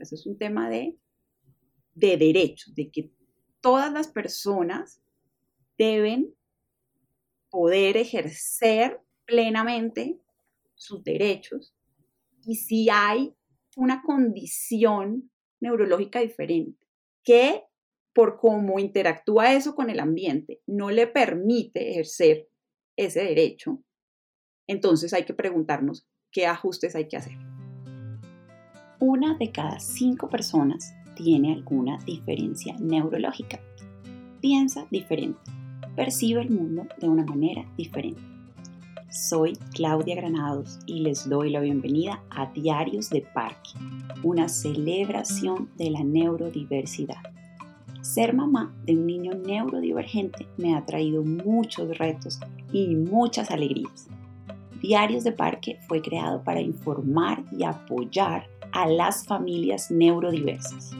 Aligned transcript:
Eso 0.00 0.14
es 0.14 0.26
un 0.26 0.38
tema 0.38 0.68
de, 0.68 0.96
de 1.94 2.16
derechos, 2.16 2.74
de 2.74 2.90
que 2.90 3.12
todas 3.60 3.92
las 3.92 4.08
personas 4.08 5.02
deben 5.76 6.34
poder 7.50 7.96
ejercer 7.96 9.00
plenamente 9.24 10.20
sus 10.74 11.02
derechos 11.04 11.74
y 12.44 12.56
si 12.56 12.88
hay 12.90 13.34
una 13.76 14.02
condición 14.02 15.30
neurológica 15.60 16.20
diferente 16.20 16.86
que 17.22 17.64
por 18.12 18.38
cómo 18.38 18.78
interactúa 18.78 19.52
eso 19.54 19.74
con 19.74 19.90
el 19.90 20.00
ambiente 20.00 20.60
no 20.66 20.90
le 20.90 21.06
permite 21.06 21.90
ejercer 21.90 22.48
ese 22.96 23.22
derecho, 23.22 23.82
entonces 24.66 25.12
hay 25.12 25.24
que 25.24 25.34
preguntarnos 25.34 26.08
qué 26.30 26.46
ajustes 26.46 26.94
hay 26.94 27.08
que 27.08 27.16
hacer. 27.16 27.49
Una 29.02 29.32
de 29.32 29.50
cada 29.50 29.80
cinco 29.80 30.28
personas 30.28 30.94
tiene 31.14 31.54
alguna 31.54 31.96
diferencia 32.04 32.76
neurológica. 32.78 33.58
Piensa 34.42 34.86
diferente, 34.90 35.40
percibe 35.96 36.42
el 36.42 36.50
mundo 36.50 36.86
de 37.00 37.08
una 37.08 37.24
manera 37.24 37.64
diferente. 37.78 38.20
Soy 39.10 39.54
Claudia 39.72 40.16
Granados 40.16 40.80
y 40.84 41.00
les 41.00 41.26
doy 41.26 41.48
la 41.48 41.60
bienvenida 41.60 42.22
a 42.28 42.52
Diarios 42.52 43.08
de 43.08 43.22
Parque, 43.22 43.70
una 44.22 44.50
celebración 44.50 45.70
de 45.78 45.88
la 45.88 46.04
neurodiversidad. 46.04 47.22
Ser 48.02 48.34
mamá 48.34 48.70
de 48.84 48.98
un 48.98 49.06
niño 49.06 49.32
neurodivergente 49.32 50.46
me 50.58 50.76
ha 50.76 50.84
traído 50.84 51.24
muchos 51.24 51.96
retos 51.96 52.38
y 52.70 52.94
muchas 52.96 53.50
alegrías. 53.50 54.10
Diarios 54.80 55.24
de 55.24 55.32
Parque 55.32 55.78
fue 55.86 56.00
creado 56.00 56.42
para 56.42 56.62
informar 56.62 57.44
y 57.52 57.64
apoyar 57.64 58.48
a 58.72 58.88
las 58.88 59.26
familias 59.26 59.90
neurodiversas. 59.90 60.92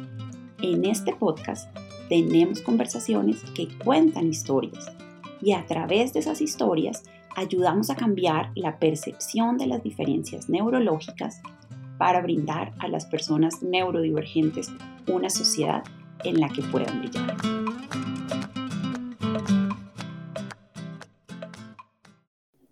En 0.60 0.84
este 0.84 1.14
podcast 1.14 1.74
tenemos 2.10 2.60
conversaciones 2.60 3.42
que 3.54 3.68
cuentan 3.82 4.28
historias 4.28 4.92
y 5.40 5.52
a 5.52 5.64
través 5.64 6.12
de 6.12 6.20
esas 6.20 6.42
historias 6.42 7.04
ayudamos 7.34 7.88
a 7.88 7.96
cambiar 7.96 8.50
la 8.54 8.78
percepción 8.78 9.56
de 9.56 9.66
las 9.66 9.82
diferencias 9.82 10.50
neurológicas 10.50 11.40
para 11.96 12.20
brindar 12.20 12.74
a 12.80 12.88
las 12.88 13.06
personas 13.06 13.62
neurodivergentes 13.62 14.70
una 15.08 15.30
sociedad 15.30 15.84
en 16.24 16.38
la 16.38 16.50
que 16.50 16.62
puedan 16.64 17.00
brillar. 17.00 17.34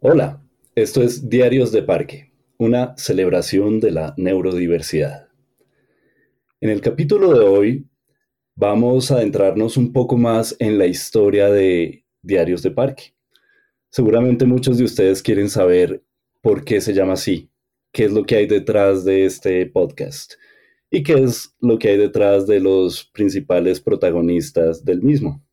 Hola, 0.00 0.41
esto 0.83 1.03
es 1.03 1.29
Diarios 1.29 1.73
de 1.73 1.83
Parque, 1.83 2.33
una 2.57 2.97
celebración 2.97 3.81
de 3.81 3.91
la 3.91 4.15
neurodiversidad. 4.17 5.29
En 6.61 6.71
el 6.71 6.81
capítulo 6.81 7.37
de 7.37 7.45
hoy 7.45 7.89
vamos 8.55 9.11
a 9.11 9.17
adentrarnos 9.17 9.77
un 9.77 9.93
poco 9.93 10.17
más 10.17 10.55
en 10.61 10.79
la 10.79 10.87
historia 10.87 11.51
de 11.51 12.05
Diarios 12.23 12.62
de 12.62 12.71
Parque. 12.71 13.15
Seguramente 13.91 14.45
muchos 14.45 14.79
de 14.79 14.84
ustedes 14.84 15.21
quieren 15.21 15.51
saber 15.51 16.05
por 16.43 16.62
qué 16.65 16.81
se 16.81 16.95
llama 16.95 17.15
así, 17.15 17.51
qué 17.91 18.05
es 18.05 18.12
lo 18.12 18.23
que 18.25 18.37
hay 18.37 18.47
detrás 18.47 19.05
de 19.05 19.25
este 19.25 19.67
podcast 19.67 20.34
y 20.93 21.03
qué 21.03 21.15
es 21.15 21.56
lo 21.61 21.77
que 21.81 21.89
hay 21.89 21.97
detrás 21.97 22.47
de 22.47 22.61
los 22.61 23.05
principales 23.05 23.81
protagonistas 23.81 24.84
del 24.84 25.03
mismo. 25.03 25.45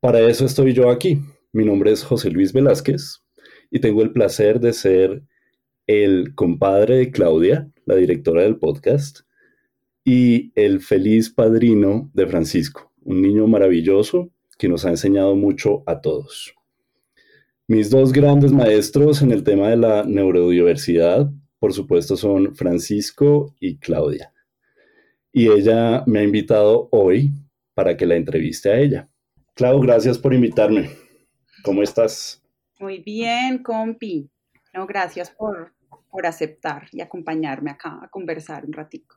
Para 0.00 0.18
eso 0.20 0.46
estoy 0.46 0.72
yo 0.72 0.90
aquí. 0.90 1.20
Mi 1.52 1.64
nombre 1.64 1.92
es 1.92 2.02
José 2.02 2.28
Luis 2.30 2.52
Velázquez 2.52 3.20
y 3.70 3.80
tengo 3.80 4.02
el 4.02 4.12
placer 4.12 4.60
de 4.60 4.72
ser 4.72 5.22
el 5.86 6.34
compadre 6.34 6.96
de 6.96 7.10
Claudia, 7.10 7.70
la 7.84 7.96
directora 7.96 8.42
del 8.42 8.58
podcast, 8.58 9.20
y 10.04 10.52
el 10.54 10.80
feliz 10.80 11.30
padrino 11.30 12.10
de 12.14 12.26
Francisco, 12.26 12.92
un 13.02 13.22
niño 13.22 13.46
maravilloso 13.46 14.30
que 14.58 14.68
nos 14.68 14.84
ha 14.84 14.90
enseñado 14.90 15.34
mucho 15.36 15.82
a 15.86 16.00
todos. 16.00 16.54
Mis 17.66 17.90
dos 17.90 18.12
grandes 18.12 18.52
maestros 18.52 19.22
en 19.22 19.30
el 19.30 19.44
tema 19.44 19.68
de 19.68 19.76
la 19.76 20.04
neurodiversidad, 20.04 21.30
por 21.58 21.72
supuesto, 21.72 22.16
son 22.16 22.54
Francisco 22.56 23.54
y 23.60 23.78
Claudia. 23.78 24.32
Y 25.32 25.48
ella 25.48 26.02
me 26.06 26.20
ha 26.20 26.24
invitado 26.24 26.88
hoy 26.90 27.30
para 27.74 27.96
que 27.96 28.06
la 28.06 28.16
entreviste 28.16 28.70
a 28.70 28.78
ella. 28.80 29.08
Clau, 29.54 29.80
gracias 29.80 30.18
por 30.18 30.34
invitarme. 30.34 30.90
¿Cómo 31.62 31.82
estás? 31.82 32.39
Muy 32.80 33.00
bien, 33.00 33.62
compi. 33.62 34.30
No, 34.72 34.86
gracias 34.86 35.30
por, 35.30 35.74
por 36.10 36.26
aceptar 36.26 36.88
y 36.92 37.02
acompañarme 37.02 37.70
acá 37.70 38.00
a 38.02 38.08
conversar 38.08 38.64
un 38.64 38.72
ratico. 38.72 39.16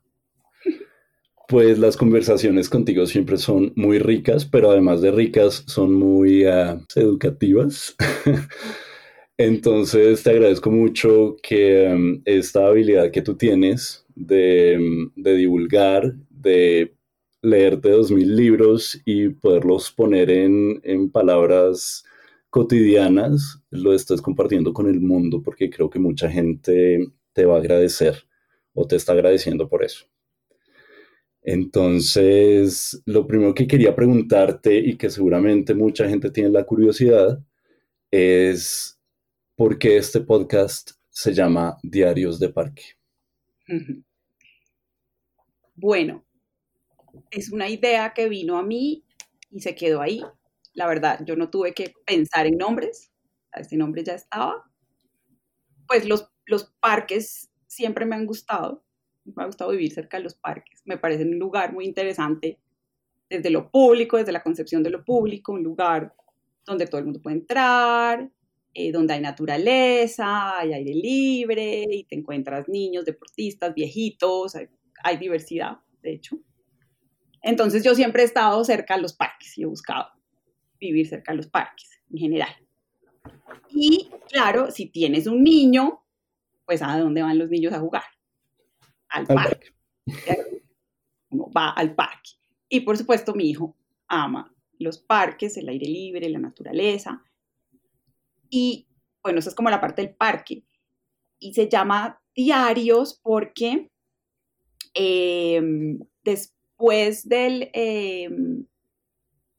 Pues 1.48 1.80
las 1.80 1.96
conversaciones 1.96 2.70
contigo 2.70 3.06
siempre 3.06 3.38
son 3.38 3.72
muy 3.78 4.00
ricas, 4.00 4.46
pero 4.46 4.70
además 4.70 5.02
de 5.02 5.12
ricas, 5.12 5.64
son 5.66 5.94
muy 5.94 6.46
uh, 6.46 6.84
educativas. 6.96 7.96
Entonces 9.38 10.24
te 10.24 10.32
agradezco 10.32 10.70
mucho 10.70 11.38
que 11.42 11.88
um, 11.88 12.22
esta 12.26 12.68
habilidad 12.68 13.12
que 13.12 13.22
tú 13.22 13.36
tienes 13.36 14.06
de, 14.14 14.78
um, 14.78 15.12
de 15.16 15.36
divulgar, 15.36 16.14
de 16.30 16.96
leerte 17.42 17.92
dos 17.92 18.12
mil 18.12 18.36
libros 18.36 19.02
y 19.06 19.30
poderlos 19.30 19.90
poner 19.92 20.30
en, 20.30 20.82
en 20.84 21.10
palabras 21.10 22.04
cotidianas 22.54 23.64
lo 23.72 23.96
estás 23.96 24.22
compartiendo 24.22 24.74
con 24.74 24.86
el 24.86 25.02
mundo 25.02 25.42
porque 25.42 25.72
creo 25.72 25.90
que 25.90 25.98
mucha 25.98 26.30
gente 26.30 27.12
te 27.34 27.46
va 27.46 27.56
a 27.56 27.58
agradecer 27.58 28.28
o 28.76 28.86
te 28.86 28.96
está 28.96 29.14
agradeciendo 29.14 29.68
por 29.68 29.84
eso. 29.84 30.06
Entonces, 31.42 33.02
lo 33.08 33.26
primero 33.26 33.56
que 33.56 33.66
quería 33.66 33.96
preguntarte 33.96 34.78
y 34.78 34.98
que 34.98 35.10
seguramente 35.10 35.74
mucha 35.74 36.08
gente 36.08 36.30
tiene 36.30 36.52
la 36.52 36.64
curiosidad 36.64 37.44
es 38.12 39.00
por 39.56 39.80
qué 39.80 39.98
este 39.98 40.22
podcast 40.22 40.92
se 41.10 41.34
llama 41.34 41.80
Diarios 41.82 42.40
de 42.40 42.50
Parque. 42.50 42.84
Bueno, 45.74 46.24
es 47.32 47.52
una 47.52 47.68
idea 47.68 48.14
que 48.14 48.30
vino 48.30 48.60
a 48.60 48.64
mí 48.64 49.04
y 49.50 49.62
se 49.62 49.74
quedó 49.74 50.02
ahí 50.02 50.22
la 50.74 50.88
verdad, 50.88 51.20
yo 51.26 51.36
no 51.36 51.50
tuve 51.50 51.74
que 51.74 51.94
pensar 52.06 52.48
en 52.48 52.58
nombres, 52.58 53.12
este 53.54 53.78
nombre 53.78 54.04
ya 54.04 54.14
estaba. 54.14 54.64
Pues 55.88 56.08
los, 56.08 56.30
los 56.46 56.74
parques 56.80 57.52
siempre 57.68 58.06
me 58.06 58.16
han 58.16 58.26
gustado, 58.26 58.84
me 59.26 59.44
ha 59.44 59.46
gustado 59.46 59.72
vivir 59.72 59.92
cerca 59.92 60.18
de 60.18 60.24
los 60.24 60.36
parques, 60.36 60.82
me 60.86 60.98
parece 60.98 61.24
un 61.24 61.38
lugar 61.38 61.74
muy 61.74 61.86
interesante 61.86 62.60
desde 63.30 63.50
lo 63.50 63.70
público, 63.70 64.18
desde 64.18 64.32
la 64.32 64.44
concepción 64.44 64.84
de 64.84 64.90
lo 64.90 65.04
público, 65.04 65.54
un 65.54 65.64
lugar 65.64 66.14
donde 66.66 66.88
todo 66.88 67.00
el 67.00 67.06
mundo 67.06 67.22
puede 67.22 67.38
entrar, 67.38 68.30
eh, 68.74 68.92
donde 68.92 69.14
hay 69.14 69.22
naturaleza, 69.22 70.60
hay 70.60 70.74
aire 70.74 70.94
libre 70.94 71.86
y 71.90 72.04
te 72.06 72.16
encuentras 72.16 72.68
niños, 72.68 73.06
deportistas, 73.06 73.74
viejitos, 73.74 74.56
hay, 74.56 74.68
hay 75.04 75.18
diversidad, 75.18 75.80
de 76.02 76.14
hecho. 76.14 76.40
Entonces 77.42 77.84
yo 77.84 77.94
siempre 77.94 78.24
he 78.24 78.26
estado 78.26 78.64
cerca 78.64 78.96
de 78.96 79.02
los 79.02 79.14
parques 79.14 79.58
y 79.58 79.64
he 79.64 79.66
buscado 79.66 80.08
vivir 80.88 81.08
cerca 81.08 81.32
de 81.32 81.38
los 81.38 81.48
parques 81.48 81.90
en 82.12 82.18
general. 82.18 82.56
Y 83.70 84.10
claro, 84.30 84.72
si 84.72 84.88
tienes 84.88 85.28
un 85.28 85.44
niño, 85.44 86.04
pues 86.66 86.82
a 86.82 86.98
dónde 86.98 87.22
van 87.22 87.38
los 87.38 87.50
niños 87.50 87.74
a 87.74 87.80
jugar? 87.80 88.04
Al, 89.10 89.28
parque. 89.28 89.74
Uno 91.30 91.52
va 91.52 91.72
al 91.72 91.96
parque. 91.96 92.32
Y 92.70 92.82
por 92.82 92.98
supuesto, 92.98 93.34
mi 93.34 93.50
hijo 93.50 93.76
ama 94.08 94.54
los 94.80 94.98
parques, 95.00 95.58
el 95.58 95.70
aire 95.70 95.88
libre, 95.88 96.30
la 96.30 96.40
naturaleza. 96.40 97.24
Y 98.50 98.88
bueno, 99.22 99.40
eso 99.40 99.50
es 99.50 99.56
como 99.56 99.70
la 99.70 99.82
parte 99.82 100.02
del 100.02 100.14
parque. 100.14 100.64
Y 101.40 101.54
se 101.54 101.70
llama 101.70 102.22
diarios 102.36 103.20
porque 103.22 103.90
em, 104.94 106.00
después 106.24 107.28
del, 107.28 107.70
em, 107.74 108.66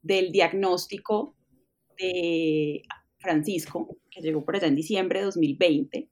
del 0.04 0.30
diagnóstico 0.30 1.34
de 1.98 2.82
Francisco, 3.18 3.96
que 4.10 4.20
llegó 4.20 4.44
por 4.44 4.54
allá 4.54 4.68
en 4.68 4.76
diciembre 4.76 5.20
de 5.20 5.24
2020, 5.24 6.10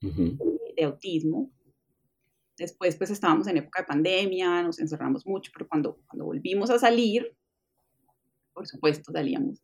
de 0.00 0.84
autismo. 0.84 1.52
Después, 2.56 2.96
pues 2.96 3.10
estábamos 3.10 3.46
en 3.46 3.58
época 3.58 3.82
de 3.82 3.88
pandemia, 3.88 4.62
nos 4.62 4.80
encerramos 4.80 5.26
mucho, 5.26 5.52
pero 5.52 5.68
cuando, 5.68 6.00
cuando 6.06 6.24
volvimos 6.24 6.70
a 6.70 6.78
salir, 6.78 7.36
por 8.54 8.66
supuesto, 8.66 9.12
salíamos 9.12 9.62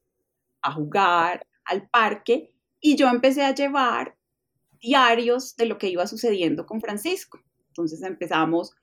a 0.61 0.73
jugar 0.73 1.47
al 1.65 1.89
parque 1.89 2.55
y 2.79 2.97
yo 2.97 3.09
empecé 3.09 3.43
a 3.43 3.55
llevar 3.55 4.19
diarios 4.81 5.57
de 5.57 5.65
lo 5.65 5.79
que 5.79 5.89
iba 5.89 6.07
sucediendo 6.07 6.67
con 6.67 6.83
Francisco. 6.83 7.41
Entonces 7.69 8.03
empezamos 8.03 8.75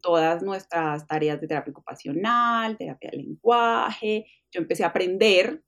todas 0.00 0.42
nuestras 0.42 1.06
tareas 1.06 1.40
de 1.40 1.48
terapia 1.48 1.72
ocupacional, 1.72 2.76
terapia 2.76 3.10
de 3.10 3.18
lenguaje. 3.18 4.26
Yo 4.50 4.60
empecé 4.60 4.84
a 4.84 4.88
aprender 4.88 5.62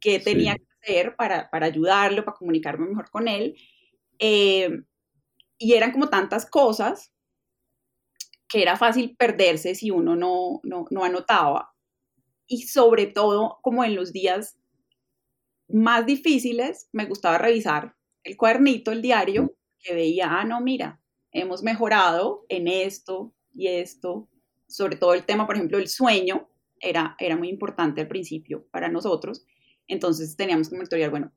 qué 0.00 0.18
tenía 0.20 0.54
que 0.54 0.64
hacer 0.82 1.16
para, 1.16 1.50
para, 1.50 1.66
ayudarlo, 1.66 2.24
para 2.24 2.36
comunicarme 2.36 2.86
mejor 2.86 3.10
con 3.10 3.28
él. 3.28 3.56
Eh, 4.18 4.70
y 5.58 5.74
eran 5.74 5.92
como 5.92 6.08
tantas 6.08 6.46
cosas 6.46 7.12
que 8.48 8.62
era 8.62 8.76
fácil 8.76 9.14
perderse 9.16 9.74
si 9.74 9.90
uno 9.90 10.16
no, 10.16 10.60
no, 10.62 10.86
no 10.90 11.04
anotaba. 11.04 11.74
Y 12.46 12.62
sobre 12.62 13.06
todo, 13.06 13.58
como 13.60 13.84
en 13.84 13.94
los 13.94 14.12
días 14.12 14.58
más 15.68 16.06
difíciles, 16.06 16.88
me 16.92 17.04
gustaba 17.04 17.36
revisar 17.36 17.94
el 18.24 18.36
cuadernito, 18.36 18.90
el 18.90 19.02
diario, 19.02 19.54
que 19.78 19.94
veía, 19.94 20.40
ah, 20.40 20.44
no, 20.44 20.60
mira, 20.60 21.00
hemos 21.40 21.62
mejorado 21.62 22.44
en 22.48 22.68
esto 22.68 23.32
y 23.54 23.68
esto, 23.68 24.28
sobre 24.66 24.96
todo 24.96 25.14
el 25.14 25.24
tema, 25.24 25.46
por 25.46 25.56
ejemplo, 25.56 25.78
el 25.78 25.88
sueño, 25.88 26.48
era, 26.80 27.16
era 27.18 27.36
muy 27.36 27.48
importante 27.48 28.00
al 28.00 28.08
principio 28.08 28.66
para 28.70 28.88
nosotros, 28.88 29.44
entonces 29.88 30.36
teníamos 30.36 30.68
que 30.68 30.76
monitorear, 30.76 31.10
bueno, 31.10 31.32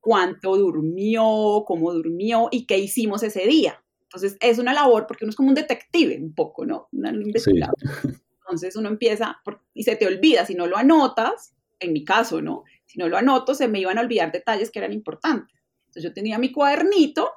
cuánto 0.00 0.56
durmió, 0.56 1.64
cómo 1.66 1.92
durmió 1.92 2.48
y 2.50 2.66
qué 2.66 2.78
hicimos 2.78 3.22
ese 3.22 3.46
día. 3.46 3.82
Entonces 4.02 4.36
es 4.40 4.58
una 4.58 4.72
labor 4.72 5.06
porque 5.06 5.24
uno 5.24 5.30
es 5.30 5.36
como 5.36 5.50
un 5.50 5.54
detective 5.54 6.18
un 6.20 6.34
poco, 6.34 6.64
¿no? 6.64 6.88
Un 6.92 7.22
investigador. 7.22 7.74
Entonces 8.40 8.74
uno 8.74 8.88
empieza 8.88 9.40
y 9.74 9.84
se 9.84 9.94
te 9.96 10.06
olvida, 10.06 10.44
si 10.44 10.54
no 10.54 10.66
lo 10.66 10.76
anotas, 10.76 11.54
en 11.78 11.92
mi 11.92 12.04
caso, 12.04 12.42
¿no? 12.42 12.64
Si 12.86 12.98
no 12.98 13.08
lo 13.08 13.16
anoto, 13.16 13.54
se 13.54 13.68
me 13.68 13.78
iban 13.78 13.98
a 13.98 14.00
olvidar 14.00 14.32
detalles 14.32 14.70
que 14.70 14.80
eran 14.80 14.92
importantes. 14.92 15.56
Entonces 15.82 16.02
yo 16.02 16.12
tenía 16.12 16.38
mi 16.38 16.50
cuadernito 16.50 17.30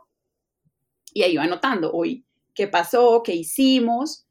y 1.13 1.23
ahí 1.23 1.33
iba 1.33 1.43
anotando 1.43 1.91
hoy 1.91 2.25
qué 2.53 2.67
pasó, 2.67 3.23
qué 3.23 3.33
hicimos, 3.33 4.27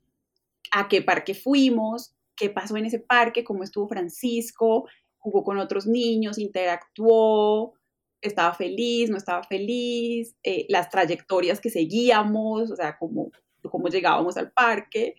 a 0.70 0.88
qué 0.88 1.02
parque 1.02 1.34
fuimos, 1.34 2.14
qué 2.36 2.50
pasó 2.50 2.76
en 2.76 2.86
ese 2.86 2.98
parque, 2.98 3.44
cómo 3.44 3.62
estuvo 3.62 3.88
Francisco, 3.88 4.88
jugó 5.18 5.44
con 5.44 5.58
otros 5.58 5.86
niños, 5.86 6.38
interactuó, 6.38 7.74
estaba 8.20 8.54
feliz, 8.54 9.10
no 9.10 9.16
estaba 9.16 9.42
feliz, 9.42 10.34
eh, 10.42 10.66
las 10.68 10.88
trayectorias 10.88 11.60
que 11.60 11.70
seguíamos, 11.70 12.70
o 12.70 12.76
sea, 12.76 12.96
cómo, 12.98 13.30
cómo 13.70 13.88
llegábamos 13.88 14.36
al 14.36 14.52
parque, 14.52 15.16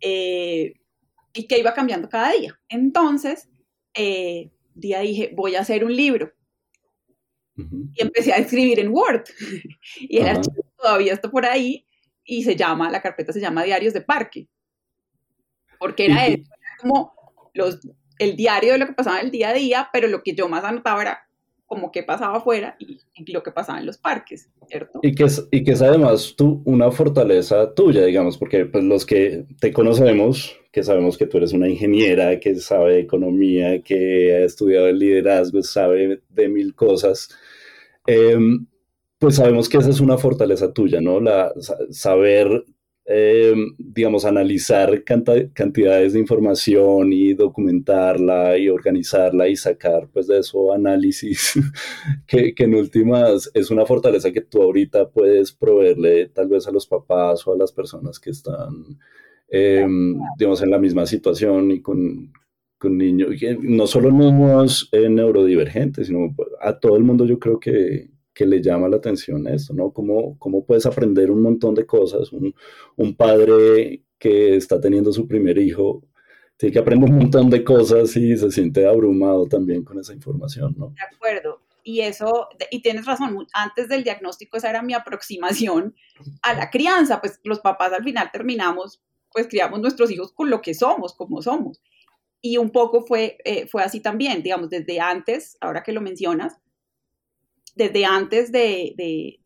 eh, 0.00 0.74
y 1.32 1.46
que 1.46 1.58
iba 1.58 1.74
cambiando 1.74 2.08
cada 2.08 2.32
día. 2.32 2.58
Entonces, 2.68 3.48
eh, 3.94 4.50
día 4.74 5.00
dije, 5.00 5.32
voy 5.34 5.54
a 5.54 5.60
hacer 5.60 5.84
un 5.84 5.94
libro. 5.94 6.32
Y 7.56 8.02
empecé 8.02 8.32
a 8.32 8.36
escribir 8.36 8.78
en 8.78 8.92
Word. 8.92 9.24
y 10.00 10.18
el 10.18 10.28
archivo 10.28 10.67
todavía 10.78 11.12
está 11.12 11.30
por 11.30 11.44
ahí 11.44 11.86
y 12.24 12.44
se 12.44 12.56
llama, 12.56 12.90
la 12.90 13.02
carpeta 13.02 13.32
se 13.32 13.40
llama 13.40 13.64
Diarios 13.64 13.94
de 13.94 14.02
Parque. 14.02 14.48
Porque 15.78 16.06
era 16.06 16.26
eso, 16.26 16.50
como 16.80 17.14
los, 17.54 17.78
el 18.18 18.36
diario 18.36 18.72
de 18.72 18.78
lo 18.78 18.86
que 18.86 18.92
pasaba 18.92 19.20
en 19.20 19.26
el 19.26 19.32
día 19.32 19.50
a 19.50 19.54
día, 19.54 19.88
pero 19.92 20.08
lo 20.08 20.22
que 20.22 20.34
yo 20.34 20.48
más 20.48 20.64
anotaba 20.64 21.02
era 21.02 21.28
como 21.68 21.92
qué 21.92 22.02
pasaba 22.02 22.38
afuera 22.38 22.76
y, 22.78 22.98
lo 23.30 23.42
que 23.42 23.52
pasaba 23.52 23.78
en 23.78 23.84
los 23.84 23.98
parques, 23.98 24.48
¿cierto? 24.68 25.00
Y 25.02 25.14
que, 25.14 25.24
es, 25.24 25.46
y 25.50 25.62
que 25.62 25.72
es 25.72 25.82
además 25.82 26.34
tú, 26.34 26.62
una 26.64 26.90
fortaleza 26.90 27.74
tuya, 27.74 28.04
digamos, 28.06 28.38
porque 28.38 28.64
pues 28.64 28.84
los 28.84 29.04
que 29.04 29.44
te 29.60 29.70
conocemos, 29.70 30.58
que 30.72 30.82
sabemos 30.82 31.18
que 31.18 31.26
tú 31.26 31.36
eres 31.36 31.52
una 31.52 31.68
ingeniera, 31.68 32.40
que 32.40 32.54
sabe 32.56 33.00
economía, 33.00 33.82
que 33.82 34.34
ha 34.34 34.44
estudiado 34.44 34.88
el 34.88 34.98
liderazgo, 34.98 35.62
sabe 35.62 36.22
de 36.30 36.48
mil 36.48 36.74
cosas, 36.74 37.28
em, 38.06 38.66
pues 39.18 39.36
sabemos 39.36 39.68
que 39.68 39.78
esa 39.78 39.90
es 39.90 40.00
una 40.00 40.18
fortaleza 40.18 40.72
tuya, 40.72 41.00
¿no? 41.00 41.20
La, 41.20 41.52
saber 41.90 42.64
eh, 43.10 43.54
digamos, 43.78 44.26
analizar 44.26 45.02
cantidades 45.02 46.12
de 46.12 46.18
información 46.18 47.10
y 47.10 47.32
documentarla 47.32 48.58
y 48.58 48.68
organizarla 48.68 49.48
y 49.48 49.56
sacar 49.56 50.10
pues 50.12 50.26
de 50.26 50.40
eso 50.40 50.74
análisis 50.74 51.54
que, 52.26 52.52
en 52.58 52.74
últimas 52.74 53.50
es 53.54 53.70
una 53.70 53.86
fortaleza 53.86 54.30
que 54.30 54.42
tú 54.42 54.60
ahorita 54.62 55.08
puedes 55.08 55.52
proveerle 55.52 56.28
tal 56.28 56.48
vez 56.48 56.68
a 56.68 56.70
los 56.70 56.86
papás 56.86 57.46
o 57.46 57.54
a 57.54 57.56
las 57.56 57.72
personas 57.72 58.20
que 58.20 58.28
están, 58.28 58.98
eh, 59.48 59.86
digamos, 60.38 60.60
en 60.60 60.70
la 60.70 60.78
misma 60.78 61.06
situación 61.06 61.70
y 61.70 61.80
con, 61.80 62.30
con 62.76 62.98
niños, 62.98 63.30
no 63.62 63.86
solo 63.86 64.10
niños 64.10 64.90
eh, 64.92 65.08
neurodivergentes, 65.08 66.08
sino 66.08 66.36
a 66.60 66.78
todo 66.78 66.98
el 66.98 67.04
mundo 67.04 67.24
yo 67.24 67.38
creo 67.38 67.58
que, 67.58 68.10
que 68.38 68.46
le 68.46 68.62
llama 68.62 68.88
la 68.88 68.98
atención 68.98 69.48
esto, 69.48 69.74
¿no? 69.74 69.90
¿Cómo, 69.90 70.38
cómo 70.38 70.64
puedes 70.64 70.86
aprender 70.86 71.28
un 71.28 71.42
montón 71.42 71.74
de 71.74 71.84
cosas? 71.84 72.32
Un, 72.32 72.54
un, 72.94 73.16
padre 73.16 74.04
que 74.16 74.54
está 74.54 74.80
teniendo 74.80 75.12
su 75.12 75.26
primer 75.26 75.58
hijo 75.58 76.04
tiene 76.56 76.72
que 76.72 76.78
aprender 76.78 77.10
un 77.10 77.18
montón 77.18 77.50
de 77.50 77.64
cosas 77.64 78.16
y 78.16 78.36
se 78.36 78.52
siente 78.52 78.86
abrumado 78.86 79.48
también 79.48 79.82
con 79.82 79.98
esa 79.98 80.14
información, 80.14 80.72
¿no? 80.78 80.90
De 80.90 81.16
acuerdo. 81.16 81.62
Y 81.82 82.02
eso, 82.02 82.48
y 82.70 82.80
tienes 82.80 83.06
razón, 83.06 83.44
antes 83.52 83.88
del 83.88 84.04
diagnóstico 84.04 84.56
esa 84.56 84.70
era 84.70 84.82
mi 84.82 84.94
aproximación 84.94 85.96
a 86.42 86.54
la 86.54 86.70
crianza, 86.70 87.20
pues 87.20 87.40
los 87.42 87.58
papás 87.58 87.92
al 87.92 88.04
final 88.04 88.30
terminamos, 88.32 89.02
pues 89.32 89.48
criamos 89.48 89.80
nuestros 89.80 90.12
hijos 90.12 90.30
con 90.32 90.48
lo 90.48 90.62
que 90.62 90.74
somos, 90.74 91.12
como 91.14 91.42
somos. 91.42 91.80
Y 92.40 92.56
un 92.58 92.70
poco 92.70 93.04
fue, 93.04 93.38
eh, 93.44 93.66
fue 93.66 93.82
así 93.82 93.98
también, 93.98 94.44
digamos, 94.44 94.70
desde 94.70 95.00
antes, 95.00 95.58
ahora 95.60 95.82
que 95.82 95.90
lo 95.90 96.00
mencionas, 96.00 96.60
desde 97.78 98.04
antes 98.04 98.50
de, 98.50 99.40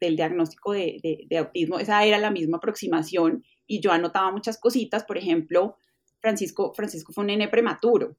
del 0.00 0.16
diagnóstico 0.16 0.72
de, 0.72 1.26
autismo, 1.36 1.80
esa 1.80 2.04
era 2.04 2.16
la 2.16 2.30
misma 2.30 2.58
aproximación 2.58 3.44
y 3.66 3.80
yo 3.80 3.90
anotaba 3.90 4.30
muchas 4.30 4.58
cositas, 4.58 5.04
por 5.04 5.18
ejemplo, 5.18 5.76
Francisco, 6.20 6.72
Francisco 6.74 7.12
fue 7.12 7.22
un 7.22 7.26
nene 7.26 7.48
prematuro. 7.48 8.16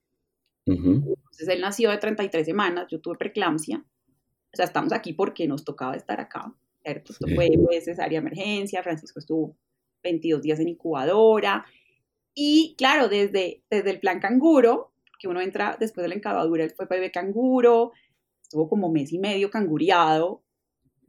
Entonces 0.66 1.48
él 1.48 1.62
nació 1.62 1.92
de 1.92 1.98
33 1.98 2.46
semanas, 2.46 2.88
yo 2.90 3.00
tuve 3.00 3.18
preeclampsia, 3.18 3.78
o 3.78 4.56
sea, 4.56 4.66
estamos 4.66 4.92
aquí 4.92 5.14
porque 5.14 5.48
nos 5.48 5.64
tocaba 5.64 5.96
estar 5.96 6.20
acá, 6.20 6.54
¿cierto? 6.84 7.14
Esto 7.14 7.28
fue 7.34 7.50
cesárea 7.82 8.20
emergencia, 8.20 8.84
Francisco 8.84 9.20
estuvo 9.20 9.56
22 10.04 10.42
días 10.42 10.60
en 10.60 10.70
incubadora. 10.70 11.66
Y 12.34 12.76
claro, 12.78 13.08
desde, 13.08 13.64
desde 13.70 13.92
el 13.92 14.00
plan 14.00 14.20
canguro, 14.20 14.92
que 15.20 15.28
uno 15.30 15.40
entra 15.40 15.78
después 15.80 16.04
de 16.04 16.10
la 16.10 16.16
incubadora, 16.16 16.64
él 16.64 16.74
fue 16.76 16.86
bebé 16.86 17.12
canguro, 17.12 17.94
estuvo 18.54 18.70
como 18.70 18.92
mes 18.92 19.12
y 19.12 19.18
medio 19.18 19.50
canguriado 19.50 20.44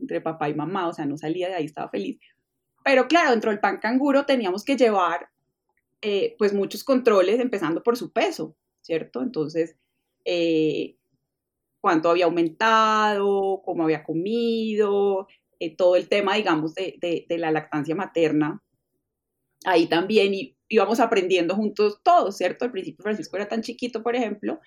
entre 0.01 0.23
papá 0.23 0.49
y 0.49 0.55
mamá, 0.55 0.89
o 0.89 0.93
sea, 0.95 1.05
no 1.05 1.19
salía 1.19 1.49
de 1.49 1.55
ahí, 1.55 1.67
estaba 1.67 1.91
feliz. 1.91 2.19
Pero 2.83 3.07
claro, 3.07 3.31
dentro 3.31 3.51
del 3.51 3.61
pan 3.61 3.79
canguro 3.79 4.25
teníamos 4.25 4.65
que 4.65 4.77
llevar 4.77 5.29
eh, 6.01 6.35
pues 6.39 6.55
muchos 6.55 6.85
controles, 6.85 7.39
empezando 7.41 7.83
por 7.83 7.97
su 7.97 8.13
peso, 8.13 8.57
¿cierto? 8.81 9.23
Entonces, 9.23 9.77
eh, 10.25 10.97
cuánto 11.81 12.11
había 12.11 12.25
aumentado, 12.25 13.63
cómo 13.63 13.85
había 13.85 14.05
comido, 14.05 15.29
eh, 15.61 15.77
todo 15.77 15.97
el 15.97 16.09
tema, 16.09 16.35
digamos, 16.35 16.75
de, 16.75 17.27
de, 17.29 17.39
la 17.39 17.51
lactancia 17.51 17.95
materna. 17.95 18.63
Ahí 19.67 19.87
también 19.87 20.33
íbamos 20.69 20.99
aprendiendo 21.01 21.55
juntos 21.55 22.01
todos, 22.03 22.37
¿cierto? 22.37 22.65
Al 22.65 22.73
principio 22.73 23.03
Francisco 23.03 23.37
era 23.37 23.49
tan 23.49 23.63
chiquito, 23.63 24.03
por 24.03 24.17
ejemplo, 24.17 24.61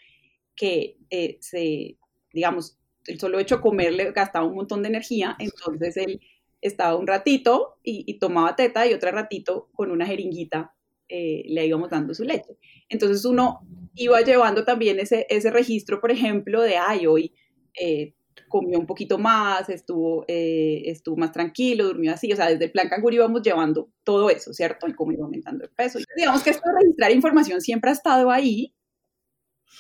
que 0.56 0.98
se, 1.40 1.98
digamos, 2.38 2.78
el 3.08 3.20
solo 3.20 3.40
hecho 3.40 3.56
de 3.56 3.62
comerle 3.62 4.12
gastaba 4.12 4.46
un 4.46 4.56
montón 4.56 4.84
de 4.84 4.90
energía, 4.90 5.36
entonces 5.40 5.98
él 5.98 6.22
estaba 6.62 6.96
un 6.96 7.08
ratito 7.08 7.80
y, 7.84 8.20
tomaba 8.20 8.56
teta 8.56 8.86
y 8.86 8.94
otro 8.94 9.12
ratito 9.12 9.70
con 9.74 9.90
una 9.90 10.06
jeringuita 10.06 10.74
eh, 11.10 11.44
le 11.48 11.66
íbamos 11.66 11.90
dando 11.90 12.14
su 12.14 12.24
leche. 12.24 12.58
Entonces 12.90 13.26
uno 13.26 13.62
iba 13.96 14.22
llevando 14.22 14.64
también 14.66 15.00
ese, 15.00 15.26
ese 15.30 15.50
registro, 15.50 16.00
por 16.00 16.12
ejemplo, 16.12 16.62
de, 16.62 16.78
ay, 16.78 17.08
hoy 17.08 17.34
eh, 17.80 18.14
comió 18.50 18.78
un 18.78 18.86
poquito 18.86 19.18
más, 19.18 19.68
estuvo, 19.70 20.26
eh, 20.28 20.84
estuvo 20.86 21.18
más 21.18 21.32
tranquilo, 21.32 21.86
durmió 21.86 22.14
así, 22.14 22.32
o 22.32 22.36
sea, 22.36 22.50
desde 22.50 22.66
el 22.66 22.72
plan 22.72 22.88
canguro 22.88 23.16
íbamos 23.16 23.42
llevando 23.42 23.90
todo 24.04 24.30
eso, 24.30 24.54
¿cierto? 24.54 24.88
Y 24.88 24.94
cómo 24.94 25.12
iba 25.12 25.26
aumentando 25.26 25.64
el 25.64 25.72
peso. 25.72 25.98
Y 26.00 26.04
digamos 26.16 26.44
que 26.44 26.52
esto 26.52 26.70
de 26.70 26.80
registrar 26.82 27.12
información 27.12 27.62
siempre 27.62 27.90
ha 27.90 27.94
estado 27.94 28.30
ahí. 28.30 28.76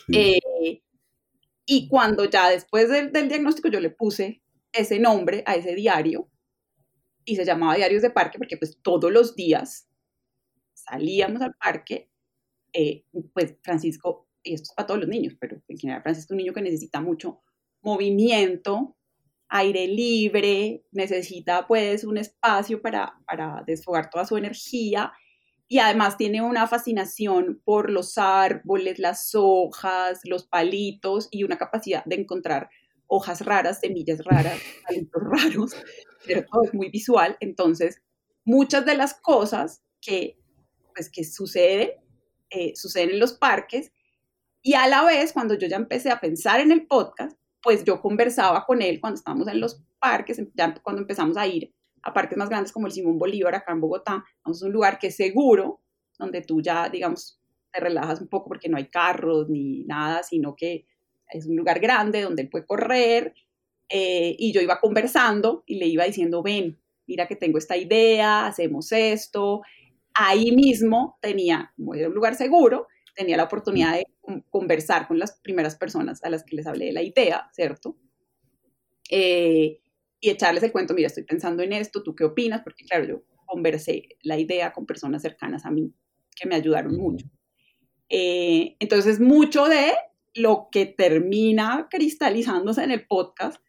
Sí. 0.07 0.39
Y 1.69 1.89
cuando 1.89 2.23
ya 2.23 2.49
después 2.49 2.89
del, 2.89 3.11
diagnóstico 3.11 3.67
yo 3.67 3.81
le 3.81 3.89
puse 3.89 4.41
ese 4.71 4.99
nombre 4.99 5.43
a 5.45 5.55
ese 5.55 5.75
diario 5.75 6.29
y 7.25 7.35
se 7.35 7.43
llamaba 7.43 7.75
Diarios 7.75 8.01
de 8.01 8.09
Parque 8.09 8.37
porque 8.37 8.55
pues 8.55 8.79
todos 8.81 9.11
los 9.11 9.35
días 9.35 9.89
salíamos 10.73 11.41
al 11.41 11.53
parque, 11.55 12.09
eh, 12.71 13.03
pues 13.33 13.57
Francisco, 13.61 14.29
y 14.41 14.53
esto 14.53 14.69
es 14.69 14.75
para 14.75 14.87
todos 14.87 15.01
los 15.01 15.09
niños, 15.09 15.33
pero 15.37 15.61
en 15.67 15.77
general 15.77 16.03
Francisco 16.03 16.27
es 16.27 16.31
un 16.31 16.37
niño 16.37 16.53
que 16.53 16.61
necesita 16.61 17.01
mucho 17.01 17.41
movimiento, 17.81 18.95
aire 19.49 19.87
libre, 19.87 20.85
necesita 20.91 21.67
pues 21.67 22.05
un 22.05 22.17
espacio 22.17 22.81
para, 22.81 23.19
para 23.25 23.61
desfogar 23.67 24.09
toda 24.09 24.25
su 24.25 24.37
energía 24.37 25.11
y 25.67 25.79
además 25.79 26.17
tiene 26.17 26.41
una 26.41 26.67
fascinación 26.67 27.61
por 27.65 27.89
los 27.89 28.17
árboles, 28.17 28.99
las 28.99 29.31
hojas, 29.35 30.21
los 30.23 30.47
palitos 30.47 31.27
y 31.29 31.43
una 31.43 31.57
capacidad 31.57 32.05
de 32.05 32.15
encontrar 32.15 32.69
hojas 33.07 33.45
raras, 33.45 33.79
semillas 33.81 34.23
raras, 34.23 34.59
palitos 34.87 35.21
raros, 35.23 35.75
pero 36.25 36.45
todo 36.45 36.63
es 36.63 36.73
muy 36.73 36.89
visual. 36.89 37.37
Entonces, 37.41 38.01
muchas 38.45 38.85
de 38.85 38.95
las 38.95 39.13
cosas 39.13 39.83
que, 40.01 40.37
pues, 40.95 41.09
que 41.09 41.23
suceden, 41.23 41.91
eh, 42.49 42.73
suceden 42.75 43.11
en 43.11 43.19
los 43.19 43.33
parques 43.33 43.91
y 44.61 44.73
a 44.73 44.87
la 44.87 45.03
vez, 45.03 45.33
cuando 45.33 45.53
yo 45.53 45.67
ya 45.67 45.77
empecé 45.77 46.11
a 46.11 46.19
pensar 46.19 46.59
en 46.59 46.71
el 46.71 46.87
podcast, 46.87 47.37
pues 47.61 47.83
yo 47.83 48.01
conversaba 48.01 48.65
con 48.65 48.81
él 48.81 48.99
cuando 48.99 49.17
estábamos 49.17 49.47
en 49.47 49.59
los 49.59 49.83
parques, 49.99 50.41
ya 50.55 50.73
cuando 50.81 51.01
empezamos 51.01 51.37
a 51.37 51.47
ir 51.47 51.73
a 52.03 52.13
parques 52.13 52.37
más 52.37 52.49
grandes 52.49 52.71
como 52.71 52.87
el 52.87 52.93
Simón 52.93 53.17
Bolívar 53.17 53.55
acá 53.55 53.71
en 53.71 53.81
Bogotá. 53.81 54.23
Vamos 54.43 54.61
a 54.61 54.65
un 54.65 54.71
lugar 54.71 54.99
que 54.99 55.07
es 55.07 55.15
seguro, 55.15 55.81
donde 56.17 56.41
tú 56.41 56.61
ya, 56.61 56.89
digamos, 56.89 57.39
te 57.71 57.79
relajas 57.79 58.21
un 58.21 58.27
poco 58.27 58.49
porque 58.49 58.69
no 58.69 58.77
hay 58.77 58.87
carros 58.87 59.49
ni 59.49 59.83
nada, 59.83 60.23
sino 60.23 60.55
que 60.55 60.85
es 61.29 61.45
un 61.45 61.55
lugar 61.55 61.79
grande 61.79 62.21
donde 62.21 62.43
él 62.43 62.49
puede 62.49 62.65
correr. 62.65 63.33
Eh, 63.89 64.35
y 64.37 64.51
yo 64.51 64.61
iba 64.61 64.79
conversando 64.79 65.63
y 65.65 65.75
le 65.75 65.87
iba 65.87 66.03
diciendo, 66.03 66.43
ven, 66.43 66.79
mira 67.05 67.27
que 67.27 67.35
tengo 67.35 67.57
esta 67.57 67.77
idea, 67.77 68.47
hacemos 68.47 68.91
esto. 68.91 69.61
Ahí 70.13 70.51
mismo 70.51 71.17
tenía, 71.21 71.71
como 71.75 71.95
era 71.95 72.07
un 72.07 72.15
lugar 72.15 72.35
seguro, 72.35 72.87
tenía 73.15 73.37
la 73.37 73.45
oportunidad 73.45 73.93
de 73.93 74.05
conversar 74.49 75.07
con 75.07 75.19
las 75.19 75.39
primeras 75.39 75.75
personas 75.75 76.23
a 76.23 76.29
las 76.29 76.43
que 76.43 76.55
les 76.55 76.67
hablé 76.67 76.85
de 76.85 76.93
la 76.93 77.01
idea, 77.01 77.49
¿cierto? 77.53 77.97
Eh, 79.09 79.79
y 80.19 80.29
echarles 80.29 80.63
el 80.63 80.71
cuento, 80.71 80.93
mira, 80.93 81.07
estoy 81.07 81.23
pensando 81.23 81.63
en 81.63 81.73
esto, 81.73 82.03
¿tú 82.03 82.15
qué 82.15 82.23
opinas? 82.23 82.61
Porque 82.63 82.85
claro, 82.85 83.05
yo 83.05 83.23
conversé 83.45 84.09
la 84.23 84.37
idea 84.37 84.73
con 84.73 84.85
personas 84.85 85.21
cercanas 85.21 85.65
a 85.65 85.71
mí 85.71 85.93
que 86.35 86.47
me 86.47 86.55
ayudaron 86.55 86.95
mucho. 86.97 87.25
Eh, 88.09 88.75
entonces, 88.79 89.19
mucho 89.19 89.65
de 89.65 89.93
lo 90.33 90.69
que 90.71 90.85
termina 90.85 91.87
cristalizándose 91.89 92.83
en 92.83 92.91
el 92.91 93.07
podcast 93.07 93.61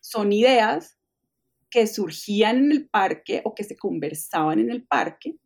son 0.00 0.32
ideas 0.32 0.98
que 1.70 1.86
surgían 1.86 2.58
en 2.58 2.72
el 2.72 2.88
parque 2.88 3.42
o 3.44 3.54
que 3.54 3.64
se 3.64 3.76
conversaban 3.76 4.58
en 4.58 4.70
el 4.70 4.86
parque. 4.86 5.36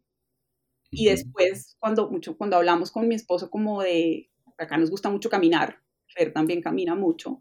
Y 0.90 1.06
después, 1.06 1.76
cuando, 1.78 2.10
mucho, 2.10 2.36
cuando 2.36 2.56
hablamos 2.56 2.90
con 2.90 3.08
mi 3.08 3.14
esposo 3.14 3.50
como 3.50 3.82
de, 3.82 4.30
acá 4.56 4.76
nos 4.78 4.90
gusta 4.90 5.10
mucho 5.10 5.28
caminar, 5.28 5.80
Fer 6.06 6.32
también 6.32 6.62
camina 6.62 6.94
mucho, 6.94 7.40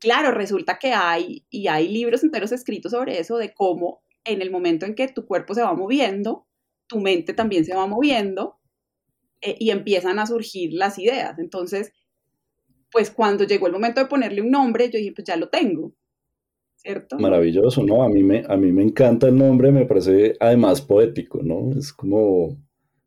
claro, 0.00 0.32
resulta 0.32 0.78
que 0.78 0.92
hay, 0.92 1.46
y 1.50 1.68
hay 1.68 1.88
libros 1.88 2.24
enteros 2.24 2.50
escritos 2.50 2.92
sobre 2.92 3.20
eso, 3.20 3.36
de 3.36 3.54
cómo 3.54 4.02
en 4.24 4.42
el 4.42 4.50
momento 4.50 4.86
en 4.86 4.94
que 4.94 5.08
tu 5.08 5.26
cuerpo 5.26 5.54
se 5.54 5.62
va 5.62 5.74
moviendo, 5.74 6.46
tu 6.86 7.00
mente 7.00 7.32
también 7.32 7.64
se 7.64 7.74
va 7.74 7.86
moviendo 7.86 8.58
eh, 9.40 9.56
y 9.58 9.70
empiezan 9.70 10.18
a 10.18 10.26
surgir 10.26 10.72
las 10.74 10.98
ideas. 10.98 11.38
Entonces, 11.38 11.92
pues 12.90 13.10
cuando 13.10 13.44
llegó 13.44 13.66
el 13.66 13.72
momento 13.72 14.00
de 14.00 14.08
ponerle 14.08 14.42
un 14.42 14.50
nombre, 14.50 14.90
yo 14.90 14.98
dije, 14.98 15.12
pues 15.12 15.26
ya 15.26 15.36
lo 15.36 15.48
tengo. 15.48 15.94
¿Cierto? 16.76 17.18
Maravilloso, 17.18 17.84
¿no? 17.84 18.02
A 18.02 18.08
mí 18.08 18.22
me, 18.22 18.42
a 18.48 18.56
mí 18.56 18.72
me 18.72 18.82
encanta 18.82 19.28
el 19.28 19.36
nombre, 19.36 19.70
me 19.70 19.84
parece 19.84 20.34
además 20.40 20.80
poético, 20.80 21.42
¿no? 21.42 21.78
Es 21.78 21.92
como, 21.92 22.56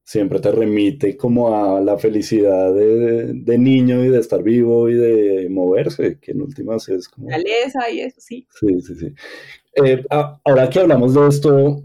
siempre 0.03 0.39
te 0.39 0.51
remite 0.51 1.15
como 1.15 1.55
a 1.55 1.79
la 1.79 1.98
felicidad 1.98 2.74
de, 2.74 3.33
de, 3.33 3.57
niño 3.57 4.03
y 4.03 4.10
de 4.10 4.19
estar 4.19 4.43
vivo 4.43 4.89
y 4.89 4.95
de 4.95 5.48
moverse, 5.50 6.19
que 6.19 6.31
en 6.31 6.41
últimas 6.41 6.89
es 6.89 7.07
como... 7.07 7.29
Realeza 7.29 7.89
y 7.89 8.01
eso, 8.01 8.19
sí. 8.19 8.45
Sí, 8.60 8.81
sí, 8.81 8.95
sí. 8.95 9.13
Eh, 9.75 10.03
ahora 10.10 10.69
que 10.69 10.79
hablamos 10.79 11.13
de 11.13 11.27
esto, 11.27 11.81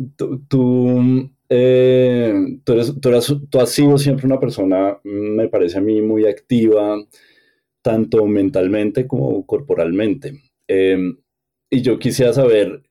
tú, 0.48 1.30
eh, 1.48 2.34
tú, 2.64 2.72
eres, 2.72 2.94
tú, 3.00 3.60
has 3.60 3.70
sido 3.70 3.96
siempre 3.96 4.26
una 4.26 4.40
persona, 4.40 4.98
me 5.04 5.48
parece 5.48 5.78
a 5.78 5.80
mí, 5.80 6.02
muy 6.02 6.26
activa, 6.26 6.96
tanto 7.82 8.26
mentalmente 8.26 9.06
como 9.06 9.46
corporalmente. 9.46 10.42
Em, 10.66 11.16
y 11.70 11.82
yo 11.82 11.98
quisiera 11.98 12.32
saber 12.32 12.82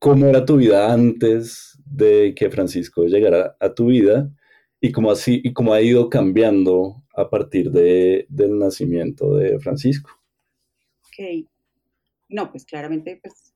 cómo 0.00 0.26
era 0.26 0.44
tu 0.44 0.56
vida 0.56 0.92
antes 0.92 1.78
de 1.84 2.34
que 2.34 2.50
Francisco 2.50 3.04
llegara 3.04 3.56
a 3.60 3.74
tu 3.74 3.86
vida 3.86 4.30
y 4.86 4.92
cómo, 4.92 5.10
así, 5.10 5.40
y 5.42 5.52
cómo 5.52 5.72
ha 5.72 5.82
ido 5.82 6.08
cambiando 6.08 7.02
a 7.14 7.28
partir 7.28 7.70
de, 7.72 8.26
del 8.28 8.58
nacimiento 8.58 9.34
de 9.34 9.58
Francisco. 9.58 10.10
Ok. 11.06 11.46
No, 12.28 12.50
pues 12.50 12.64
claramente, 12.64 13.18
pues 13.22 13.52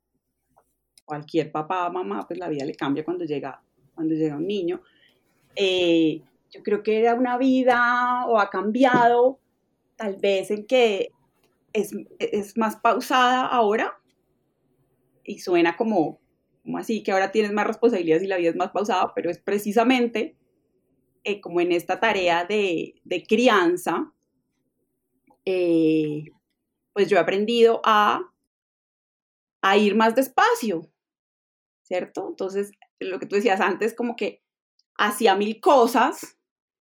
cualquier 1.04 1.52
papá 1.52 1.88
mamá, 1.90 2.26
pues 2.26 2.38
la 2.38 2.48
vida 2.48 2.64
le 2.64 2.74
cambia 2.74 3.04
cuando 3.04 3.24
llega, 3.24 3.62
cuando 3.94 4.14
llega 4.14 4.36
un 4.36 4.46
niño. 4.46 4.82
Eh, 5.54 6.20
yo 6.50 6.62
creo 6.64 6.82
que 6.82 6.98
era 6.98 7.14
una 7.14 7.38
vida 7.38 8.26
o 8.26 8.38
ha 8.38 8.50
cambiado 8.50 9.38
tal 9.96 10.16
vez 10.16 10.50
en 10.50 10.66
que 10.66 11.10
es, 11.72 11.92
es 12.18 12.56
más 12.56 12.76
pausada 12.76 13.46
ahora 13.46 14.00
y 15.22 15.38
suena 15.38 15.76
como, 15.76 16.18
como 16.64 16.78
así, 16.78 17.02
que 17.04 17.12
ahora 17.12 17.30
tienes 17.30 17.52
más 17.52 17.66
responsabilidades 17.66 18.24
y 18.24 18.26
la 18.26 18.36
vida 18.36 18.50
es 18.50 18.56
más 18.56 18.70
pausada, 18.70 19.12
pero 19.14 19.30
es 19.30 19.38
precisamente 19.38 20.36
eh, 21.24 21.40
como 21.40 21.60
en 21.60 21.72
esta 21.72 22.00
tarea 22.00 22.44
de, 22.44 22.94
de 23.04 23.22
crianza, 23.22 24.12
eh, 25.44 26.24
pues 26.92 27.08
yo 27.08 27.16
he 27.16 27.20
aprendido 27.20 27.80
a, 27.84 28.22
a 29.62 29.76
ir 29.76 29.94
más 29.94 30.14
despacio, 30.14 30.90
¿cierto? 31.82 32.28
Entonces, 32.28 32.72
lo 32.98 33.18
que 33.18 33.26
tú 33.26 33.36
decías 33.36 33.60
antes, 33.60 33.94
como 33.94 34.16
que 34.16 34.42
hacía 34.96 35.34
mil 35.34 35.60
cosas 35.60 36.38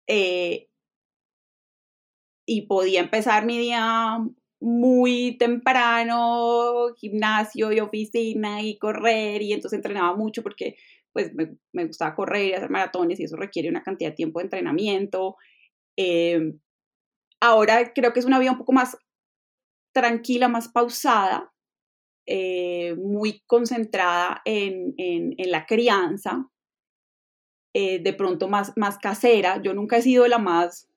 eh, 0.06 0.68
y 2.46 2.66
podía 2.66 3.00
empezar 3.00 3.46
mi 3.46 3.58
día 3.58 4.18
muy 4.60 5.36
temprano, 5.38 6.94
gimnasio 6.96 7.72
y 7.72 7.80
oficina 7.80 8.62
y 8.62 8.78
correr, 8.78 9.42
y 9.42 9.52
entonces 9.52 9.78
entrenaba 9.78 10.16
mucho 10.16 10.42
porque 10.42 10.76
pues 11.12 11.33
me, 11.35 11.87
gustaba 11.87 12.14
correr 12.14 12.47
y 12.47 12.52
hacer 12.54 12.71
maratones 12.71 13.21
y 13.21 13.25
eso 13.25 13.37
requiere 13.37 13.69
una 13.69 13.83
cantidad 13.83 14.11
de 14.11 14.16
tiempo 14.16 14.38
de 14.38 14.45
entrenamiento. 14.45 15.37
Eh, 15.97 16.54
ahora 17.40 17.92
creo 17.92 18.12
que 18.12 18.21
es 18.21 18.26
una 18.26 18.38
vida 18.38 18.52
un 18.52 18.59
poco 18.59 18.73
más 18.73 18.97
tranquila, 19.92 20.49
más 20.49 20.69
pausada, 20.69 21.52
eh, 22.26 22.95
muy 22.97 23.42
concentrada 23.47 24.40
en, 24.45 24.95
en, 24.97 25.50
la 25.50 25.66
crianza, 25.66 26.49
eh, 27.75 27.99
de 27.99 28.12
pronto 28.14 28.49
más, 28.49 28.73
más 28.76 28.99
casera. 28.99 29.61
Yo 29.62 29.75
nunca 29.75 29.99
he 29.99 30.02
sido 30.02 30.26
la 30.28 30.38
más 30.38 30.88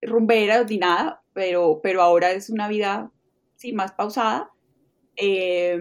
rumbera 0.00 0.64
ni 0.64 0.78
nada, 0.78 1.22
pero, 1.34 1.80
pero 1.82 2.00
ahora 2.00 2.32
es 2.32 2.48
una 2.48 2.68
vida, 2.68 3.10
sí, 3.56 3.72
más 3.72 3.92
pausada. 3.92 4.50
Eh, 5.16 5.78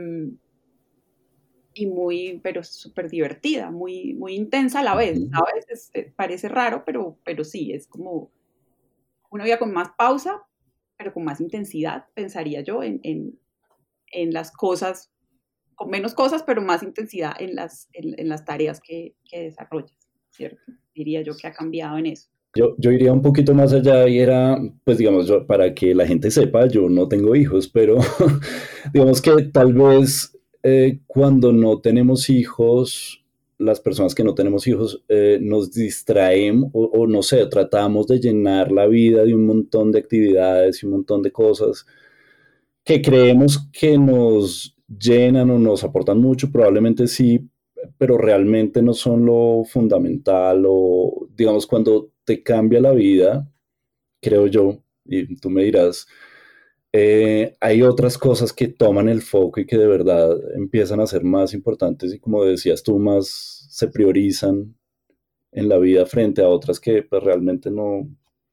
y 1.73 1.85
muy, 1.85 2.39
pero 2.43 2.63
súper 2.63 3.09
divertida, 3.09 3.71
muy, 3.71 4.13
muy 4.13 4.35
intensa 4.35 4.79
a 4.79 4.83
la 4.83 4.95
vez, 4.95 5.19
¿sabes? 5.31 5.91
Eh, 5.93 6.11
parece 6.15 6.49
raro, 6.49 6.83
pero, 6.85 7.17
pero 7.23 7.43
sí, 7.43 7.71
es 7.71 7.87
como 7.87 8.29
una 9.29 9.45
vida 9.45 9.57
con 9.57 9.71
más 9.71 9.89
pausa, 9.97 10.43
pero 10.97 11.13
con 11.13 11.23
más 11.23 11.39
intensidad, 11.39 12.05
pensaría 12.13 12.61
yo, 12.61 12.83
en, 12.83 12.99
en, 13.03 13.39
en 14.11 14.33
las 14.33 14.51
cosas, 14.51 15.11
con 15.75 15.89
menos 15.89 16.13
cosas, 16.13 16.43
pero 16.43 16.61
más 16.61 16.83
intensidad 16.83 17.33
en 17.39 17.55
las, 17.55 17.89
en, 17.93 18.27
las 18.27 18.43
tareas 18.43 18.81
que, 18.81 19.15
que 19.29 19.43
desarrollas, 19.43 19.97
¿cierto? 20.29 20.61
Diría 20.93 21.21
yo 21.21 21.35
que 21.35 21.47
ha 21.47 21.53
cambiado 21.53 21.97
en 21.97 22.07
eso. 22.07 22.29
Yo, 22.53 22.75
yo, 22.77 22.91
iría 22.91 23.13
un 23.13 23.21
poquito 23.21 23.55
más 23.55 23.71
allá 23.71 24.09
y 24.09 24.19
era, 24.19 24.59
pues 24.83 24.97
digamos, 24.97 25.25
yo, 25.25 25.47
para 25.47 25.73
que 25.73 25.95
la 25.95 26.05
gente 26.05 26.29
sepa, 26.29 26.67
yo 26.67 26.89
no 26.89 27.07
tengo 27.07 27.33
hijos, 27.33 27.69
pero 27.69 27.95
digamos 28.93 29.21
que 29.21 29.31
tal 29.53 29.71
vez 29.71 30.37
eh, 30.63 30.99
cuando 31.07 31.51
no 31.51 31.79
tenemos 31.81 32.29
hijos, 32.29 33.23
las 33.57 33.79
personas 33.79 34.15
que 34.15 34.23
no 34.23 34.33
tenemos 34.33 34.67
hijos 34.67 35.03
eh, 35.07 35.39
nos 35.41 35.71
distraemos 35.71 36.71
o, 36.73 37.05
no 37.07 37.21
sé, 37.21 37.45
tratamos 37.47 38.07
de 38.07 38.19
llenar 38.19 38.71
la 38.71 38.87
vida 38.87 39.23
de 39.23 39.35
un 39.35 39.45
montón 39.45 39.91
de 39.91 39.99
actividades 39.99 40.81
y 40.81 40.85
un 40.87 40.93
montón 40.93 41.21
de 41.21 41.31
cosas 41.31 41.85
que 42.83 43.01
creemos 43.01 43.69
que 43.71 43.97
nos 43.97 44.75
llenan 44.87 45.51
o 45.51 45.59
nos 45.59 45.83
aportan 45.83 46.19
mucho, 46.19 46.51
probablemente 46.51 47.07
sí, 47.07 47.47
pero 47.97 48.17
realmente 48.17 48.81
no 48.81 48.93
son 48.93 49.25
lo 49.25 49.63
fundamental 49.63 50.63
o 50.67 51.27
digamos 51.35 51.67
cuando 51.67 52.11
te 52.23 52.43
cambia 52.43 52.81
la 52.81 52.91
vida, 52.91 53.47
creo 54.21 54.47
yo, 54.47 54.83
y 55.05 55.35
tú 55.37 55.49
me 55.49 55.63
dirás, 55.63 56.07
eh, 56.93 57.55
hay 57.61 57.81
otras 57.83 58.17
cosas 58.17 58.51
que 58.51 58.67
toman 58.67 59.07
el 59.07 59.21
foco 59.21 59.61
y 59.61 59.65
que 59.65 59.77
de 59.77 59.87
verdad 59.87 60.37
empiezan 60.55 60.99
a 60.99 61.07
ser 61.07 61.23
más 61.23 61.53
importantes 61.53 62.13
y 62.13 62.19
como 62.19 62.43
decías 62.43 62.83
tú, 62.83 62.99
más 62.99 63.67
se 63.69 63.87
priorizan 63.87 64.75
en 65.53 65.69
la 65.69 65.77
vida 65.77 66.05
frente 66.05 66.41
a 66.41 66.49
otras 66.49 66.79
que 66.79 67.03
pues 67.03 67.23
realmente 67.23 67.71
no, 67.71 68.09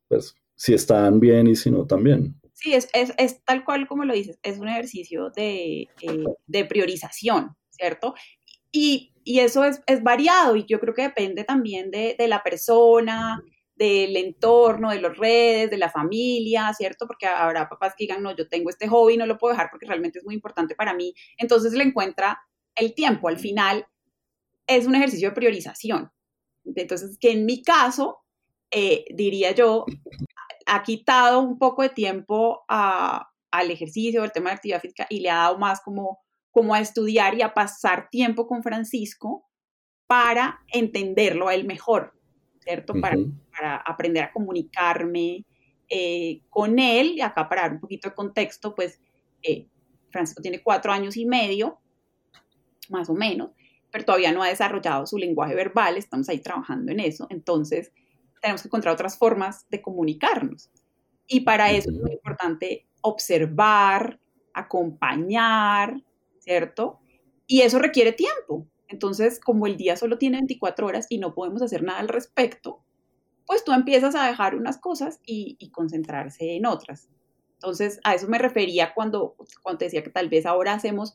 pues 0.06 0.36
si 0.54 0.74
están 0.74 1.18
bien 1.18 1.48
y 1.48 1.56
si 1.56 1.70
no 1.70 1.86
también. 1.86 2.34
Sí, 2.52 2.74
es, 2.74 2.88
es, 2.92 3.12
es 3.18 3.42
tal 3.44 3.64
cual 3.64 3.86
como 3.86 4.04
lo 4.04 4.14
dices, 4.14 4.38
es 4.42 4.58
un 4.58 4.68
ejercicio 4.68 5.30
de, 5.30 5.82
eh, 5.82 6.24
de 6.46 6.64
priorización, 6.64 7.56
¿cierto? 7.70 8.14
Y, 8.70 9.14
y 9.24 9.40
eso 9.40 9.64
es, 9.64 9.80
es, 9.86 10.02
variado 10.02 10.56
y 10.56 10.64
yo 10.66 10.80
creo 10.80 10.94
que 10.94 11.02
depende 11.02 11.44
también 11.44 11.90
de, 11.90 12.16
de 12.18 12.28
la 12.28 12.42
persona, 12.42 13.42
del 13.78 14.16
entorno, 14.16 14.90
de 14.90 15.00
las 15.00 15.16
redes, 15.16 15.70
de 15.70 15.78
la 15.78 15.88
familia, 15.88 16.72
¿cierto? 16.74 17.06
Porque 17.06 17.26
habrá 17.26 17.68
papás 17.68 17.94
que 17.96 18.04
digan, 18.04 18.22
no, 18.22 18.34
yo 18.34 18.48
tengo 18.48 18.70
este 18.70 18.88
hobby, 18.88 19.16
no 19.16 19.26
lo 19.26 19.38
puedo 19.38 19.52
dejar 19.52 19.70
porque 19.70 19.86
realmente 19.86 20.18
es 20.18 20.24
muy 20.24 20.34
importante 20.34 20.74
para 20.74 20.94
mí. 20.94 21.14
Entonces 21.36 21.72
le 21.72 21.84
encuentra 21.84 22.40
el 22.74 22.94
tiempo. 22.94 23.28
Al 23.28 23.38
final 23.38 23.86
es 24.66 24.86
un 24.86 24.94
ejercicio 24.94 25.30
de 25.30 25.34
priorización. 25.34 26.10
Entonces, 26.64 27.16
que 27.18 27.30
en 27.32 27.46
mi 27.46 27.62
caso, 27.62 28.18
eh, 28.70 29.04
diría 29.14 29.52
yo, 29.52 29.86
ha 30.66 30.82
quitado 30.82 31.40
un 31.40 31.58
poco 31.58 31.82
de 31.82 31.88
tiempo 31.88 32.64
al 32.68 33.70
ejercicio, 33.70 34.22
al 34.22 34.32
tema 34.32 34.50
de 34.50 34.56
actividad 34.56 34.80
física 34.80 35.06
y 35.08 35.20
le 35.20 35.30
ha 35.30 35.36
dado 35.36 35.58
más 35.58 35.80
como 35.80 36.20
como 36.50 36.74
a 36.74 36.80
estudiar 36.80 37.36
y 37.36 37.42
a 37.42 37.54
pasar 37.54 38.08
tiempo 38.10 38.48
con 38.48 38.64
Francisco 38.64 39.48
para 40.08 40.60
entenderlo 40.72 41.46
a 41.46 41.54
él 41.54 41.64
mejor, 41.64 42.17
¿cierto? 42.68 42.92
para, 43.00 43.16
para, 43.50 43.76
aprender 43.78 44.24
a 44.24 44.32
comunicarme 44.32 45.44
eh, 45.88 46.42
con 46.50 46.78
él. 46.78 47.14
Y 47.16 47.22
acá 47.22 47.48
para 47.48 47.62
dar 47.62 47.72
un 47.72 47.80
poquito 47.80 48.10
de 48.10 48.14
contexto, 48.14 48.74
pues 48.74 49.00
eh, 49.42 49.66
Francisco 50.10 50.42
tiene 50.42 50.62
cuatro 50.62 50.92
años 50.92 51.16
y 51.16 51.24
medio, 51.24 51.78
más 52.90 53.08
o 53.08 53.14
menos, 53.14 53.50
pero 53.90 54.04
todavía 54.04 54.32
no 54.32 54.42
ha 54.42 54.48
desarrollado 54.48 55.06
su 55.06 55.16
lenguaje 55.16 55.54
verbal, 55.54 55.96
estamos 55.96 56.28
ahí 56.28 56.40
trabajando 56.40 56.92
en 56.92 57.00
eso, 57.00 57.26
entonces 57.30 57.92
tenemos 58.42 58.62
que 58.62 58.68
encontrar 58.68 58.92
otras 58.92 59.16
formas 59.16 59.66
de 59.70 59.80
comunicarnos. 59.80 60.70
Y 61.26 61.40
para 61.40 61.70
eso 61.70 61.90
es 61.90 61.96
muy 61.96 62.12
importante 62.12 62.86
observar, 63.00 64.20
acompañar, 64.52 66.02
¿cierto? 66.38 67.00
Y 67.46 67.62
eso 67.62 67.78
requiere 67.78 68.12
tiempo. 68.12 68.66
Entonces, 68.88 69.38
como 69.38 69.66
el 69.66 69.76
día 69.76 69.96
solo 69.96 70.18
tiene 70.18 70.38
24 70.38 70.86
horas 70.86 71.06
y 71.10 71.18
no 71.18 71.34
podemos 71.34 71.62
hacer 71.62 71.82
nada 71.82 72.00
al 72.00 72.08
respecto, 72.08 72.82
pues 73.46 73.64
tú 73.64 73.72
empiezas 73.72 74.14
a 74.14 74.26
dejar 74.26 74.54
unas 74.54 74.78
cosas 74.78 75.20
y, 75.24 75.56
concentrarse 75.72 76.56
en 76.56 76.66
otras. 76.66 77.08
Entonces, 77.54 78.00
a 78.04 78.14
eso 78.14 78.28
me 78.28 78.38
refería 78.38 78.92
cuando, 78.94 79.36
cuando 79.62 79.78
te 79.78 79.84
decía 79.86 80.02
que 80.02 80.10
tal 80.10 80.28
vez 80.28 80.46
ahora 80.46 80.74
hacemos 80.74 81.14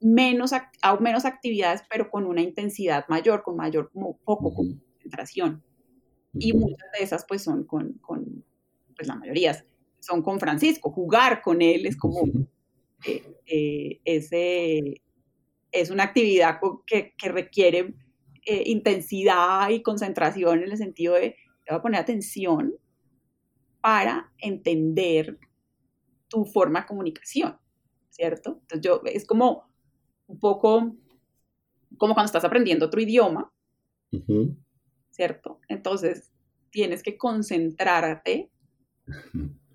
menos, 0.00 0.52
menos 1.00 1.24
actividades, 1.24 1.82
pero 1.90 2.10
con 2.10 2.26
una 2.26 2.42
intensidad 2.42 3.04
mayor, 3.08 3.42
con 3.42 3.56
mayor 3.56 3.90
como, 3.92 4.18
foco, 4.24 4.54
con 4.54 4.80
concentración. 4.80 5.62
Y 6.34 6.52
muchas 6.52 6.90
de 6.96 7.04
esas 7.04 7.24
pues 7.26 7.42
son 7.42 7.64
con, 7.64 7.94
con, 7.94 8.44
pues 8.94 9.08
la 9.08 9.16
mayoría 9.16 9.64
son 10.00 10.22
con 10.22 10.40
Francisco, 10.40 10.90
jugar 10.90 11.42
con 11.42 11.62
él 11.62 11.86
es 11.86 11.96
como, 11.96 12.22
eh, 13.06 13.22
eh, 13.46 14.00
ese, 14.04 15.02
es 15.72 15.90
una 15.90 16.04
actividad 16.04 16.58
que, 16.86 17.14
que 17.16 17.28
requiere 17.28 17.94
eh, 18.46 18.62
intensidad 18.66 19.68
y 19.70 19.82
concentración 19.82 20.62
en 20.62 20.70
el 20.70 20.76
sentido 20.78 21.14
de, 21.14 21.36
te 21.64 21.72
voy 21.72 21.78
a 21.78 21.82
poner 21.82 22.00
atención 22.00 22.74
para 23.80 24.32
entender 24.38 25.38
tu 26.28 26.44
forma 26.44 26.80
de 26.80 26.86
comunicación, 26.86 27.58
¿cierto? 28.08 28.58
Entonces 28.62 28.80
yo, 28.80 29.02
es 29.04 29.26
como 29.26 29.70
un 30.26 30.38
poco 30.38 30.96
como 31.98 32.14
cuando 32.14 32.26
estás 32.26 32.44
aprendiendo 32.44 32.86
otro 32.86 33.00
idioma, 33.00 33.52
¿cierto? 35.10 35.60
Entonces 35.68 36.30
tienes 36.70 37.02
que 37.02 37.18
concentrarte 37.18 38.50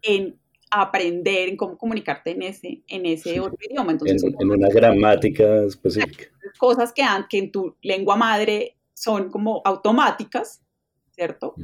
en 0.01 0.39
aprender, 0.71 1.49
en 1.49 1.57
cómo 1.57 1.77
comunicarte 1.77 2.31
en 2.31 2.41
ese, 2.41 2.83
en 2.87 3.05
ese 3.05 3.39
otro 3.39 3.57
idioma. 3.69 3.91
Entonces, 3.91 4.23
en, 4.23 4.49
una 4.49 4.69
gramática 4.69 5.63
específica. 5.63 6.25
Cosas 6.57 6.91
que, 6.91 7.03
que 7.29 7.37
en 7.37 7.51
tu 7.51 7.75
lengua 7.81 8.15
madre 8.15 8.77
son 8.93 9.29
como 9.29 9.61
automáticas, 9.65 10.61
¿cierto? 11.11 11.55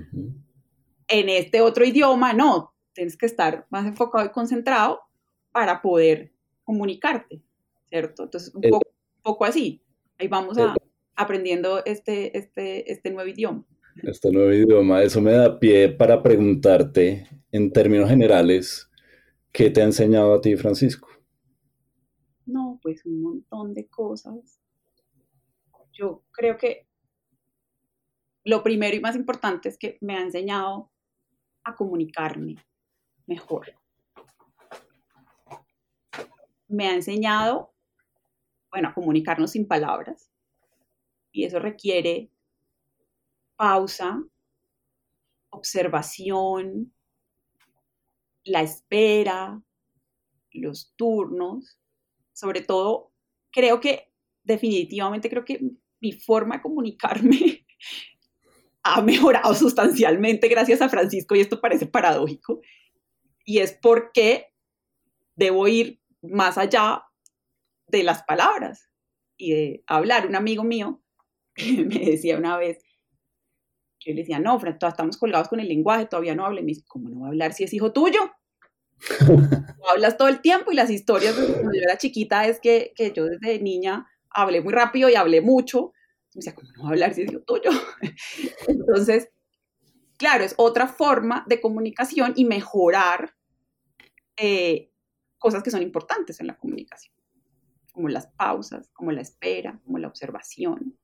En 1.07 1.29
este 1.29 1.61
otro 1.61 1.85
idioma 1.85 2.33
no, 2.33 2.73
tienes 2.93 3.17
que 3.17 3.25
estar 3.25 3.65
más 3.69 3.85
enfocado 3.85 4.25
y 4.25 4.29
concentrado 4.29 5.01
para 5.51 5.81
poder 5.81 6.31
comunicarte. 6.63 7.41
¿cierto? 7.91 8.23
Entonces, 8.23 8.55
un, 8.55 8.63
poco, 9.21 9.45
así. 9.45 9.83
Ahí 10.17 10.27
vamos 10.27 10.57
a, 10.57 10.73
aprendiendo 11.15 11.83
este, 11.85 12.37
este, 12.37 12.91
este 12.91 13.11
nuevo 13.11 13.29
idioma. 13.29 13.65
Este 14.03 14.31
nuevo 14.31 14.51
idioma, 14.51 15.03
eso 15.03 15.21
me 15.21 15.33
da 15.33 15.59
pie 15.59 15.89
para 15.89 16.23
preguntarte, 16.23 17.27
en 17.51 17.71
términos 17.73 18.09
generales, 18.09 18.89
¿qué 19.51 19.69
te 19.69 19.81
ha 19.81 19.85
enseñado 19.85 20.33
a 20.33 20.41
ti, 20.41 20.55
Francisco? 20.55 21.07
No, 22.45 22.79
pues 22.81 23.05
un 23.05 23.21
montón 23.21 23.73
de 23.73 23.87
cosas. 23.87 24.59
Yo 25.91 26.23
creo 26.31 26.57
que 26.57 26.87
lo 28.43 28.63
primero 28.63 28.95
y 28.95 28.99
más 28.99 29.15
importante 29.15 29.69
es 29.69 29.77
que 29.77 29.97
me 30.01 30.17
ha 30.17 30.21
enseñado 30.21 30.91
a 31.63 31.75
comunicarme 31.75 32.55
mejor. 33.27 33.73
Me 36.67 36.87
ha 36.87 36.95
enseñado 36.95 37.71
bueno, 38.71 38.87
a 38.87 38.93
comunicarnos 38.93 39.51
sin 39.51 39.67
palabras. 39.67 40.31
Y 41.31 41.43
eso 41.43 41.59
requiere 41.59 42.31
pausa, 43.55 44.23
observación, 45.49 46.93
la 48.43 48.61
espera, 48.61 49.61
los 50.51 50.93
turnos. 50.95 51.79
Sobre 52.33 52.61
todo, 52.61 53.11
creo 53.51 53.79
que 53.79 54.11
definitivamente 54.43 55.29
creo 55.29 55.45
que 55.45 55.59
mi 55.99 56.13
forma 56.13 56.55
de 56.57 56.61
comunicarme 56.61 57.65
ha 58.83 59.01
mejorado 59.01 59.53
sustancialmente 59.53 60.47
gracias 60.47 60.81
a 60.81 60.89
Francisco 60.89 61.35
y 61.35 61.41
esto 61.41 61.61
parece 61.61 61.85
paradójico. 61.85 62.61
Y 63.45 63.59
es 63.59 63.77
porque 63.81 64.47
debo 65.35 65.67
ir 65.67 65.99
más 66.21 66.57
allá 66.57 67.03
de 67.87 68.03
las 68.03 68.23
palabras 68.23 68.89
y 69.37 69.51
de 69.51 69.83
hablar. 69.87 70.27
Un 70.27 70.35
amigo 70.35 70.63
mío 70.63 71.01
me 71.57 71.99
decía 71.99 72.37
una 72.37 72.57
vez, 72.57 72.83
yo 74.05 74.13
le 74.13 74.21
decía, 74.21 74.39
no, 74.39 74.59
Fran, 74.59 74.77
todavía 74.77 74.93
estamos 74.93 75.17
colgados 75.17 75.47
con 75.47 75.59
el 75.59 75.67
lenguaje, 75.67 76.05
todavía 76.05 76.35
no 76.35 76.45
habla. 76.45 76.61
Y 76.61 76.63
me 76.63 76.69
dice, 76.69 76.83
¿cómo 76.87 77.09
no 77.09 77.21
va 77.21 77.27
a 77.27 77.29
hablar 77.29 77.53
si 77.53 77.63
es 77.63 77.73
hijo 77.73 77.91
tuyo? 77.91 78.19
hablas 79.89 80.17
todo 80.17 80.27
el 80.27 80.41
tiempo 80.41 80.71
y 80.71 80.75
las 80.75 80.89
historias 80.89 81.35
de 81.35 81.47
cuando 81.53 81.71
yo 81.73 81.81
era 81.81 81.97
chiquita 81.97 82.45
es 82.45 82.59
que, 82.59 82.93
que, 82.95 83.11
yo 83.11 83.25
desde 83.25 83.59
niña 83.59 84.07
hablé 84.29 84.61
muy 84.61 84.73
rápido 84.73 85.09
y 85.09 85.15
hablé 85.15 85.41
mucho. 85.41 85.93
Me 86.33 86.39
decía, 86.39 86.55
¿cómo 86.55 86.69
no 86.75 86.83
va 86.83 86.89
a 86.89 86.91
hablar 86.91 87.13
si 87.13 87.23
es 87.23 87.31
hijo 87.31 87.41
tuyo? 87.41 87.69
Entonces, 88.67 89.29
claro, 90.17 90.43
es 90.43 90.53
otra 90.57 90.87
forma 90.87 91.45
de 91.47 91.61
comunicación 91.61 92.33
y 92.35 92.45
mejorar 92.45 93.35
eh, 94.37 94.91
cosas 95.37 95.63
que 95.63 95.71
son 95.71 95.81
importantes 95.81 96.39
en 96.39 96.47
la 96.47 96.57
comunicación 96.57 97.13
como 97.91 98.09
las 98.09 98.27
pausas, 98.27 98.89
como 98.93 99.11
la 99.11 99.21
espera, 99.21 99.79
como 99.83 99.97
la 99.97 100.07
observación. 100.07 100.97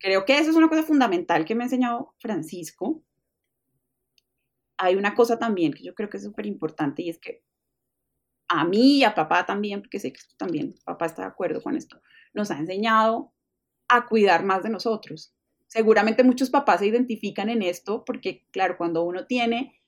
Creo 0.00 0.24
que 0.24 0.38
eso 0.38 0.50
es 0.50 0.56
una 0.56 0.68
cosa 0.68 0.82
fundamental 0.82 1.44
que 1.44 1.54
me 1.54 1.62
ha 1.62 1.66
enseñado 1.66 2.14
Francisco. 2.18 3.04
Hay 4.78 4.96
una 4.96 5.14
cosa 5.14 5.38
también 5.38 5.72
que 5.72 5.84
yo 5.84 5.94
creo 5.94 6.08
que 6.08 6.16
es 6.16 6.24
súper 6.24 6.46
importante 6.46 7.02
y 7.02 7.10
es 7.10 7.18
que 7.18 7.44
a 8.48 8.64
mí 8.64 8.98
y 8.98 9.04
a 9.04 9.14
papá 9.14 9.46
también, 9.46 9.80
porque 9.80 10.00
sé 10.00 10.12
que 10.12 10.20
también, 10.36 10.74
papá 10.84 11.06
está 11.06 11.22
de 11.22 11.28
acuerdo 11.28 11.62
con 11.62 11.76
esto, 11.76 12.00
nos 12.32 12.50
ha 12.50 12.58
enseñado 12.58 13.32
a 13.88 14.06
cuidar 14.06 14.44
más 14.44 14.62
de 14.62 14.70
nosotros. 14.70 15.34
Seguramente 15.66 16.24
muchos 16.24 16.50
papás 16.50 16.80
se 16.80 16.86
identifican 16.86 17.48
en 17.48 17.62
esto 17.62 18.04
porque, 18.04 18.46
claro, 18.50 18.76
cuando 18.76 19.04
uno 19.04 19.26
tiene 19.26 19.80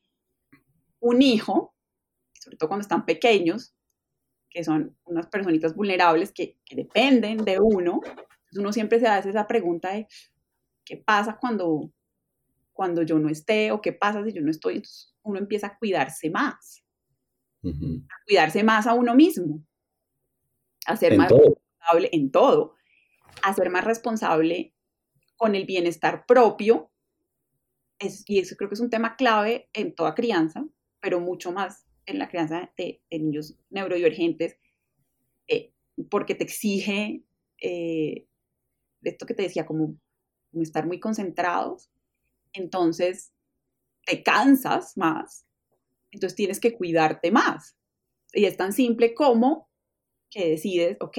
un 1.00 1.22
hijo, 1.22 1.74
sobre 2.34 2.56
todo 2.56 2.68
cuando 2.68 2.82
están 2.82 3.04
pequeños, 3.04 3.74
que 4.48 4.62
son 4.62 4.96
unas 5.04 5.26
personitas 5.26 5.74
vulnerables 5.74 6.32
que, 6.32 6.58
dependen 6.70 7.38
de 7.38 7.58
uno, 7.60 8.00
uno 8.56 8.72
siempre 8.72 9.00
se 9.00 9.06
hace 9.06 9.30
esa 9.30 9.46
pregunta 9.46 9.92
de 9.92 10.06
qué 10.84 10.96
pasa 10.96 11.38
cuando, 11.40 11.92
cuando 12.72 13.02
yo 13.02 13.18
no 13.18 13.28
esté 13.28 13.72
o 13.72 13.80
qué 13.80 13.92
pasa 13.92 14.24
si 14.24 14.32
yo 14.32 14.42
no 14.42 14.50
estoy. 14.50 14.76
Entonces 14.76 15.14
uno 15.22 15.38
empieza 15.38 15.68
a 15.68 15.78
cuidarse 15.78 16.30
más, 16.30 16.84
a 17.64 18.24
cuidarse 18.26 18.64
más 18.64 18.86
a 18.86 18.94
uno 18.94 19.14
mismo, 19.14 19.64
a 20.86 20.96
ser 20.96 21.16
más 21.16 21.30
responsable 21.30 22.10
en 22.12 22.30
todo, 22.30 22.74
a 23.42 23.54
ser 23.54 23.70
más 23.70 23.84
responsable 23.84 24.74
con 25.36 25.54
el 25.54 25.64
bienestar 25.64 26.24
propio. 26.26 26.90
y 28.26 28.40
eso 28.40 28.56
creo 28.56 28.68
que 28.68 28.74
es 28.74 28.80
un 28.80 28.90
tema 28.90 29.16
clave 29.16 29.68
en 29.72 29.94
toda 29.94 30.14
crianza, 30.14 30.66
pero 31.00 31.20
mucho 31.20 31.52
más 31.52 31.86
en 32.06 32.18
la 32.18 32.28
crianza 32.28 32.72
de, 32.76 33.00
niños 33.10 33.56
neurodivergentes, 33.70 34.58
eh, 35.46 35.72
porque 36.10 36.34
te 36.34 36.44
exige 36.44 37.22
eh, 37.58 38.26
esto 39.02 39.26
que 39.26 39.34
te 39.34 39.42
decía, 39.42 39.66
como, 39.66 39.96
estar 40.52 40.86
muy 40.86 41.00
concentrados, 41.00 41.90
entonces 42.52 43.32
te 44.04 44.22
cansas 44.22 44.96
más, 44.96 45.46
entonces 46.10 46.36
tienes 46.36 46.60
que 46.60 46.74
cuidarte 46.74 47.30
más. 47.30 47.76
Y 48.32 48.44
es 48.44 48.56
tan 48.56 48.72
simple 48.72 49.14
como 49.14 49.70
que 50.30 50.50
decides, 50.50 50.96
ok, 51.00 51.18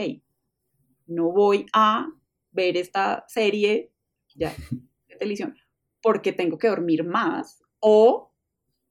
no 1.07 1.31
voy 1.31 1.65
a 1.73 2.09
ver 2.51 2.77
esta 2.77 3.25
serie 3.27 3.91
ya, 4.35 4.53
de 5.07 5.15
televisión 5.15 5.55
porque 6.03 6.33
tengo 6.33 6.57
que 6.59 6.67
dormir 6.67 7.03
más 7.05 7.63
o 7.79 8.31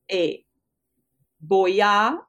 eh, 0.09 0.47
voy 1.39 1.81
a 1.81 2.27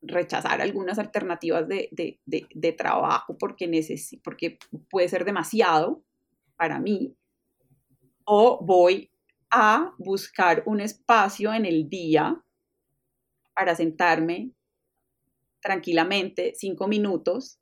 rechazar 0.00 0.60
algunas 0.60 0.98
alternativas 0.98 1.66
de, 1.68 2.74
trabajo 2.76 3.36
porque, 3.38 3.68
porque 4.22 4.58
puede 4.90 5.08
ser 5.08 5.24
demasiado 5.24 6.02
para 6.56 6.78
mí, 6.78 7.16
o 8.24 8.64
voy 8.64 9.10
a 9.50 9.94
buscar 9.98 10.62
un 10.66 10.80
espacio 10.80 11.52
en 11.54 11.66
el 11.66 11.88
día 11.88 12.42
para 13.54 13.74
sentarme 13.74 14.52
tranquilamente 15.60 16.52
cinco 16.54 16.86
minutos 16.86 17.58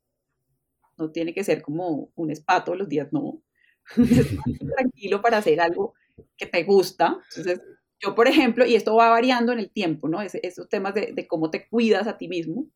no 0.99 1.11
tiene 1.11 1.35
que 1.35 1.44
ser 1.44 1.62
como 1.62 2.11
un 2.14 2.31
spa 2.31 2.64
todos 2.64 2.79
los 2.79 2.88
días, 2.88 3.09
no. 3.12 3.42
tranquilo 4.77 5.22
para 5.22 5.38
hacer 5.38 5.61
algo 5.61 5.94
que 6.37 6.46
te 6.46 6.64
gusta. 6.64 7.18
Entonces, 7.37 7.61
yo, 8.01 8.15
por 8.15 8.29
ejemplo, 8.29 8.67
y 8.67 8.75
esto 8.75 8.95
va 8.95 9.09
variando 9.09 9.53
en 9.53 9.59
el 9.59 9.71
tiempo, 9.71 10.09
¿no? 10.09 10.21
esos 10.21 10.69
temas 10.69 10.95
de, 10.95 11.13
de, 11.13 11.27
cómo 11.27 11.51
te 11.51 11.67
cuidas 11.69 12.07
a 12.07 12.19
ti 12.19 12.29
mismo. 12.29 12.67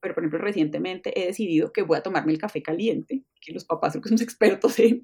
Pero, 0.00 0.14
por 0.14 0.22
ejemplo, 0.22 0.38
recientemente 0.38 1.20
he 1.20 1.26
decidido 1.26 1.72
que 1.72 1.82
voy 1.82 1.98
a 1.98 2.02
tomarme 2.02 2.32
el 2.32 2.38
café 2.38 2.62
caliente, 2.62 3.24
que 3.40 3.52
los 3.52 3.64
papás 3.64 3.94
son 3.94 4.02
expertos 4.20 4.78
en 4.78 5.00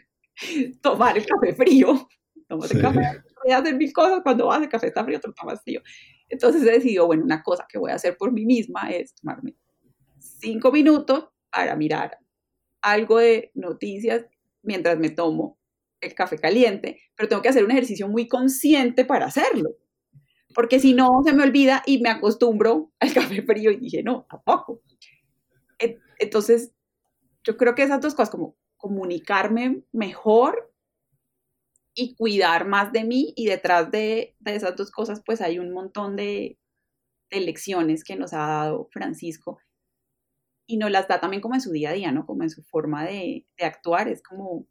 tomar 0.80 1.18
el 1.18 1.26
café 1.26 1.54
frío. 1.54 2.08
Tomas 2.46 2.70
el 2.70 2.80
café, 2.80 3.00
voy 3.42 3.52
a 3.52 3.58
hacer 3.58 3.74
mil 3.74 3.92
cosas, 3.92 4.20
cuando 4.22 4.46
vas 4.46 4.62
el 4.62 4.68
café 4.68 4.88
está 4.88 5.04
frío, 5.04 5.18
te 5.18 5.28
lo 5.28 5.34
tomas 5.34 5.62
frío. 5.62 5.82
Entonces 6.28 6.62
he 6.62 6.72
decidido, 6.72 7.06
bueno, 7.06 7.24
una 7.24 7.42
cosa 7.42 7.66
que 7.68 7.78
voy 7.78 7.90
a 7.90 7.94
hacer 7.94 8.16
por 8.16 8.32
mí 8.32 8.44
misma 8.44 8.90
es 8.90 9.14
tomarme 9.14 9.56
cinco 10.18 10.70
minutos 10.70 11.28
para 11.50 11.74
mirar 11.74 12.18
algo 12.82 13.18
de 13.18 13.50
noticias 13.54 14.26
mientras 14.62 14.98
me 14.98 15.10
tomo 15.10 15.58
el 16.04 16.14
café 16.14 16.38
caliente, 16.38 17.00
pero 17.16 17.28
tengo 17.28 17.42
que 17.42 17.48
hacer 17.48 17.64
un 17.64 17.70
ejercicio 17.70 18.08
muy 18.08 18.28
consciente 18.28 19.04
para 19.04 19.26
hacerlo, 19.26 19.70
porque 20.54 20.78
si 20.78 20.94
no 20.94 21.22
se 21.24 21.32
me 21.32 21.42
olvida 21.42 21.82
y 21.86 22.00
me 22.00 22.10
acostumbro 22.10 22.92
al 23.00 23.12
café 23.12 23.42
frío 23.42 23.70
y 23.70 23.76
dije, 23.76 24.02
no, 24.02 24.26
tampoco. 24.28 24.82
Entonces, 26.18 26.72
yo 27.42 27.56
creo 27.56 27.74
que 27.74 27.82
esas 27.82 28.00
dos 28.00 28.14
cosas, 28.14 28.30
como 28.30 28.56
comunicarme 28.76 29.82
mejor 29.92 30.72
y 31.94 32.14
cuidar 32.14 32.66
más 32.66 32.92
de 32.92 33.04
mí, 33.04 33.32
y 33.36 33.46
detrás 33.46 33.90
de, 33.90 34.36
esas 34.44 34.76
dos 34.76 34.90
cosas, 34.90 35.22
pues 35.24 35.40
hay 35.40 35.58
un 35.58 35.72
montón 35.72 36.16
de, 36.16 36.58
de 37.30 37.40
lecciones 37.40 38.04
que 38.04 38.16
nos 38.16 38.32
ha 38.32 38.38
dado 38.38 38.88
Francisco 38.92 39.58
y 40.66 40.76
nos 40.76 40.90
las 40.90 41.08
da 41.08 41.20
también 41.20 41.42
como 41.42 41.54
en 41.54 41.60
su 41.60 41.70
día 41.72 41.90
a 41.90 41.94
día, 41.94 42.12
¿no? 42.12 42.26
Como 42.26 42.42
en 42.42 42.50
su 42.50 42.62
forma 42.62 43.04
de, 43.04 43.46
de 43.58 43.64
actuar, 43.64 44.08
es 44.08 44.22
como 44.22 44.66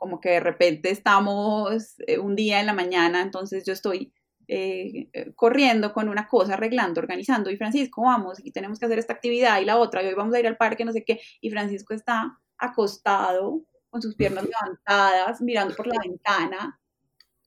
como 0.00 0.18
que 0.18 0.30
de 0.30 0.40
repente 0.40 0.90
estamos 0.90 1.96
eh, 2.06 2.18
un 2.18 2.34
día 2.34 2.58
en 2.58 2.64
la 2.64 2.72
mañana, 2.72 3.20
entonces 3.20 3.64
yo 3.66 3.74
estoy 3.74 4.14
eh, 4.48 5.10
eh, 5.12 5.32
corriendo 5.34 5.92
con 5.92 6.08
una 6.08 6.26
cosa, 6.26 6.54
arreglando, 6.54 7.02
organizando, 7.02 7.50
y 7.50 7.58
Francisco, 7.58 8.00
vamos, 8.00 8.38
y 8.42 8.50
tenemos 8.50 8.78
que 8.78 8.86
hacer 8.86 8.98
esta 8.98 9.12
actividad 9.12 9.60
y 9.60 9.66
la 9.66 9.76
otra, 9.76 10.02
y 10.02 10.06
hoy 10.06 10.14
vamos 10.14 10.34
a 10.34 10.40
ir 10.40 10.46
al 10.46 10.56
parque, 10.56 10.86
no 10.86 10.92
sé 10.92 11.04
qué, 11.04 11.20
y 11.42 11.50
Francisco 11.50 11.92
está 11.92 12.40
acostado 12.56 13.60
con 13.90 14.00
sus 14.00 14.14
piernas 14.14 14.46
levantadas, 14.46 15.42
mirando 15.42 15.76
por 15.76 15.86
la 15.86 16.00
ventana, 16.02 16.80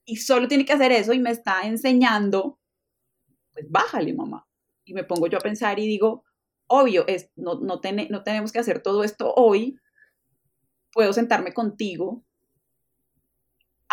y 0.05 0.17
solo 0.17 0.47
tiene 0.47 0.63
que 0.63 0.73
hacer 0.73 0.91
eso 0.91 1.11
y 1.11 1.19
me 1.19 1.31
está 1.31 1.63
enseñando, 1.63 2.59
pues 3.51 3.65
bájale, 3.67 4.13
mamá. 4.13 4.47
Y 4.85 4.93
me 4.93 5.03
pongo 5.03 5.25
yo 5.25 5.39
a 5.39 5.41
pensar 5.41 5.79
y 5.79 5.87
digo, 5.87 6.23
obvio, 6.67 7.07
es, 7.07 7.31
no, 7.35 7.55
no, 7.55 7.81
no 8.09 8.23
tenemos 8.23 8.51
que 8.51 8.59
hacer 8.59 8.83
todo 8.83 9.03
esto 9.03 9.33
hoy, 9.33 9.79
puedo 10.91 11.13
sentarme 11.13 11.51
contigo 11.51 12.23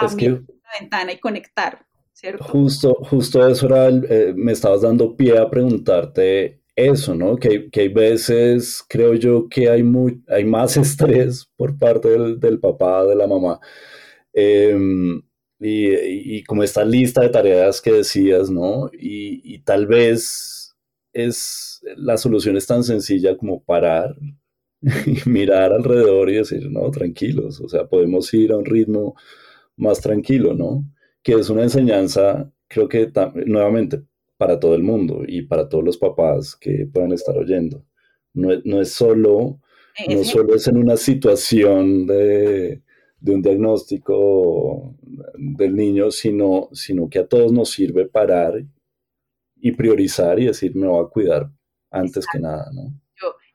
es 0.07 0.15
que, 0.15 0.31
la 0.31 0.41
ventana 0.81 1.13
y 1.13 1.19
conectar, 1.19 1.87
¿cierto? 2.13 2.45
Justo, 2.45 2.95
justo 3.03 3.47
eso 3.47 3.67
era, 3.67 3.89
eh, 3.89 4.33
me 4.37 4.53
estabas 4.53 4.83
dando 4.83 5.17
pie 5.17 5.39
a 5.39 5.51
preguntarte 5.51 6.61
eso, 6.77 7.15
¿no? 7.15 7.37
Que, 7.37 7.71
que 7.71 7.81
hay 7.81 7.89
veces, 7.89 8.85
creo 8.89 9.15
yo, 9.15 9.49
que 9.49 9.69
hay, 9.69 9.83
muy, 9.83 10.23
hay 10.29 10.45
más 10.45 10.77
estrés 10.77 11.51
por 11.57 11.79
parte 11.79 12.09
del, 12.09 12.41
del 12.41 12.61
papá, 12.61 13.05
de 13.05 13.17
la 13.17 13.27
mamá. 13.27 13.61
Em, 14.33 15.23
y, 15.59 16.37
y, 16.39 16.45
como 16.45 16.63
esta 16.63 16.85
lista 16.85 17.21
de 17.23 17.29
tareas 17.29 17.81
que 17.83 17.93
decías, 17.93 18.51
¿no? 18.51 18.89
Y, 18.93 19.43
y, 19.45 19.59
tal 19.61 19.87
vez 19.87 20.75
es 21.13 21.81
la 21.97 22.17
solución 22.17 22.57
es 22.57 22.67
tan 22.67 22.85
sencilla 22.85 23.37
como 23.37 23.63
parar 23.65 24.17
y 25.07 25.29
mirar 25.29 25.73
alrededor 25.73 26.31
y 26.31 26.37
decir, 26.37 26.71
no, 26.71 26.91
tranquilos, 26.91 27.61
o 27.61 27.69
sea, 27.69 27.87
podemos 27.87 28.33
ir 28.35 28.53
a 28.53 28.59
un 28.59 28.65
ritmo 28.65 29.17
más 29.81 30.01
tranquilo, 30.01 30.55
¿no? 30.55 30.85
Que 31.23 31.35
es 31.35 31.51
una 31.51 31.63
enseñanza, 31.63 32.51
creo 32.69 32.89
que 32.89 33.11
nuevamente, 33.47 34.03
para 34.37 34.59
todo 34.59 34.75
el 34.75 34.83
mundo 34.83 35.23
y 35.27 35.43
para 35.43 35.69
todos 35.69 35.85
los 35.85 35.99
papás 35.99 36.57
que 36.57 36.89
puedan 36.93 37.13
estar 37.13 37.37
oyendo. 37.37 37.85
No, 38.33 38.51
no 38.65 38.81
es 38.81 38.93
solo, 38.93 39.61
no 40.09 40.25
solo 40.25 40.55
es 40.55 40.69
en 40.69 40.77
una 40.79 40.97
situación 40.97 42.07
de, 42.07 42.83
de, 43.19 43.35
un 43.35 43.43
diagnóstico 43.43 44.97
del 45.35 45.75
niño, 45.75 46.11
sino, 46.11 46.69
sino 46.73 47.09
que 47.09 47.19
a 47.19 47.27
todos 47.27 47.53
nos 47.53 47.71
sirve 47.71 48.07
parar 48.07 48.65
y 49.57 49.73
priorizar 49.73 50.39
y 50.39 50.47
decir, 50.47 50.75
me 50.75 50.87
voy 50.87 51.05
a 51.05 51.09
cuidar 51.09 51.51
antes 51.91 52.25
que 52.33 52.39
nada, 52.39 52.71
¿no? 52.73 53.00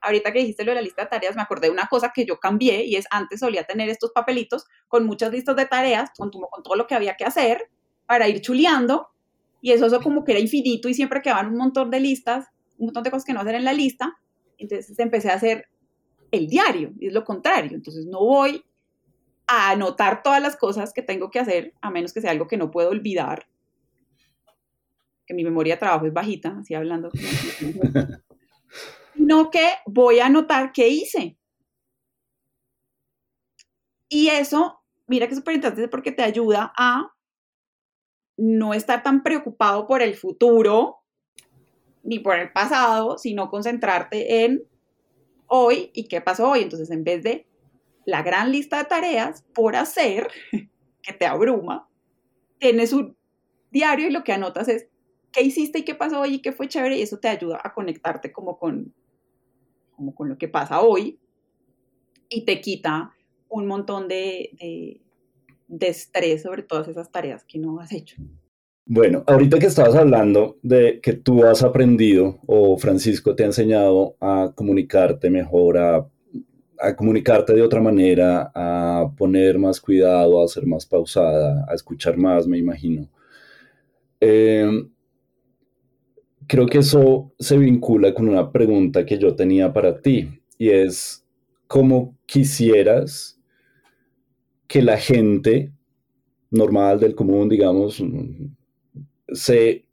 Ahorita 0.05 0.31
que 0.31 0.39
dijiste 0.39 0.63
lo 0.63 0.71
de 0.71 0.75
la 0.75 0.81
lista 0.81 1.03
de 1.03 1.09
tareas, 1.09 1.35
me 1.35 1.41
acordé 1.41 1.67
de 1.67 1.73
una 1.73 1.87
cosa 1.87 2.11
que 2.13 2.25
yo 2.25 2.39
cambié 2.39 2.85
y 2.85 2.95
es 2.95 3.05
antes 3.09 3.39
solía 3.39 3.63
tener 3.63 3.89
estos 3.89 4.11
papelitos 4.11 4.65
con 4.87 5.05
muchas 5.05 5.31
listas 5.31 5.55
de 5.55 5.65
tareas, 5.65 6.11
con, 6.15 6.31
todo 6.31 6.75
lo 6.75 6.87
que 6.87 6.95
había 6.95 7.15
que 7.15 7.25
hacer 7.25 7.69
para 8.05 8.27
ir 8.27 8.41
chuleando 8.41 9.09
y 9.61 9.71
eso, 9.71 9.87
eso 9.87 9.99
como 10.01 10.23
que 10.23 10.33
era 10.33 10.39
infinito 10.39 10.87
y 10.87 10.93
siempre 10.93 11.21
quedaban 11.21 11.47
un 11.47 11.57
montón 11.57 11.89
de 11.89 11.99
listas, 11.99 12.47
un 12.77 12.87
montón 12.87 13.03
de 13.03 13.11
cosas 13.11 13.25
que 13.25 13.33
no 13.33 13.41
hacer 13.41 13.55
en 13.55 13.65
la 13.65 13.73
lista. 13.73 14.13
Entonces 14.57 14.97
empecé 14.99 15.31
a 15.31 15.35
hacer 15.35 15.67
el 16.31 16.47
diario 16.47 16.93
y 16.99 17.07
es 17.07 17.13
lo 17.13 17.23
contrario. 17.23 17.71
Entonces 17.73 18.05
no 18.05 18.19
voy 18.19 18.63
a 19.47 19.71
anotar 19.71 20.21
todas 20.21 20.41
las 20.41 20.55
cosas 20.55 20.93
que 20.93 21.01
tengo 21.01 21.31
que 21.31 21.39
hacer, 21.39 21.73
a 21.81 21.89
menos 21.89 22.13
que 22.13 22.21
sea 22.21 22.31
algo 22.31 22.47
que 22.47 22.57
no 22.57 22.71
puedo 22.71 22.89
olvidar, 22.89 23.47
que 25.25 25.33
mi 25.33 25.43
memoria 25.43 25.75
de 25.75 25.79
trabajo 25.79 26.05
es 26.05 26.13
bajita, 26.13 26.57
así 26.59 26.75
hablando. 26.75 27.09
sino 29.15 29.49
que 29.49 29.67
voy 29.85 30.19
a 30.19 30.27
anotar 30.27 30.71
qué 30.71 30.87
hice. 30.89 31.37
Y 34.09 34.29
eso, 34.29 34.81
mira 35.07 35.27
que 35.27 35.33
es 35.33 35.39
súper 35.39 35.55
interesante 35.55 35.87
porque 35.87 36.11
te 36.11 36.23
ayuda 36.23 36.73
a 36.77 37.13
no 38.37 38.73
estar 38.73 39.03
tan 39.03 39.23
preocupado 39.23 39.87
por 39.87 40.01
el 40.01 40.15
futuro 40.15 40.97
ni 42.03 42.19
por 42.19 42.37
el 42.37 42.51
pasado, 42.51 43.17
sino 43.17 43.49
concentrarte 43.49 44.45
en 44.45 44.63
hoy 45.47 45.91
y 45.93 46.07
qué 46.07 46.21
pasó 46.21 46.51
hoy. 46.51 46.61
Entonces, 46.61 46.91
en 46.91 47.03
vez 47.03 47.23
de 47.23 47.47
la 48.05 48.21
gran 48.21 48.51
lista 48.51 48.77
de 48.77 48.85
tareas 48.85 49.43
por 49.53 49.75
hacer, 49.75 50.27
que 51.01 51.13
te 51.13 51.25
abruma, 51.25 51.89
tienes 52.59 52.93
un 52.93 53.17
diario 53.71 54.07
y 54.07 54.11
lo 54.11 54.23
que 54.23 54.33
anotas 54.33 54.67
es 54.67 54.87
qué 55.31 55.41
hiciste 55.41 55.79
y 55.79 55.83
qué 55.83 55.95
pasó 55.95 56.21
hoy 56.21 56.35
y 56.35 56.41
qué 56.41 56.51
fue 56.51 56.67
chévere 56.67 56.97
y 56.97 57.01
eso 57.01 57.19
te 57.19 57.27
ayuda 57.27 57.59
a 57.63 57.73
conectarte 57.73 58.31
como 58.31 58.57
con, 58.57 58.93
como 59.95 60.13
con 60.13 60.29
lo 60.29 60.37
que 60.37 60.47
pasa 60.47 60.81
hoy, 60.81 61.19
y 62.29 62.45
te 62.45 62.61
quita 62.61 63.11
un 63.49 63.67
montón 63.67 64.07
de, 64.07 64.99
de, 65.67 65.87
estrés 65.87 66.41
sobre 66.43 66.63
todas 66.63 66.87
esas 66.87 67.11
tareas 67.11 67.43
que 67.43 67.59
no 67.59 67.79
has 67.79 67.91
hecho. 67.91 68.17
Bueno, 68.87 69.23
ahorita 69.25 69.57
que 69.57 69.65
estabas 69.65 69.95
hablando 69.95 70.57
de 70.61 70.99
que 71.01 71.13
tú 71.13 71.43
has 71.43 71.63
aprendido 71.63 72.39
o 72.45 72.77
Francisco 72.77 73.35
te 73.35 73.43
ha 73.43 73.47
enseñado 73.47 74.15
a 74.19 74.51
comunicarte 74.53 75.29
mejor, 75.29 75.77
a, 75.77 76.07
a, 76.79 76.95
comunicarte 76.95 77.53
de 77.53 77.63
otra 77.63 77.81
manera, 77.81 78.51
a 78.53 79.09
poner 79.17 79.57
más 79.57 79.81
cuidado, 79.81 80.43
a 80.43 80.47
ser 80.47 80.67
más 80.67 80.85
pausada, 80.85 81.65
a 81.67 81.73
escuchar 81.73 82.17
más, 82.17 82.47
me 82.47 82.59
imagino. 82.59 83.09
Eh, 84.19 84.69
creo 86.47 86.67
que 86.67 86.79
eso 86.79 87.33
se 87.39 87.57
vincula 87.57 88.13
con 88.13 88.27
una 88.27 88.51
pregunta 88.51 89.05
que 89.05 89.17
yo 89.17 89.35
tenía 89.35 89.73
para 89.73 90.01
ti 90.01 90.41
y 90.57 90.69
es, 90.69 91.25
¿cómo 91.67 92.17
quisieras 92.25 93.39
que 94.67 94.81
la 94.81 94.97
gente 94.97 95.71
normal 96.51 96.99
del 96.99 97.15
común, 97.15 97.49
digamos, 97.49 98.03
se 99.29 99.85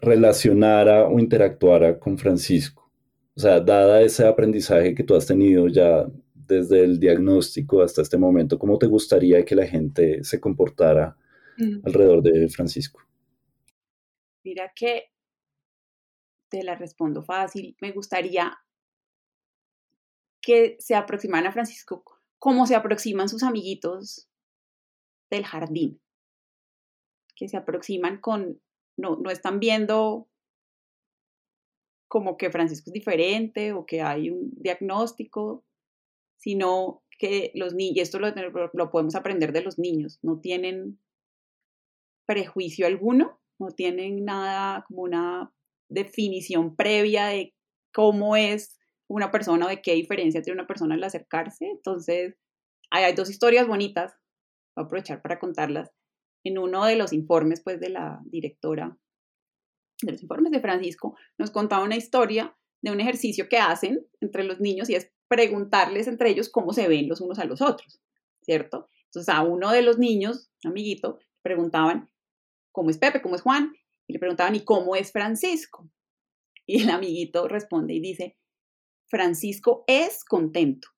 relacionara 0.00 1.06
o 1.08 1.18
interactuara 1.18 1.98
con 1.98 2.18
Francisco? 2.18 2.90
O 3.36 3.40
sea, 3.40 3.60
dada 3.60 4.02
ese 4.02 4.26
aprendizaje 4.26 4.94
que 4.94 5.02
tú 5.02 5.14
has 5.14 5.26
tenido 5.26 5.68
ya 5.68 6.06
desde 6.34 6.84
el 6.84 7.00
diagnóstico 7.00 7.82
hasta 7.82 8.02
este 8.02 8.18
momento, 8.18 8.58
¿cómo 8.58 8.78
te 8.78 8.86
gustaría 8.86 9.44
que 9.44 9.54
la 9.54 9.66
gente 9.66 10.22
se 10.22 10.38
comportara 10.38 11.16
mm. 11.58 11.80
alrededor 11.84 12.22
de 12.22 12.48
Francisco? 12.48 13.00
Mira 14.44 14.70
que 14.76 15.13
la 16.62 16.76
respondo 16.76 17.22
fácil. 17.22 17.76
Me 17.80 17.92
gustaría 17.92 18.58
que 20.40 20.76
se 20.78 20.94
aproximaran 20.94 21.48
a 21.48 21.52
Francisco 21.52 22.04
como 22.38 22.66
se 22.66 22.74
aproximan 22.74 23.30
sus 23.30 23.42
amiguitos 23.42 24.28
del 25.30 25.46
jardín, 25.46 25.98
que 27.34 27.48
se 27.48 27.56
aproximan 27.56 28.20
con, 28.20 28.60
no, 28.98 29.16
no 29.16 29.30
están 29.30 29.60
viendo 29.60 30.28
como 32.06 32.36
que 32.36 32.50
Francisco 32.50 32.90
es 32.90 32.92
diferente 32.92 33.72
o 33.72 33.86
que 33.86 34.02
hay 34.02 34.30
un 34.30 34.52
diagnóstico, 34.56 35.64
sino 36.36 37.02
que 37.18 37.50
los 37.54 37.74
niños, 37.74 37.96
y 37.96 38.00
esto 38.00 38.18
lo, 38.18 38.28
lo, 38.74 38.90
podemos 38.90 39.14
aprender 39.14 39.52
de 39.52 39.62
los 39.62 39.78
niños, 39.78 40.18
no 40.22 40.38
tienen 40.38 41.00
prejuicio 42.26 42.86
alguno, 42.86 43.40
no 43.58 43.68
tienen 43.68 44.24
nada 44.24 44.84
como 44.86 45.02
una 45.02 45.50
definición 45.94 46.76
previa 46.76 47.26
de 47.26 47.54
cómo 47.92 48.36
es 48.36 48.78
una 49.08 49.30
persona 49.30 49.66
o 49.66 49.68
de 49.68 49.80
qué 49.80 49.94
diferencia 49.94 50.42
tiene 50.42 50.60
una 50.60 50.66
persona 50.66 50.94
al 50.94 51.04
acercarse. 51.04 51.66
Entonces, 51.66 52.36
hay, 52.90 53.14
dos 53.14 53.30
historias 53.30 53.66
bonitas, 53.66 54.12
voy 54.76 54.82
a 54.82 54.86
aprovechar 54.86 55.22
para 55.22 55.38
contarlas. 55.38 55.90
En 56.44 56.58
uno 56.58 56.84
de 56.84 56.96
los 56.96 57.12
informes, 57.12 57.62
pues, 57.62 57.80
de 57.80 57.90
la 57.90 58.20
directora, 58.24 58.98
de 60.02 60.12
los 60.12 60.22
informes 60.22 60.52
de 60.52 60.60
Francisco, 60.60 61.16
nos 61.38 61.50
contaba 61.50 61.84
una 61.84 61.96
historia 61.96 62.56
de 62.82 62.90
un 62.90 63.00
ejercicio 63.00 63.48
que 63.48 63.58
hacen 63.58 64.06
entre 64.20 64.44
los 64.44 64.60
niños 64.60 64.90
y 64.90 64.94
es 64.94 65.10
preguntarles 65.28 66.06
entre 66.06 66.30
ellos 66.30 66.50
cómo 66.50 66.72
se 66.72 66.86
ven 66.86 67.08
los 67.08 67.20
unos 67.22 67.38
a 67.38 67.46
los 67.46 67.62
otros, 67.62 68.00
¿cierto? 68.42 68.88
Entonces 69.06 69.34
a 69.34 69.42
uno 69.42 69.70
de 69.70 69.80
los 69.80 69.98
niños, 69.98 70.50
amiguito, 70.64 71.18
preguntaban, 71.40 72.10
¿cómo 72.72 72.90
es 72.90 72.98
Pepe? 72.98 73.22
¿Cómo 73.22 73.36
es 73.36 73.42
Juan? 73.42 73.72
Y 74.06 74.12
le 74.12 74.18
preguntaban, 74.18 74.54
¿y 74.54 74.64
cómo 74.64 74.96
es 74.96 75.12
Francisco? 75.12 75.88
Y 76.66 76.82
el 76.82 76.90
amiguito 76.90 77.46
responde 77.48 77.94
y 77.94 78.00
dice, 78.00 78.38
Francisco 79.08 79.84
es 79.86 80.24
contento. 80.24 80.88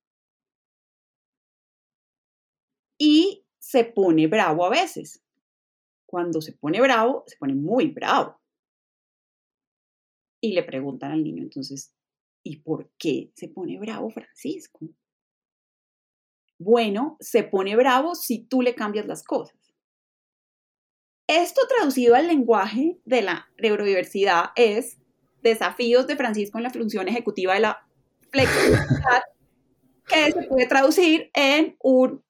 Y 2.99 3.45
se 3.59 3.85
pone 3.85 4.27
bravo 4.27 4.65
a 4.65 4.71
veces. 4.71 5.23
Cuando 6.07 6.41
se 6.41 6.53
pone 6.53 6.81
bravo, 6.81 7.25
se 7.27 7.37
pone 7.37 7.55
muy 7.55 7.89
bravo. 7.91 8.41
Y 10.41 10.53
le 10.53 10.63
preguntan 10.63 11.13
al 11.13 11.25
niño 11.25 11.43
entonces, 11.43 11.93
¿y 12.45 12.61
por 12.61 12.91
qué 12.97 13.33
se 13.35 13.49
pone 13.49 13.79
bravo 13.79 14.09
Francisco? 14.11 14.89
Bueno, 16.59 17.17
se 17.21 17.43
pone 17.43 17.77
bravo 17.77 18.15
si 18.15 18.45
tú 18.45 18.63
le 18.63 18.75
cambias 18.75 19.07
las 19.07 19.25
cosas. 19.25 19.66
Esto 21.27 21.61
traducido 21.67 22.15
al 22.15 22.29
lenguaje 22.29 22.99
de 23.05 23.23
la 23.23 23.49
neurodiversidad 23.59 24.51
es 24.55 24.99
desafíos 25.43 26.07
de 26.07 26.17
Francisco 26.17 26.59
en 26.59 26.65
la 26.65 26.71
función 26.71 27.09
ejecutiva 27.09 27.55
de 27.55 27.61
la 27.61 27.87
flexibilidad, 28.31 29.23
que 30.07 30.33
se 30.33 30.43
puede 30.43 30.67
traducir 30.67 31.31
en 31.35 31.77
un 31.81 32.25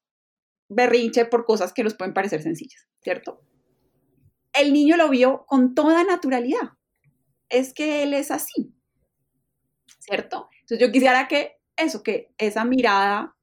berrinche 0.68 1.26
por 1.26 1.44
cosas 1.44 1.72
que 1.72 1.84
nos 1.84 1.94
pueden 1.94 2.14
parecer 2.14 2.42
sencillas, 2.42 2.86
¿cierto? 3.02 3.42
El 4.52 4.72
niño 4.72 4.96
lo 4.96 5.10
vio 5.10 5.44
con 5.46 5.74
toda 5.74 6.02
naturalidad. 6.04 6.72
Es 7.48 7.74
que 7.74 8.02
él 8.02 8.14
es 8.14 8.30
así, 8.30 8.74
¿cierto? 9.98 10.48
Entonces 10.60 10.86
yo 10.86 10.90
quisiera 10.90 11.28
que 11.28 11.58
eso, 11.76 12.02
que 12.02 12.32
esa 12.38 12.64
mirada 12.64 13.36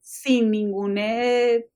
sin 0.00 0.50
ningún 0.50 0.98
eh, 0.98 1.68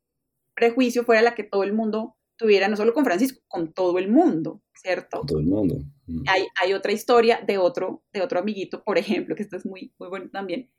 prejuicio 0.55 1.05
fuera 1.05 1.23
la 1.23 1.35
que 1.35 1.45
todo 1.45 1.63
el 1.63 1.73
mundo 1.73 2.16
tuviera, 2.37 2.69
no 2.69 2.77
solo 2.77 2.93
con 2.93 3.05
Francisco, 3.05 3.41
con 3.49 3.73
todo 3.73 3.99
el 3.99 4.09
mundo, 4.09 4.63
¿cierto? 4.75 5.23
todo 5.27 5.39
el 5.39 5.47
mundo. 5.47 5.77
Mm. 6.07 6.25
Hay, 6.29 6.47
hay, 6.63 6.73
otra 6.73 6.93
historia 6.93 7.41
de 7.47 7.59
otro, 7.59 8.05
de 8.13 8.23
otro 8.23 8.39
amiguito, 8.39 8.85
por 8.85 8.99
ejemplo, 8.99 9.35
que 9.35 9.43
esto 9.43 9.57
es 9.57 9.67
muy, 9.67 9.95
muy 9.99 10.09
bueno 10.09 10.31
también. 10.31 10.71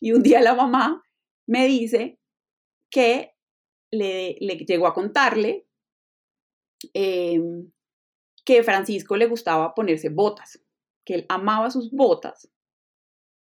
Y 0.00 0.12
un 0.12 0.22
día 0.22 0.40
la 0.40 0.54
mamá 0.54 1.02
me 1.46 1.66
dice 1.66 2.20
que 2.90 3.34
le, 3.90 4.36
le 4.40 4.56
llegó 4.56 4.86
a 4.86 4.94
contarle 4.94 5.66
em, 6.92 7.70
que 8.44 8.62
Francisco 8.62 9.16
le 9.16 9.26
gustaba 9.26 9.74
ponerse 9.74 10.08
botas, 10.08 10.62
que 11.04 11.14
él 11.14 11.26
amaba 11.28 11.70
sus 11.70 11.90
botas 11.90 12.50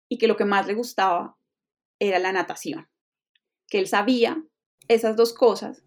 y 0.09 0.19
que 0.19 0.29
lo 0.29 0.37
que 0.37 0.45
más 0.45 0.67
le 0.67 0.75
gustaba 0.75 1.39
era 1.99 2.19
la 2.19 2.33
natación, 2.33 2.89
que 3.69 3.79
él 3.79 3.89
sabía 3.89 4.43
esas 4.89 5.17
dos 5.17 5.33
cosas 5.33 5.86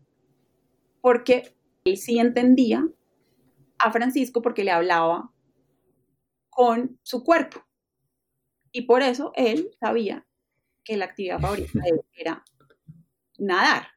porque 1.01 1.55
él 1.85 1.97
sí 1.97 2.19
entendía 2.19 2.87
a 3.77 3.91
Francisco 3.91 4.41
porque 4.41 4.63
le 4.63 4.71
hablaba 4.71 5.31
con 6.49 6.99
su 7.03 7.23
cuerpo. 7.23 7.63
Y 8.71 8.83
por 8.83 9.01
eso 9.01 9.31
él 9.35 9.71
sabía 9.79 10.27
que 10.83 10.97
la 10.97 11.05
actividad 11.05 11.39
favorita 11.41 11.79
de 11.81 11.89
él 11.89 12.01
era 12.13 12.43
nadar. 13.37 13.87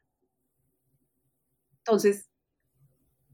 Entonces, 1.79 2.29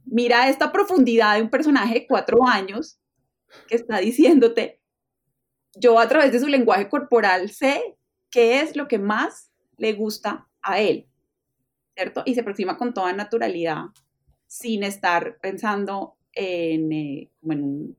mira 0.06 0.50
esta 0.50 0.72
profundidad 0.72 1.36
de 1.36 1.44
un 1.44 1.50
personaje 1.50 1.94
de 1.94 2.08
cuatro 2.08 2.48
años 2.48 3.00
que 3.68 3.76
está 3.76 4.00
diciéndote, 4.00 4.82
yo 5.76 6.00
a 6.00 6.08
través 6.08 6.32
de 6.32 6.40
su 6.40 6.48
lenguaje 6.48 6.90
corporal 6.90 7.50
sé 7.52 7.98
qué 8.32 8.62
es 8.62 8.76
lo 8.76 8.88
que 8.88 8.98
más 8.98 9.52
le 9.78 9.94
gusta 9.94 10.48
a 10.62 10.80
él, 10.80 11.08
¿cierto? 12.00 12.24
Y 12.26 12.34
se 12.34 12.42
aproxima 12.42 12.78
con 12.78 12.94
toda 12.94 13.12
naturalidad, 13.12 13.88
sin 14.48 14.84
estar 14.84 15.38
pensando 15.42 16.16
en, 16.32 16.94
eh, 16.94 17.30
en, 17.44 17.98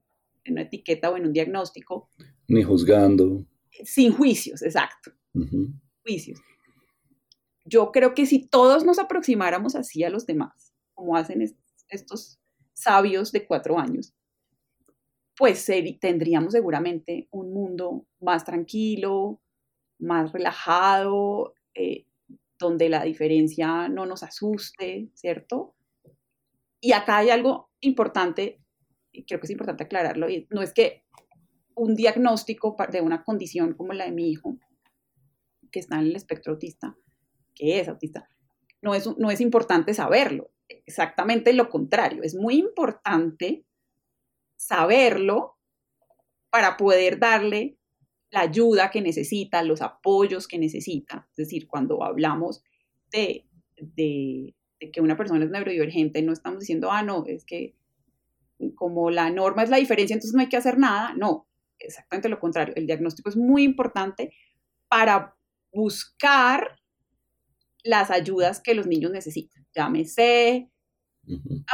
una 0.48 0.62
etiqueta 0.62 1.10
o 1.10 1.18
en 1.18 1.26
un 1.26 1.32
diagnóstico. 1.34 2.08
Ni 2.48 2.62
juzgando. 2.62 3.44
Sin 3.84 4.12
juicios, 4.12 4.62
exacto. 4.62 5.12
Juicios. 6.02 6.40
Yo 7.66 7.92
creo 7.92 8.14
que 8.14 8.24
si 8.24 8.46
todos 8.46 8.84
nos 8.84 8.98
aproximáramos 8.98 9.76
así 9.76 10.02
a 10.02 10.08
los 10.08 10.24
demás, 10.24 10.72
como 10.94 11.14
hacen 11.14 11.42
estos 11.88 12.40
sabios 12.72 13.32
de 13.32 13.46
cuatro 13.46 13.78
años, 13.78 14.14
pues 15.36 15.66
tendríamos 16.00 16.54
seguramente 16.54 17.28
un 17.30 17.52
mundo 17.52 18.06
más 18.18 18.44
tranquilo, 18.46 19.42
más 19.98 20.32
relajado, 20.32 21.54
eh, 21.74 22.06
donde 22.60 22.88
la 22.88 23.02
diferencia 23.02 23.88
no 23.88 24.06
nos 24.06 24.22
asuste, 24.22 25.10
¿cierto? 25.14 25.74
Y 26.80 26.92
acá 26.92 27.18
hay 27.18 27.30
algo 27.30 27.70
importante, 27.80 28.60
y 29.10 29.24
creo 29.24 29.40
que 29.40 29.46
es 29.46 29.50
importante 29.50 29.84
aclararlo, 29.84 30.28
no 30.50 30.62
es 30.62 30.72
que 30.72 31.04
un 31.74 31.96
diagnóstico 31.96 32.76
de 32.92 33.00
una 33.00 33.24
condición 33.24 33.74
como 33.74 33.94
la 33.94 34.04
de 34.04 34.12
mi 34.12 34.30
hijo, 34.30 34.58
que 35.72 35.80
está 35.80 35.96
en 35.96 36.06
el 36.06 36.16
espectro 36.16 36.52
autista, 36.52 36.96
que 37.54 37.80
es 37.80 37.88
autista, 37.88 38.28
no 38.82 38.94
es, 38.94 39.08
no 39.18 39.30
es 39.30 39.40
importante 39.40 39.94
saberlo, 39.94 40.52
exactamente 40.68 41.52
lo 41.52 41.70
contrario, 41.70 42.22
es 42.22 42.34
muy 42.34 42.56
importante 42.58 43.64
saberlo 44.56 45.56
para 46.50 46.76
poder 46.76 47.18
darle 47.18 47.79
la 48.30 48.40
ayuda 48.42 48.90
que 48.90 49.00
necesita, 49.00 49.62
los 49.62 49.82
apoyos 49.82 50.46
que 50.46 50.58
necesita. 50.58 51.26
Es 51.30 51.36
decir, 51.36 51.66
cuando 51.66 52.02
hablamos 52.04 52.62
de, 53.10 53.46
de, 53.76 54.54
que 54.92 55.00
una 55.00 55.16
persona 55.16 55.44
es 55.44 55.50
neurodivergente, 55.50 56.22
no 56.22 56.32
estamos 56.32 56.60
diciendo, 56.60 56.90
ah, 56.92 57.02
no, 57.02 57.24
es 57.26 57.44
que 57.44 57.74
como 58.74 59.10
la 59.10 59.30
norma 59.30 59.62
es 59.62 59.70
la 59.70 59.78
diferencia, 59.78 60.14
entonces 60.14 60.34
no 60.34 60.40
hay 60.40 60.48
que 60.48 60.56
hacer 60.56 60.78
nada. 60.78 61.14
No, 61.14 61.48
exactamente 61.78 62.28
lo 62.28 62.38
contrario. 62.38 62.74
El 62.76 62.86
diagnóstico 62.86 63.28
es 63.28 63.36
muy 63.36 63.64
importante 63.64 64.32
para 64.88 65.36
buscar 65.72 66.78
las 67.82 68.10
ayudas 68.10 68.60
que 68.60 68.74
los 68.74 68.86
niños 68.86 69.10
necesitan. 69.10 69.66
Llámese 69.74 70.70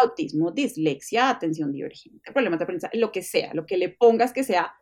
autismo, 0.00 0.50
dislexia, 0.50 1.30
atención 1.30 1.72
divergente, 1.72 2.32
problemas 2.32 2.58
de 2.58 2.64
aprendizaje, 2.64 2.98
lo 2.98 3.12
que 3.12 3.22
sea, 3.22 3.54
lo 3.54 3.64
que 3.64 3.76
le 3.76 3.88
pongas 3.88 4.32
que 4.32 4.44
sea 4.44 4.74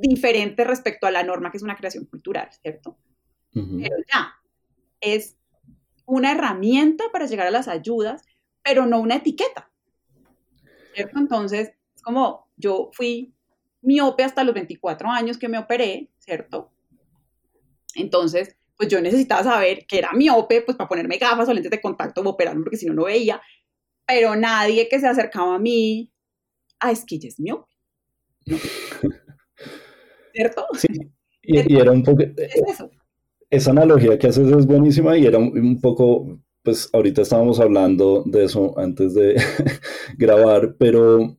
diferente 0.00 0.64
respecto 0.64 1.06
a 1.06 1.10
la 1.10 1.22
norma 1.22 1.50
que 1.50 1.56
es 1.56 1.62
una 1.62 1.76
creación 1.76 2.04
cultural, 2.06 2.48
¿cierto? 2.62 2.98
Pero 3.52 3.96
ya, 4.12 4.34
es 5.00 5.36
una 6.06 6.32
herramienta 6.32 7.04
para 7.12 7.26
llegar 7.26 7.46
a 7.46 7.52
las 7.52 7.68
ayudas, 7.68 8.22
pero 8.62 8.86
no 8.86 8.98
una 9.00 9.16
etiqueta, 9.16 9.70
¿cierto? 10.94 11.18
Entonces, 11.18 11.72
es 11.94 12.02
como 12.02 12.48
yo 12.56 12.90
fui 12.92 13.34
miope 13.82 14.24
hasta 14.24 14.44
los 14.44 14.54
24 14.54 15.08
años 15.08 15.38
que 15.38 15.48
me 15.48 15.58
operé, 15.58 16.10
¿cierto? 16.18 16.72
Entonces, 17.94 18.56
pues 18.76 18.88
yo 18.88 19.00
necesitaba 19.00 19.44
saber 19.44 19.86
que 19.86 19.98
era 19.98 20.12
miope, 20.12 20.62
pues 20.62 20.76
para 20.76 20.88
ponerme 20.88 21.18
gafas 21.18 21.48
o 21.48 21.52
lentes 21.52 21.70
de 21.70 21.80
contacto 21.80 22.22
o 22.22 22.28
operarme, 22.28 22.62
porque 22.62 22.76
si 22.76 22.86
no, 22.86 22.94
no 22.94 23.04
veía. 23.04 23.40
Pero 24.06 24.34
nadie 24.36 24.88
que 24.88 24.98
se 24.98 25.06
acercaba 25.06 25.54
a 25.54 25.58
mí, 25.58 26.12
ah, 26.80 26.90
es 26.90 27.04
que 27.04 27.16
ella 27.16 27.28
es 27.28 27.38
miope. 27.38 27.72
¿Cierto? 30.34 30.66
Sí, 30.74 31.10
y, 31.42 31.76
era 31.76 31.92
un 31.92 32.02
poco... 32.02 32.22
eso? 32.22 32.90
Esa 33.50 33.70
analogía 33.70 34.18
que 34.18 34.26
haces 34.26 34.50
es 34.50 34.66
buenísima 34.66 35.16
y 35.16 35.26
era 35.26 35.38
un 35.38 35.80
poco, 35.80 36.40
pues 36.62 36.90
ahorita 36.92 37.22
estábamos 37.22 37.60
hablando 37.60 38.24
de 38.26 38.44
eso 38.44 38.76
antes 38.78 39.14
de 39.14 39.36
grabar, 40.18 40.74
pero 40.76 41.36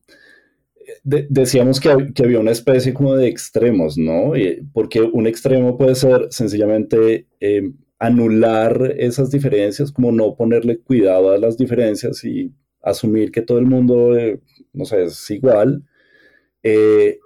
decíamos 1.04 1.80
que, 1.80 1.90
había 1.90 2.40
una 2.40 2.52
especie 2.52 2.94
como 2.94 3.16
de 3.16 3.28
extremos, 3.28 3.98
¿no? 3.98 4.34
Porque 4.74 5.02
un 5.02 5.28
extremo 5.28 5.78
puede 5.78 5.96
ser 5.96 6.28
sencillamente 6.32 7.28
eh, 7.40 7.72
anular 8.00 8.96
esas 8.98 9.32
diferencias, 9.32 9.92
como 9.92 10.12
no 10.12 10.36
ponerle 10.36 10.80
cuidado 10.80 11.32
a 11.32 11.38
las 11.38 11.58
diferencias 11.58 12.24
y 12.24 12.52
asumir 12.82 13.32
que 13.32 13.42
todo 13.42 13.60
el 13.60 13.66
mundo, 13.66 14.18
eh, 14.18 14.40
no 14.74 14.86
sé, 14.86 15.04
es 15.04 15.30
igual. 15.32 15.84
Eh, 16.64 17.20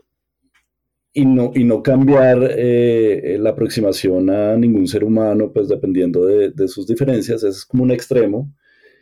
y 1.14 1.26
no, 1.26 1.52
y 1.56 1.64
no 1.64 1.82
cambiar 1.84 2.38
la 2.40 3.50
aproximación 3.50 4.30
a 4.30 4.56
ningún 4.58 4.88
ser 4.88 5.04
humano, 5.04 5.52
pues 5.54 5.68
dependiendo 5.68 6.26
de, 6.26 6.52
de 6.52 6.68
sus 6.68 6.88
diferencias, 6.88 7.44
es 7.44 7.66
como 7.66 7.84
un 7.84 7.92
extremo. 7.92 8.52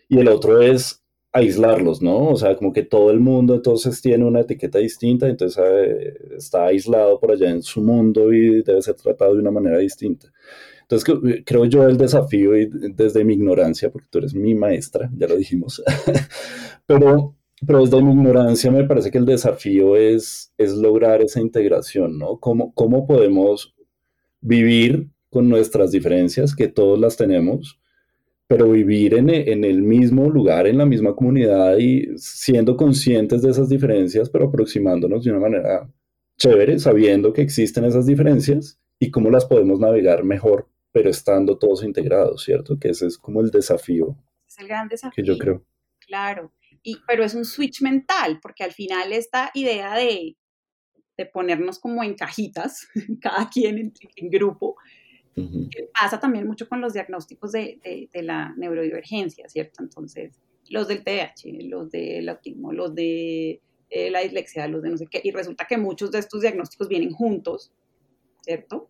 Y 0.10 0.20
el 0.20 0.30
otro 0.30 0.62
es 0.62 1.04
aislarlos, 1.38 2.02
¿no? 2.02 2.30
O 2.30 2.36
sea, 2.36 2.56
como 2.56 2.74
que 2.74 2.84
todo 2.84 3.12
el 3.12 3.20
mundo 3.20 3.56
entonces 3.56 4.02
tiene 4.02 4.26
una 4.26 4.42
etiqueta 4.42 4.80
distinta, 4.80 5.28
entonces 5.28 5.64
eh, 5.64 6.14
está 6.38 6.66
aislado 6.66 7.20
por 7.20 7.32
allá 7.32 7.50
en 7.50 7.62
su 7.62 7.82
mundo 7.82 8.34
y 8.34 8.64
debe 8.64 8.82
ser 8.82 8.96
tratado 8.96 9.36
de 9.36 9.42
una 9.42 9.52
manera 9.52 9.78
distinta. 9.78 10.32
Entonces 10.82 11.44
creo 11.46 11.66
yo 11.66 11.88
el 11.88 11.98
desafío 11.98 12.58
y 12.58 12.70
desde 12.94 13.24
mi 13.26 13.34
ignorancia, 13.34 13.92
porque 13.92 14.08
tú 14.10 14.20
eres 14.20 14.34
mi 14.34 14.56
maestra, 14.56 15.10
ya 15.18 15.28
lo 15.28 15.36
dijimos, 15.36 15.84
pero, 16.88 17.36
pero 17.66 17.82
desde 17.82 18.02
mi 18.02 18.12
ignorancia 18.12 18.72
me 18.72 18.84
parece 18.84 19.10
que 19.10 19.18
el 19.18 19.26
desafío 19.26 19.96
es, 19.96 20.54
es 20.58 20.74
lograr 20.74 21.22
esa 21.22 21.42
integración, 21.42 22.20
¿no? 22.20 22.38
¿Cómo, 22.40 22.74
cómo 22.74 23.08
podemos 23.08 23.76
vivir 24.42 25.10
con 25.30 25.50
nuestras 25.50 25.92
diferencias, 25.92 26.56
que 26.56 26.68
todos 26.68 27.00
las 27.00 27.18
tenemos, 27.18 27.80
pero 28.48 28.70
vivir 28.72 29.16
en, 29.16 29.30
en, 29.30 29.64
el 29.66 29.82
mismo 29.82 30.30
lugar, 30.30 30.68
en 30.68 30.78
la 30.78 30.86
misma 30.86 31.16
comunidad 31.16 31.78
y 31.78 32.08
siendo 32.18 32.78
conscientes 32.78 33.42
de 33.42 33.52
esas 33.52 33.68
diferencias, 33.68 34.30
pero 34.30 34.46
aproximándonos 34.46 35.24
de 35.24 35.32
una 35.32 35.40
manera 35.40 35.92
chévere, 36.38 36.80
sabiendo 36.80 37.34
que 37.34 37.42
existen 37.42 37.84
esas 37.86 38.06
diferencias 38.06 38.80
y 39.00 39.12
cómo 39.12 39.30
las 39.30 39.46
podemos 39.46 39.80
navegar 39.80 40.24
mejor, 40.24 40.70
pero 40.92 41.10
estando 41.10 41.58
todos 41.58 41.84
integrados, 41.84 42.44
¿cierto? 42.44 42.80
Que 42.80 42.90
ese 42.90 43.08
es 43.08 43.18
como 43.18 43.42
el 43.42 43.52
desafío. 43.52 44.16
Es 44.48 44.58
el 44.60 44.68
gran 44.68 44.88
desafío. 44.88 45.24
Que 45.24 45.28
yo 45.28 45.38
creo. 45.38 45.64
Claro, 46.00 46.54
y, 46.88 46.98
pero 47.06 47.26
es 47.26 47.36
un 47.36 47.44
switch 47.44 47.82
mental, 47.82 48.40
porque 48.42 48.64
al 48.64 48.72
final 48.72 49.12
esta 49.12 49.52
idea 49.54 49.94
de, 49.94 50.38
de 51.18 51.26
ponernos 51.26 51.80
como 51.80 52.02
en 52.02 52.16
cajitas, 52.16 52.88
cada 53.22 53.50
quien 53.50 53.78
en, 53.78 53.94
en 54.16 54.30
grupo, 54.30 54.78
Pasa 55.94 56.20
también 56.20 56.48
mucho 56.48 56.68
con 56.68 56.82
los 56.82 56.94
diagnósticos 56.94 57.52
de, 57.52 58.10
de, 58.12 58.24
la 58.24 58.56
neurodivergencia, 58.58 59.48
¿cierto? 59.48 59.84
Entonces, 59.84 60.34
los 60.70 60.88
del 60.88 61.04
TDAH, 61.04 61.68
los 61.70 61.92
del 61.92 62.28
autismo, 62.28 62.74
los 62.74 62.96
de 62.96 63.62
eh, 63.92 64.10
la 64.10 64.22
dislexia, 64.22 64.68
los 64.68 64.82
de 64.82 64.90
no 64.90 64.98
sé 64.98 65.06
qué, 65.06 65.22
y 65.24 65.30
resulta 65.30 65.68
que 65.68 65.78
muchos 65.78 66.12
de 66.12 66.18
estos 66.18 66.42
diagnósticos 66.42 66.88
vienen 66.88 67.12
juntos, 67.12 67.72
¿cierto? 68.42 68.90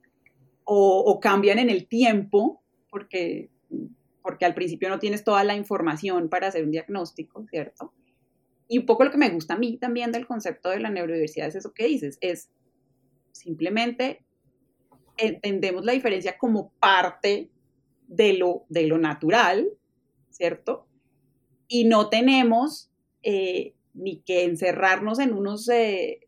O, 0.64 1.00
o 1.00 1.20
cambian 1.20 1.60
en 1.60 1.70
el 1.70 1.86
tiempo, 1.86 2.64
porque, 2.90 3.50
porque 4.28 4.44
al 4.44 4.54
principio 4.54 4.90
no 4.90 5.00
tienes 5.00 5.24
toda 5.24 5.46
la 5.46 5.56
información 5.56 6.28
para 6.28 6.48
hacer 6.48 6.66
un 6.66 6.72
diagnóstico, 6.72 7.46
¿cierto? 7.50 7.94
Y 8.68 8.78
un 8.78 8.86
poco 8.86 9.06
lo 9.06 9.10
que 9.10 9.18
me 9.18 9.30
gusta 9.30 9.54
a 9.54 9.58
mí 9.58 9.78
también 9.78 10.12
del 10.12 10.28
concepto 10.28 10.70
de 10.70 10.82
la 10.82 10.90
neurodiversidad 10.90 11.48
es 11.48 11.56
eso 11.56 11.74
que 11.74 11.88
dices, 11.88 12.18
es 12.20 12.50
simplemente 13.32 14.26
entendemos 15.16 15.86
la 15.86 15.94
diferencia 15.94 16.38
como 16.38 16.74
parte 16.74 17.50
de 18.10 18.34
lo, 18.34 18.66
de 18.68 18.88
lo 18.88 18.98
natural, 18.98 19.70
¿cierto? 20.30 20.86
Y 21.70 21.86
no 21.86 22.10
tenemos 22.10 22.92
eh, 23.24 23.76
ni 23.94 24.18
que 24.24 24.44
encerrarnos 24.44 25.20
en 25.20 25.32
unos 25.32 25.70
eh, 25.70 26.28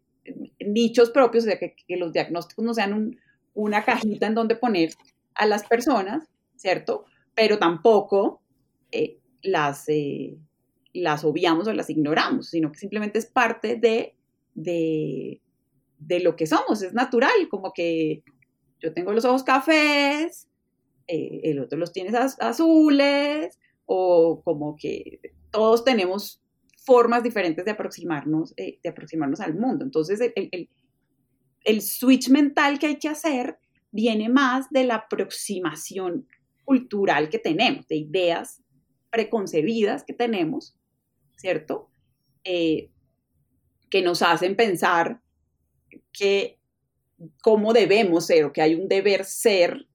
nichos 0.65 1.09
propios, 1.09 1.43
o 1.43 1.47
sea, 1.47 1.59
que, 1.59 1.75
los 1.97 2.13
diagnósticos 2.13 2.63
no 2.63 2.73
sean 2.73 3.19
una 3.53 3.83
cajita 3.83 4.25
en 4.25 4.35
donde 4.35 4.55
poner 4.55 4.93
a 5.35 5.45
las 5.45 5.65
personas, 5.65 6.29
¿cierto? 6.55 7.03
Pero 7.39 7.57
tampoco 7.57 8.41
eh, 8.91 9.17
las, 9.41 9.85
las 10.93 11.23
obviamos 11.23 11.69
o 11.69 11.73
las 11.73 11.89
ignoramos, 11.89 12.49
sino 12.49 12.69
que 12.69 12.79
simplemente 12.79 13.17
es 13.17 13.27
parte 13.27 13.77
de, 13.77 14.17
de, 14.55 15.41
de 15.99 16.19
lo 16.19 16.35
que 16.35 16.47
somos, 16.47 16.81
es 16.81 16.93
natural, 16.93 17.47
como 17.49 17.71
que 17.71 18.23
yo 18.81 18.93
tengo 18.93 19.13
los 19.13 19.23
ojos 19.23 19.43
cafés, 19.43 20.49
eh, 21.07 21.41
el 21.43 21.59
otro 21.59 21.77
los 21.77 21.93
tiene 21.93 22.17
azules, 22.17 23.57
o 23.85 24.41
como 24.43 24.75
que 24.75 25.19
todos 25.49 25.83
tenemos 25.83 26.41
formas 26.85 27.23
diferentes 27.23 27.65
de 27.65 27.71
aproximarnos, 27.71 28.53
eh, 28.57 28.79
de 28.83 28.89
aproximarnos 28.89 29.39
al 29.39 29.55
mundo. 29.55 29.83
Entonces, 29.83 30.19
el, 30.35 30.69
el, 31.63 31.81
switch 31.81 32.29
mental 32.29 32.79
que 32.79 32.87
hay 32.87 32.99
que 32.99 33.09
hacer 33.09 33.57
viene 33.91 34.29
más 34.29 34.69
de 34.69 34.83
la 34.85 34.95
aproximación 34.95 36.27
cultural 36.69 37.29
que 37.29 37.39
tenemos, 37.39 37.87
de 37.87 37.95
ideas 37.95 38.61
preconcebidas 39.09 40.03
que 40.03 40.13
tenemos, 40.13 40.77
¿cierto? 41.35 41.89
Eh, 42.43 42.91
que 43.89 44.03
nos 44.03 44.21
hacen 44.21 44.55
pensar 44.55 45.19
que 46.11 46.59
cómo 47.41 47.73
debemos 47.73 48.27
ser 48.27 48.45
o 48.45 48.53
que 48.53 48.61
hay 48.61 48.75
un 48.75 48.87
deber 48.87 49.25
ser, 49.25 49.87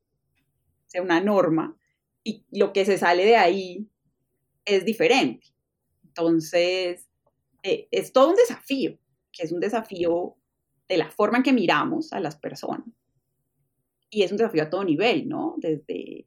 sea 0.88 1.00
una 1.00 1.20
norma, 1.20 1.78
y 2.24 2.44
lo 2.50 2.72
que 2.72 2.84
se 2.84 2.98
sale 2.98 3.24
de 3.24 3.37
ahí 3.37 3.88
es 4.64 4.84
diferente. 4.84 5.46
Entonces, 6.02 7.08
eh, 7.62 7.87
es 7.92 8.12
todo 8.12 8.30
un 8.30 8.37
desafío, 8.37 8.98
que 9.30 9.44
es 9.44 9.52
un 9.52 9.60
desafío 9.60 10.34
de 10.88 10.96
la 10.96 11.08
forma 11.12 11.37
en 11.37 11.44
que 11.44 11.52
miramos 11.52 12.12
a 12.12 12.18
las 12.18 12.34
personas. 12.34 12.88
Y 14.10 14.24
es 14.24 14.32
un 14.32 14.38
desafío 14.38 14.64
a 14.64 14.70
todo 14.70 14.82
nivel, 14.82 15.28
¿no? 15.28 15.54
Desde 15.58 16.26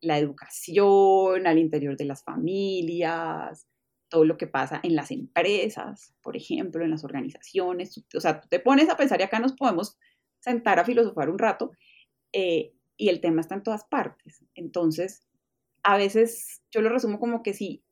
la 0.00 0.18
educación, 0.18 1.46
al 1.46 1.58
interior 1.58 1.96
de 1.96 2.04
las 2.04 2.22
familias, 2.22 3.66
todo 4.08 4.24
lo 4.24 4.36
que 4.36 4.46
pasa 4.46 4.80
en 4.82 4.94
las 4.94 5.10
empresas, 5.10 6.14
por 6.22 6.36
ejemplo, 6.36 6.84
en 6.84 6.90
las 6.90 7.04
organizaciones. 7.04 8.04
O 8.14 8.20
sea, 8.20 8.40
tú 8.40 8.48
te 8.48 8.60
pones 8.60 8.88
a 8.88 8.96
pensar 8.96 9.20
y 9.20 9.24
acá 9.24 9.38
nos 9.40 9.54
podemos 9.54 9.98
sentar 10.40 10.78
a 10.78 10.84
filosofar 10.84 11.28
un 11.28 11.38
rato 11.38 11.72
eh, 12.32 12.72
y 12.96 13.08
el 13.08 13.20
tema 13.20 13.40
está 13.40 13.54
en 13.56 13.62
todas 13.62 13.84
partes. 13.84 14.44
Entonces, 14.54 15.26
a 15.82 15.96
veces 15.96 16.62
yo 16.70 16.80
lo 16.80 16.88
resumo 16.88 17.18
como 17.18 17.42
que 17.42 17.52
si, 17.52 17.82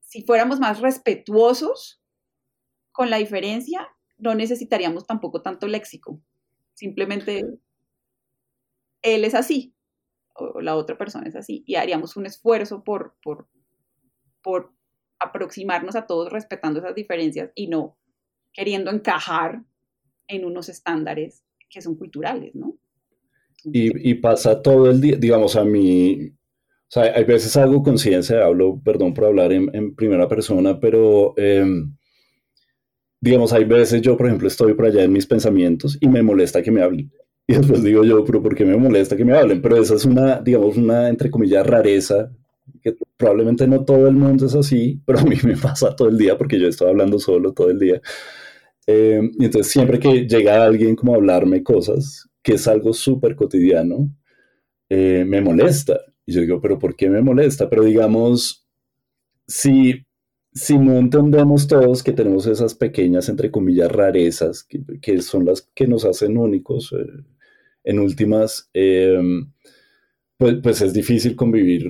si 0.00 0.22
fuéramos 0.22 0.60
más 0.60 0.80
respetuosos 0.80 2.02
con 2.92 3.10
la 3.10 3.18
diferencia, 3.18 3.88
no 4.16 4.34
necesitaríamos 4.34 5.06
tampoco 5.06 5.42
tanto 5.42 5.66
léxico. 5.66 6.20
Simplemente 6.74 7.44
él 9.02 9.24
es 9.24 9.34
así 9.34 9.74
o 10.34 10.60
la 10.60 10.76
otra 10.76 10.98
persona 10.98 11.28
es 11.28 11.36
así 11.36 11.64
y 11.66 11.76
haríamos 11.76 12.16
un 12.16 12.26
esfuerzo 12.26 12.82
por, 12.84 13.14
por, 13.22 13.48
por 14.42 14.72
aproximarnos 15.18 15.96
a 15.96 16.06
todos 16.06 16.32
respetando 16.32 16.80
esas 16.80 16.94
diferencias 16.94 17.50
y 17.54 17.68
no 17.68 17.96
queriendo 18.52 18.90
encajar 18.90 19.62
en 20.28 20.44
unos 20.44 20.68
estándares 20.68 21.44
que 21.68 21.82
son 21.82 21.96
culturales, 21.96 22.54
¿no? 22.54 22.76
Y, 23.64 24.14
pasa 24.14 24.60
todo 24.60 24.90
el 24.90 25.00
día, 25.00 25.16
digamos, 25.16 25.56
a 25.56 25.64
mí, 25.64 26.26
o 26.26 26.90
sea, 26.90 27.04
hay 27.04 27.24
veces 27.24 27.56
hago 27.56 27.82
conciencia, 27.82 28.44
hablo, 28.44 28.78
perdón 28.84 29.14
por 29.14 29.24
hablar 29.24 29.52
en, 29.52 29.94
primera 29.94 30.28
persona, 30.28 30.78
pero, 30.78 31.32
em, 31.38 31.96
digamos, 33.20 33.54
hay 33.54 33.64
veces 33.64 34.02
yo, 34.02 34.18
por 34.18 34.26
ejemplo, 34.26 34.48
estoy 34.48 34.74
por 34.74 34.84
allá 34.84 35.02
en 35.02 35.12
mis 35.12 35.26
pensamientos 35.26 35.96
y 35.98 36.08
me 36.08 36.22
molesta 36.22 36.62
que 36.62 36.70
me 36.70 36.82
hablen. 36.82 37.10
Y 37.48 37.54
después 37.54 37.82
digo 37.82 38.04
yo, 38.04 38.24
pero 38.24 38.42
¿por 38.42 38.54
qué 38.54 38.64
me 38.64 38.76
molesta 38.76 39.16
que 39.16 39.24
me 39.24 39.36
hablen? 39.36 39.60
Pero 39.60 39.76
esa 39.76 39.94
es 39.94 40.06
una, 40.06 40.40
digamos, 40.40 40.78
una, 40.78 41.08
entre 41.10 41.30
comillas, 41.30 41.66
rareza 41.66 42.30
que 42.82 42.96
probablemente 43.16 43.66
no 43.66 43.84
todo 43.84 44.08
el 44.08 44.14
mundo 44.14 44.46
es 44.46 44.54
así, 44.54 45.00
pero 45.04 45.18
a 45.20 45.24
mí 45.24 45.36
me 45.44 45.56
pasa 45.56 45.94
todo 45.96 46.08
el 46.08 46.18
día 46.18 46.36
porque 46.36 46.58
yo 46.58 46.68
estoy 46.68 46.88
hablando 46.88 47.18
solo 47.18 47.52
todo 47.52 47.70
el 47.70 47.78
día. 47.78 48.00
Eh, 48.86 49.20
y 49.38 49.44
entonces 49.46 49.72
siempre 49.72 49.98
que 49.98 50.26
llega 50.26 50.64
alguien 50.64 50.94
como 50.96 51.14
a 51.14 51.16
hablarme 51.16 51.62
cosas, 51.62 52.28
que 52.42 52.54
es 52.54 52.68
algo 52.68 52.92
súper 52.92 53.36
cotidiano, 53.36 54.10
eh, 54.88 55.24
me 55.26 55.40
molesta. 55.40 56.00
Y 56.26 56.32
yo 56.32 56.40
digo, 56.42 56.60
pero 56.60 56.78
¿por 56.78 56.96
qué 56.96 57.08
me 57.10 57.22
molesta? 57.22 57.68
Pero 57.70 57.84
digamos, 57.84 58.66
si, 59.46 60.06
si 60.52 60.78
no 60.78 60.98
entendemos 60.98 61.66
todos 61.66 62.02
que 62.02 62.12
tenemos 62.12 62.46
esas 62.46 62.74
pequeñas, 62.74 63.28
entre 63.28 63.50
comillas, 63.50 63.90
rarezas, 63.90 64.64
que, 64.64 64.82
que 65.00 65.22
son 65.22 65.46
las 65.46 65.62
que 65.74 65.86
nos 65.86 66.04
hacen 66.04 66.38
únicos, 66.38 66.92
eh, 66.92 67.24
en 67.84 67.98
últimas, 68.00 68.70
pues, 68.72 70.56
pues 70.62 70.80
es 70.80 70.92
difícil 70.92 71.36
convivir 71.36 71.86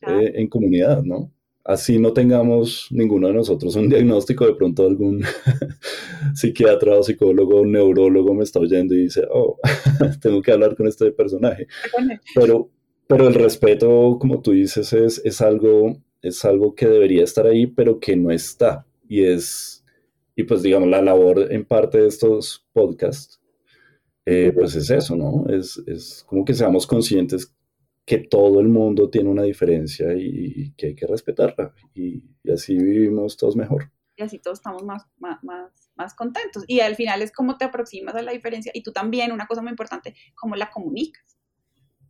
en 0.00 0.48
comunidad, 0.48 1.02
¿no? 1.02 1.34
así 1.64 1.98
no 1.98 2.12
tengamos 2.12 2.88
ninguno 2.90 3.28
de 3.28 3.34
nosotros 3.34 3.74
un 3.76 3.88
diagnóstico, 3.88 4.46
de 4.46 4.54
pronto 4.54 4.86
algún 4.86 5.24
psiquiatra 6.34 6.98
o 6.98 7.02
psicólogo 7.02 7.60
o 7.60 7.66
neurólogo 7.66 8.34
me 8.34 8.44
está 8.44 8.60
oyendo 8.60 8.94
y 8.94 9.04
dice, 9.04 9.26
oh, 9.30 9.58
tengo 10.20 10.42
que 10.42 10.52
hablar 10.52 10.76
con 10.76 10.86
este 10.86 11.10
personaje. 11.10 11.66
Pero, 12.34 12.70
pero 13.06 13.26
el 13.26 13.34
respeto, 13.34 14.18
como 14.20 14.42
tú 14.42 14.52
dices, 14.52 14.92
es, 14.92 15.20
es, 15.24 15.40
algo, 15.40 15.96
es 16.22 16.44
algo 16.44 16.74
que 16.74 16.86
debería 16.86 17.24
estar 17.24 17.46
ahí, 17.46 17.66
pero 17.66 17.98
que 17.98 18.16
no 18.16 18.30
está. 18.30 18.86
Y 19.08 19.24
es, 19.24 19.84
y 20.36 20.44
pues 20.44 20.62
digamos, 20.62 20.88
la 20.88 21.02
labor 21.02 21.52
en 21.52 21.64
parte 21.64 21.98
de 21.98 22.08
estos 22.08 22.66
podcasts, 22.72 23.40
eh, 24.26 24.52
pues 24.54 24.74
es 24.74 24.90
eso, 24.90 25.16
¿no? 25.16 25.44
Es, 25.48 25.82
es 25.86 26.24
como 26.26 26.44
que 26.44 26.54
seamos 26.54 26.86
conscientes 26.86 27.54
que 28.06 28.18
todo 28.18 28.60
el 28.60 28.68
mundo 28.68 29.08
tiene 29.08 29.30
una 29.30 29.42
diferencia 29.42 30.14
y, 30.14 30.72
que 30.76 30.88
hay 30.88 30.94
que 30.94 31.06
respetarla. 31.06 31.72
Y, 31.94 32.22
así 32.52 32.76
vivimos 32.76 33.36
todos 33.36 33.56
mejor. 33.56 33.90
Y 34.16 34.22
así 34.22 34.38
todos 34.38 34.58
estamos 34.58 34.84
más, 34.84 35.04
más, 35.18 35.42
más, 35.96 36.14
contentos. 36.14 36.64
Y 36.66 36.80
al 36.80 36.96
final 36.96 37.22
es 37.22 37.32
cómo 37.32 37.56
te 37.56 37.64
aproximas 37.64 38.14
a 38.14 38.22
la 38.22 38.32
diferencia 38.32 38.70
y 38.74 38.82
tú 38.82 38.92
también, 38.92 39.32
una 39.32 39.46
cosa 39.46 39.62
muy 39.62 39.70
importante, 39.70 40.14
cómo 40.34 40.54
la 40.54 40.70
comunicas. 40.70 41.38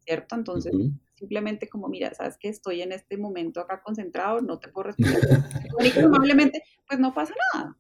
¿Cierto? 0.05 0.35
Entonces, 0.35 0.75
simplemente 1.15 1.67
como, 1.67 1.89
mira, 1.89 2.13
sabes 2.13 2.37
que 2.37 2.51
estoy 2.51 2.83
en 2.83 2.93
este 2.93 3.17
momento 3.17 3.61
acá 3.61 3.81
concentrado, 3.83 4.43
no 4.43 4.59
te 4.59 4.69
puedo 4.69 4.93
responder. 4.99 5.41
probablemente, 5.95 6.63
pues 6.87 7.01
no 7.01 7.15
pasa 7.15 7.33
nada, 7.55 7.79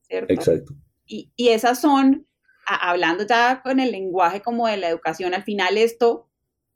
¿cierto? 0.00 0.32
Exacto. 0.32 0.74
Y, 1.06 1.30
y 1.36 1.48
esas 1.50 1.80
son, 1.80 2.26
hablando 2.66 3.26
ya 3.26 3.60
con 3.62 3.80
el 3.80 3.92
lenguaje 3.92 4.40
como 4.40 4.66
de 4.66 4.76
la 4.76 4.88
educación, 4.88 5.34
al 5.34 5.44
final 5.44 5.76
esto 5.76 6.28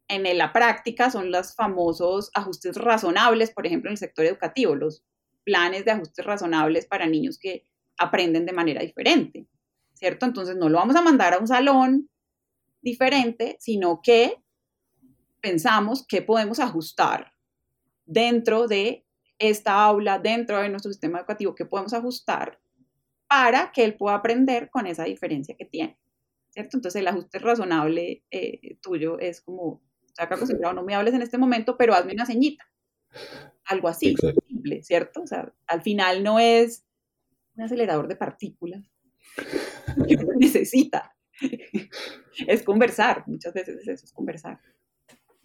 en 0.09 0.39
la 0.39 0.53
práctica 0.53 1.11
son 1.11 1.30
los 1.30 1.55
famosos 1.55 2.30
ajustes 2.34 2.76
razonables, 2.76 3.51
por 3.51 3.66
ejemplo, 3.66 3.89
en 3.89 3.93
el 3.93 3.99
sector 3.99 4.24
educativo, 4.24 4.74
los 4.74 5.05
planes 5.45 5.84
de 5.84 5.93
ajustes 5.93 6.24
razonables 6.24 6.87
para 6.87 7.07
niños 7.07 7.39
que 7.39 7.64
aprenden 7.99 8.47
de 8.47 8.53
manera 8.53 8.82
diferente, 8.82 9.47
¿cierto? 9.95 10.26
Entonces 10.26 10.57
no 10.57 10.68
lo 10.68 10.78
vamos 10.78 10.97
a 10.97 11.03
mandar 11.03 11.34
a 11.34 11.39
un 11.39 11.49
salón 11.49 12.09
diferente, 12.82 13.57
sino 13.59 14.01
que 14.03 14.37
pensamos 15.41 16.07
que 16.07 16.22
podemos 16.22 16.61
ajustar 16.61 17.32
dentro 18.05 18.68
de 18.68 19.05
esta 19.39 19.84
aula, 19.84 20.18
dentro 20.18 20.61
de 20.61 20.68
nuestro 20.68 20.93
sistema 20.93 21.18
educativo, 21.18 21.55
que 21.55 21.66
podemos 21.66 21.93
ajustar 21.93 22.61
para 23.29 23.72
que 23.72 23.85
él 23.85 23.97
pueda 23.97 24.16
aprender 24.16 24.70
con 24.70 24.87
esa 24.87 25.05
diferencia 25.05 25.57
que 25.57 25.64
tiene, 25.64 25.99
¿cierto? 26.51 26.77
Entonces 26.77 27.01
el 27.01 27.09
ajuste 27.09 27.39
razonable 27.39 28.24
eh, 28.31 28.77
tuyo 28.81 29.18
es 29.18 29.41
como 29.41 29.83
acá 30.18 30.37
acostumbrado, 30.37 30.74
no 30.74 30.83
me 30.83 30.95
hables 30.95 31.14
en 31.14 31.22
este 31.22 31.39
momento, 31.39 31.77
pero 31.77 31.95
hazme 31.95 32.12
una 32.12 32.27
ceñita. 32.27 32.64
Algo 33.64 33.89
así, 33.89 34.14
simple, 34.49 34.83
¿cierto? 34.83 35.22
O 35.22 35.27
sea, 35.27 35.53
al 35.66 35.83
final 35.83 36.22
no 36.22 36.39
es 36.39 36.85
un 37.57 37.64
acelerador 37.64 38.09
de 38.09 38.16
partículas 38.16 38.85
que 40.07 40.16
necesita. 40.39 41.14
es 42.47 42.62
conversar, 42.62 43.24
muchas 43.27 43.53
veces 43.53 43.77
es 43.81 43.89
eso, 43.89 44.05
es 44.05 44.12
conversar. 44.12 44.61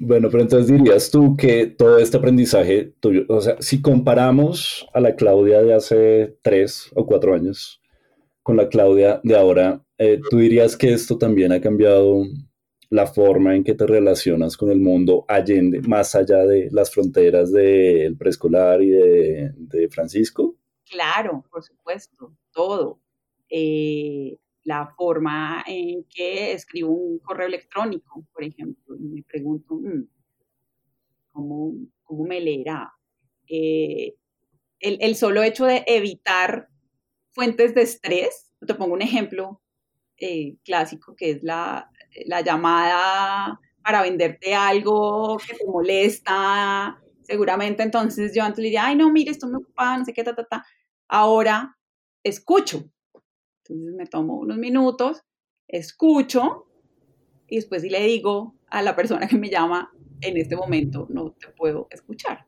Bueno, 0.03 0.29
pero 0.31 0.41
entonces 0.41 0.67
dirías 0.67 1.11
tú 1.11 1.37
que 1.37 1.67
todo 1.67 1.99
este 1.99 2.17
aprendizaje 2.17 2.91
tuyo, 2.99 3.23
o 3.29 3.39
sea, 3.39 3.55
si 3.59 3.83
comparamos 3.83 4.87
a 4.95 4.99
la 4.99 5.15
Claudia 5.15 5.61
de 5.61 5.75
hace 5.75 6.37
tres 6.41 6.89
o 6.95 7.05
cuatro 7.05 7.35
años 7.35 7.83
con 8.41 8.57
la 8.57 8.67
Claudia 8.67 9.21
de 9.23 9.37
ahora, 9.37 9.85
eh, 9.99 10.19
tú 10.27 10.39
dirías 10.39 10.75
que 10.75 10.91
esto 10.91 11.19
también 11.19 11.51
ha 11.51 11.61
cambiado 11.61 12.23
la 12.89 13.05
forma 13.05 13.55
en 13.55 13.63
que 13.63 13.75
te 13.75 13.85
relacionas 13.85 14.57
con 14.57 14.71
el 14.71 14.79
mundo 14.79 15.23
allende, 15.27 15.81
más 15.81 16.15
allá 16.15 16.47
de 16.47 16.69
las 16.71 16.89
fronteras 16.89 17.51
del 17.51 18.17
preescolar 18.17 18.81
y 18.81 18.89
de, 18.89 19.87
Francisco? 19.91 20.55
Claro, 20.89 21.45
por 21.51 21.61
supuesto, 21.61 22.33
todo. 22.51 22.99
Eh, 23.47 24.39
la 24.63 24.93
forma 24.95 25.63
en 25.65 26.03
que 26.05 26.53
escribo 26.53 26.91
un 26.91 27.19
correo 27.19 27.47
electrónico, 27.47 28.25
por 28.31 28.43
ejemplo, 28.43 28.95
y 28.95 29.07
me 29.07 29.23
pregunto, 29.23 29.75
mm, 29.75 30.03
¿cómo, 31.31 31.73
me 32.25 32.39
leerá? 32.39 32.93
Eh, 33.47 34.15
el, 34.79 35.15
solo 35.15 35.43
hecho 35.43 35.65
de 35.65 35.83
evitar 35.87 36.67
fuentes 37.31 37.73
de 37.73 37.81
estrés, 37.83 38.53
te 38.65 38.75
pongo 38.75 38.93
un 38.93 39.01
ejemplo 39.01 39.61
eh, 40.17 40.57
clásico 40.63 41.15
que 41.15 41.31
es 41.31 41.43
la, 41.43 41.89
la 42.25 42.41
llamada 42.41 43.59
para 43.83 44.03
venderte 44.03 44.53
algo 44.53 45.37
que 45.37 45.55
te 45.55 45.65
molesta, 45.65 47.01
seguramente 47.23 47.83
entonces 47.83 48.33
yo 48.35 48.43
antes 48.43 48.59
le 48.59 48.65
diría, 48.65 48.87
ay, 48.87 48.95
no, 48.95 49.09
mire, 49.11 49.31
esto 49.31 49.47
me 49.47 49.57
ocupa, 49.57 49.97
no 49.97 50.05
sé 50.05 50.13
qué, 50.13 50.23
ta, 50.23 50.35
ta, 50.35 50.45
ta. 50.45 50.65
Ahora 51.07 51.77
escucho. 52.23 52.91
Entonces 53.71 53.95
me 53.95 54.05
tomo 54.05 54.37
unos 54.37 54.57
minutos, 54.57 55.23
escucho 55.67 56.67
y 57.47 57.55
después 57.55 57.81
sí 57.81 57.89
le 57.89 58.01
digo 58.05 58.55
a 58.67 58.81
la 58.81 58.95
persona 58.95 59.27
que 59.27 59.37
me 59.37 59.49
llama, 59.49 59.91
en 60.21 60.37
este 60.37 60.55
momento 60.55 61.07
no 61.09 61.31
te 61.31 61.47
puedo 61.49 61.87
escuchar. 61.89 62.45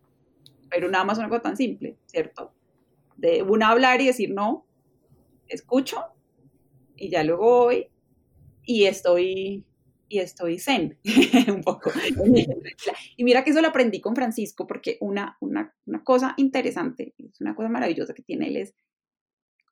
Pero 0.69 0.89
nada 0.89 1.03
más 1.03 1.17
una 1.17 1.29
cosa 1.29 1.41
tan 1.41 1.57
simple, 1.57 1.97
¿cierto? 2.05 2.53
De 3.17 3.41
una 3.41 3.69
hablar 3.69 4.01
y 4.01 4.07
decir 4.07 4.31
no, 4.33 4.65
escucho 5.47 6.03
y 6.95 7.09
ya 7.09 7.23
luego 7.23 7.65
voy 7.65 7.87
y 8.63 8.85
estoy, 8.85 9.65
y 10.09 10.19
estoy 10.19 10.59
zen 10.59 10.97
un 11.47 11.61
poco. 11.61 11.91
y 13.17 13.23
mira 13.23 13.43
que 13.43 13.51
eso 13.51 13.61
lo 13.61 13.69
aprendí 13.69 14.01
con 14.01 14.15
Francisco 14.15 14.67
porque 14.67 14.97
una, 14.99 15.37
una, 15.41 15.73
una 15.85 16.03
cosa 16.03 16.33
interesante, 16.37 17.13
es 17.17 17.39
una 17.39 17.55
cosa 17.55 17.69
maravillosa 17.69 18.13
que 18.13 18.23
tiene 18.23 18.47
él 18.47 18.57
es 18.57 18.73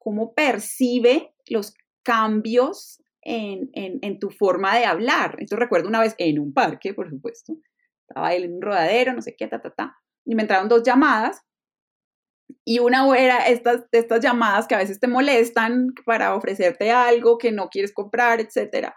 cómo 0.02 0.34
percibe 0.34 1.36
los 1.48 1.74
cambios 2.04 3.02
en, 3.22 3.70
en, 3.74 4.20
tu 4.20 4.30
forma 4.30 4.78
de 4.78 4.86
hablar. 4.86 5.38
Esto 5.40 5.56
recuerdo 5.56 5.88
una 5.88 6.00
vez 6.00 6.16
en 6.18 6.40
un 6.40 6.54
parque, 6.54 6.94
por 6.94 7.10
supuesto. 7.10 7.54
Estaba 8.08 8.34
él 8.34 8.46
en 8.46 8.56
un 8.56 8.62
rodadero, 8.62 9.14
no 9.14 9.22
sé 9.22 9.36
qué, 9.38 9.48
ta, 9.48 9.62
ta, 9.62 9.72
ta. 9.72 9.96
Y 10.26 10.36
me 10.36 10.42
entraron 10.42 10.68
dos 10.68 10.84
llamadas 10.84 11.44
y 12.66 12.80
una 12.80 13.18
era 13.18 13.48
estas, 13.48 13.84
estas 13.92 14.22
llamadas 14.22 14.68
que 14.68 14.76
a 14.76 14.80
veces 14.80 15.00
te 15.00 15.08
molestan 15.08 15.94
para 16.06 16.36
ofrecerte 16.36 16.92
algo 16.92 17.38
que 17.38 17.52
no 17.52 17.70
quieres 17.70 17.94
comprar, 17.94 18.40
etc. 18.40 18.90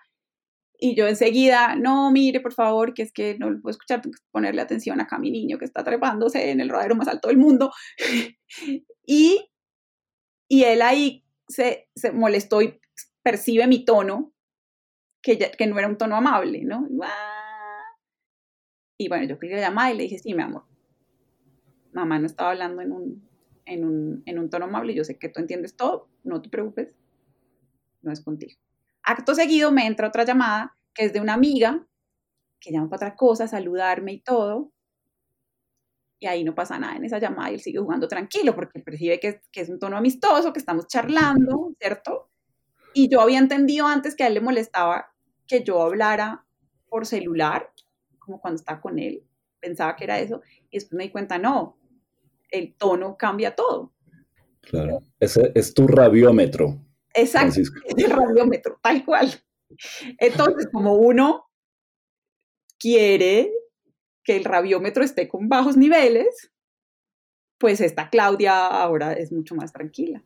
Y 0.78 0.96
yo 0.96 1.06
enseguida, 1.06 1.76
no, 1.76 2.10
mire, 2.10 2.40
por 2.40 2.52
favor, 2.52 2.94
que 2.94 3.02
es 3.02 3.12
que 3.12 3.38
no 3.38 3.50
lo 3.50 3.60
puedo 3.60 3.72
escuchar, 3.72 4.02
tengo 4.02 4.14
que 4.14 4.22
ponerle 4.30 4.60
atención 4.60 5.00
a 5.00 5.18
mi 5.18 5.30
niño 5.30 5.58
que 5.58 5.64
está 5.64 5.84
trepándose 5.84 6.50
en 6.50 6.60
el 6.60 6.68
rodero 6.68 6.96
más 6.96 7.08
alto 7.08 7.28
del 7.28 7.38
mundo. 7.38 7.72
y, 9.06 9.50
y 10.48 10.64
él 10.64 10.82
ahí 10.82 11.23
se, 11.48 11.88
se, 11.94 12.12
molestó 12.12 12.62
y 12.62 12.80
percibe 13.22 13.66
mi 13.66 13.84
tono, 13.84 14.32
que, 15.22 15.38
que 15.38 15.66
no 15.66 15.78
era 15.78 15.88
un 15.88 15.96
tono 15.96 16.16
amable, 16.16 16.64
¿no? 16.64 16.88
Y 18.98 19.08
bueno, 19.08 19.26
yo 19.26 19.38
pide 19.38 19.56
la 19.56 19.62
llamada 19.62 19.92
y 19.92 19.96
le 19.96 20.02
dije, 20.04 20.18
sí, 20.18 20.34
mi 20.34 20.42
amor. 20.42 20.64
Mamá 21.92 22.18
no 22.18 22.26
estaba 22.26 22.50
hablando 22.50 22.82
en 22.82 22.92
un, 22.92 23.28
en 23.64 23.84
un, 23.84 24.22
en 24.26 24.38
un 24.38 24.50
tono 24.50 24.66
amable, 24.66 24.94
yo 24.94 25.04
sé 25.04 25.18
que 25.18 25.28
tú 25.28 25.40
entiendes 25.40 25.76
todo, 25.76 26.08
no 26.22 26.42
te 26.42 26.48
preocupes, 26.48 26.94
no 28.02 28.12
es 28.12 28.20
contigo. 28.20 28.58
Acto 29.02 29.34
seguido 29.34 29.72
me 29.72 29.86
entra 29.86 30.08
otra 30.08 30.24
llamada 30.24 30.76
que 30.94 31.04
es 31.04 31.12
de 31.12 31.20
una 31.20 31.34
amiga 31.34 31.86
que 32.60 32.72
llama 32.72 32.88
para 32.88 33.08
otra 33.08 33.16
cosa, 33.16 33.46
saludarme 33.46 34.14
y 34.14 34.20
todo. 34.20 34.72
Y 36.18 36.26
ahí 36.26 36.44
no 36.44 36.54
pasa 36.54 36.78
nada 36.78 36.96
en 36.96 37.04
esa 37.04 37.18
llamada 37.18 37.50
y 37.50 37.54
él 37.54 37.60
sigue 37.60 37.78
jugando 37.78 38.08
tranquilo 38.08 38.54
porque 38.54 38.80
percibe 38.80 39.20
que, 39.20 39.42
que 39.50 39.60
es 39.60 39.68
un 39.68 39.78
tono 39.78 39.96
amistoso, 39.96 40.52
que 40.52 40.58
estamos 40.58 40.86
charlando, 40.86 41.74
¿cierto? 41.78 42.30
Y 42.94 43.08
yo 43.08 43.20
había 43.20 43.38
entendido 43.38 43.86
antes 43.86 44.14
que 44.14 44.22
a 44.22 44.28
él 44.28 44.34
le 44.34 44.40
molestaba 44.40 45.12
que 45.46 45.62
yo 45.62 45.82
hablara 45.82 46.46
por 46.88 47.06
celular, 47.06 47.70
como 48.18 48.40
cuando 48.40 48.60
estaba 48.60 48.80
con 48.80 48.98
él. 48.98 49.24
Pensaba 49.60 49.96
que 49.96 50.04
era 50.04 50.18
eso. 50.20 50.42
Y 50.70 50.78
después 50.78 50.96
me 50.96 51.04
di 51.04 51.10
cuenta, 51.10 51.38
no, 51.38 51.76
el 52.50 52.74
tono 52.74 53.16
cambia 53.16 53.54
todo. 53.54 53.92
Claro, 54.60 55.00
ese 55.20 55.52
es 55.54 55.74
tu 55.74 55.86
rabiómetro. 55.86 56.80
Exacto, 57.12 57.60
es 57.60 57.70
el 57.96 58.10
rabiómetro, 58.10 58.78
tal 58.82 59.04
cual. 59.04 59.30
Entonces, 60.18 60.68
como 60.72 60.94
uno 60.94 61.46
quiere 62.78 63.52
que 64.24 64.36
el 64.36 64.44
rabiómetro 64.44 65.04
esté 65.04 65.28
con 65.28 65.48
bajos 65.48 65.76
niveles, 65.76 66.50
pues 67.58 67.80
esta 67.80 68.10
Claudia 68.10 68.66
ahora 68.66 69.12
es 69.12 69.30
mucho 69.32 69.54
más 69.54 69.72
tranquila, 69.72 70.22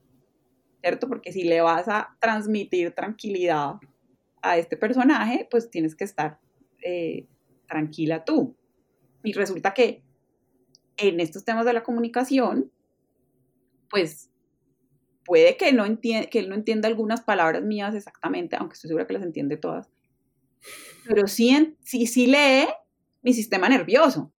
¿cierto? 0.81 1.09
Porque 1.09 1.33
si 1.33 1.43
le 1.45 1.61
vas 1.61 1.89
a 1.89 2.17
transmitir 2.21 2.93
tranquilidad 2.93 3.75
a 4.41 4.57
este 4.57 4.77
personaje, 4.77 5.47
pues 5.51 5.69
tienes 5.71 5.95
que 5.95 6.05
estar 6.05 6.39
eh, 6.83 7.27
tranquila 7.67 8.25
tú. 8.25 8.57
Y 9.25 9.33
resulta 9.33 9.75
que 9.75 10.03
en 10.97 11.21
estos 11.21 11.45
temas 11.45 11.67
de 11.67 11.73
la 11.73 11.83
comunicación, 11.83 12.73
pues 13.91 14.31
puede 15.25 15.57
que, 15.57 15.73
no 15.73 15.85
que 16.01 16.39
él 16.39 16.49
no 16.49 16.55
entienda 16.55 16.89
algunas 16.89 17.21
palabras 17.21 17.63
mías 17.63 17.95
exactamente, 17.95 18.57
aunque 18.57 18.75
estoy 18.75 18.89
segura 18.89 19.07
que 19.07 19.15
las 19.15 19.23
entiende 19.23 19.57
todas, 19.57 19.91
pero 21.07 21.27
sí, 21.27 21.77
sí, 21.83 22.07
sí 22.07 22.27
lee 22.27 22.67
mi 23.29 23.35
sistema 23.35 23.69
nervioso, 23.69 24.33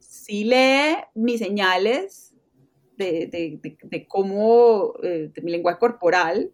sí 0.00 0.42
lee 0.42 0.96
mis 1.14 1.38
señales 1.38 2.34
de, 2.96 3.60
de, 3.80 4.06
cómo, 4.08 4.94
eh, 5.04 5.30
de 5.32 5.42
mi 5.42 5.52
lenguaje 5.52 5.78
corporal, 5.78 6.52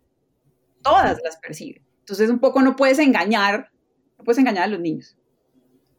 todas 0.83 1.19
las 1.25 1.39
percibe. 1.39 1.81
Entonces 2.01 2.29
un 2.29 2.39
poco 2.39 2.61
no 2.61 2.77
puedes 2.77 2.99
engañar, 2.99 3.71
no 4.19 4.25
puedes 4.25 4.39
engañar 4.39 4.65
a 4.65 4.67
los 4.67 4.81
niños. 4.81 5.17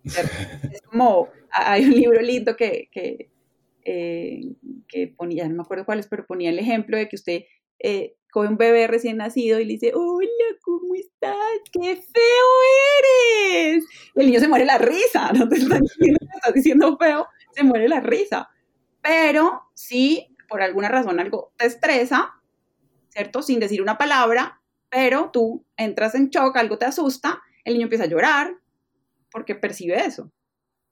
Es 0.04 0.82
como, 0.84 1.30
hay 1.50 1.86
un 1.86 1.96
libro 1.96 2.22
lindo 2.22 2.56
que, 2.56 2.88
que, 2.92 3.32
eh, 3.86 4.54
que 4.88 5.08
ponía, 5.08 5.50
no 5.50 5.56
me 5.56 5.64
acuerdo 5.64 5.86
cuál 5.86 5.98
es, 5.98 6.06
pero 6.06 6.28
ponía 6.28 6.52
el 6.52 6.60
ejemplo 6.60 6.96
de 6.96 7.10
que 7.10 7.16
usted 7.16 7.46
eh, 7.80 8.18
coge 8.36 8.50
un 8.50 8.58
bebé 8.58 8.86
recién 8.88 9.16
nacido 9.16 9.62
y 9.62 9.64
le 9.64 9.74
dice, 9.76 9.94
hola, 9.96 10.28
¿cómo 10.62 10.94
estás? 10.94 11.38
¡Qué 11.72 11.96
feo 11.96 12.48
eres! 13.00 13.86
Y 14.14 14.20
el 14.20 14.26
niño 14.26 14.42
se 14.42 14.50
muere 14.50 14.66
la 14.66 14.78
risa, 14.78 15.32
no 15.34 15.48
te 15.48 15.56
estás 15.56 15.80
diciendo, 16.54 16.98
feo, 16.98 17.28
se 17.54 17.64
muere 17.64 17.88
la 17.88 18.02
risa. 18.02 18.50
Pero 19.02 19.70
si 19.74 20.36
por 20.50 20.62
alguna 20.62 20.90
razón 20.90 21.22
algo 21.22 21.54
te 21.56 21.66
estresa, 21.66 22.34
¿cierto? 23.08 23.42
Sin 23.42 23.62
decir 23.62 23.82
una 23.82 23.98
palabra, 23.98 24.62
pero 24.90 25.32
tú 25.32 25.66
entras 25.78 26.14
en 26.14 26.30
shock, 26.30 26.58
algo 26.58 26.78
te 26.78 26.84
asusta, 26.84 27.42
el 27.64 27.76
niño 27.76 27.86
empieza 27.86 28.04
a 28.04 28.08
llorar 28.08 28.58
porque 29.32 29.56
percibe 29.56 29.96
eso. 30.06 30.30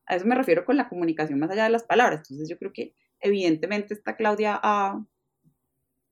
A 0.06 0.16
eso 0.16 0.26
me 0.26 0.36
refiero 0.36 0.64
con 0.64 0.78
la 0.78 0.88
comunicación 0.88 1.40
más 1.40 1.52
allá 1.52 1.66
de 1.66 1.72
las 1.72 1.84
palabras. 1.84 2.20
Entonces 2.20 2.48
yo 2.48 2.58
creo 2.58 2.72
que 2.72 2.96
evidentemente 3.20 3.94
esta 3.94 4.16
Claudia 4.16 4.58
ha, 4.64 5.04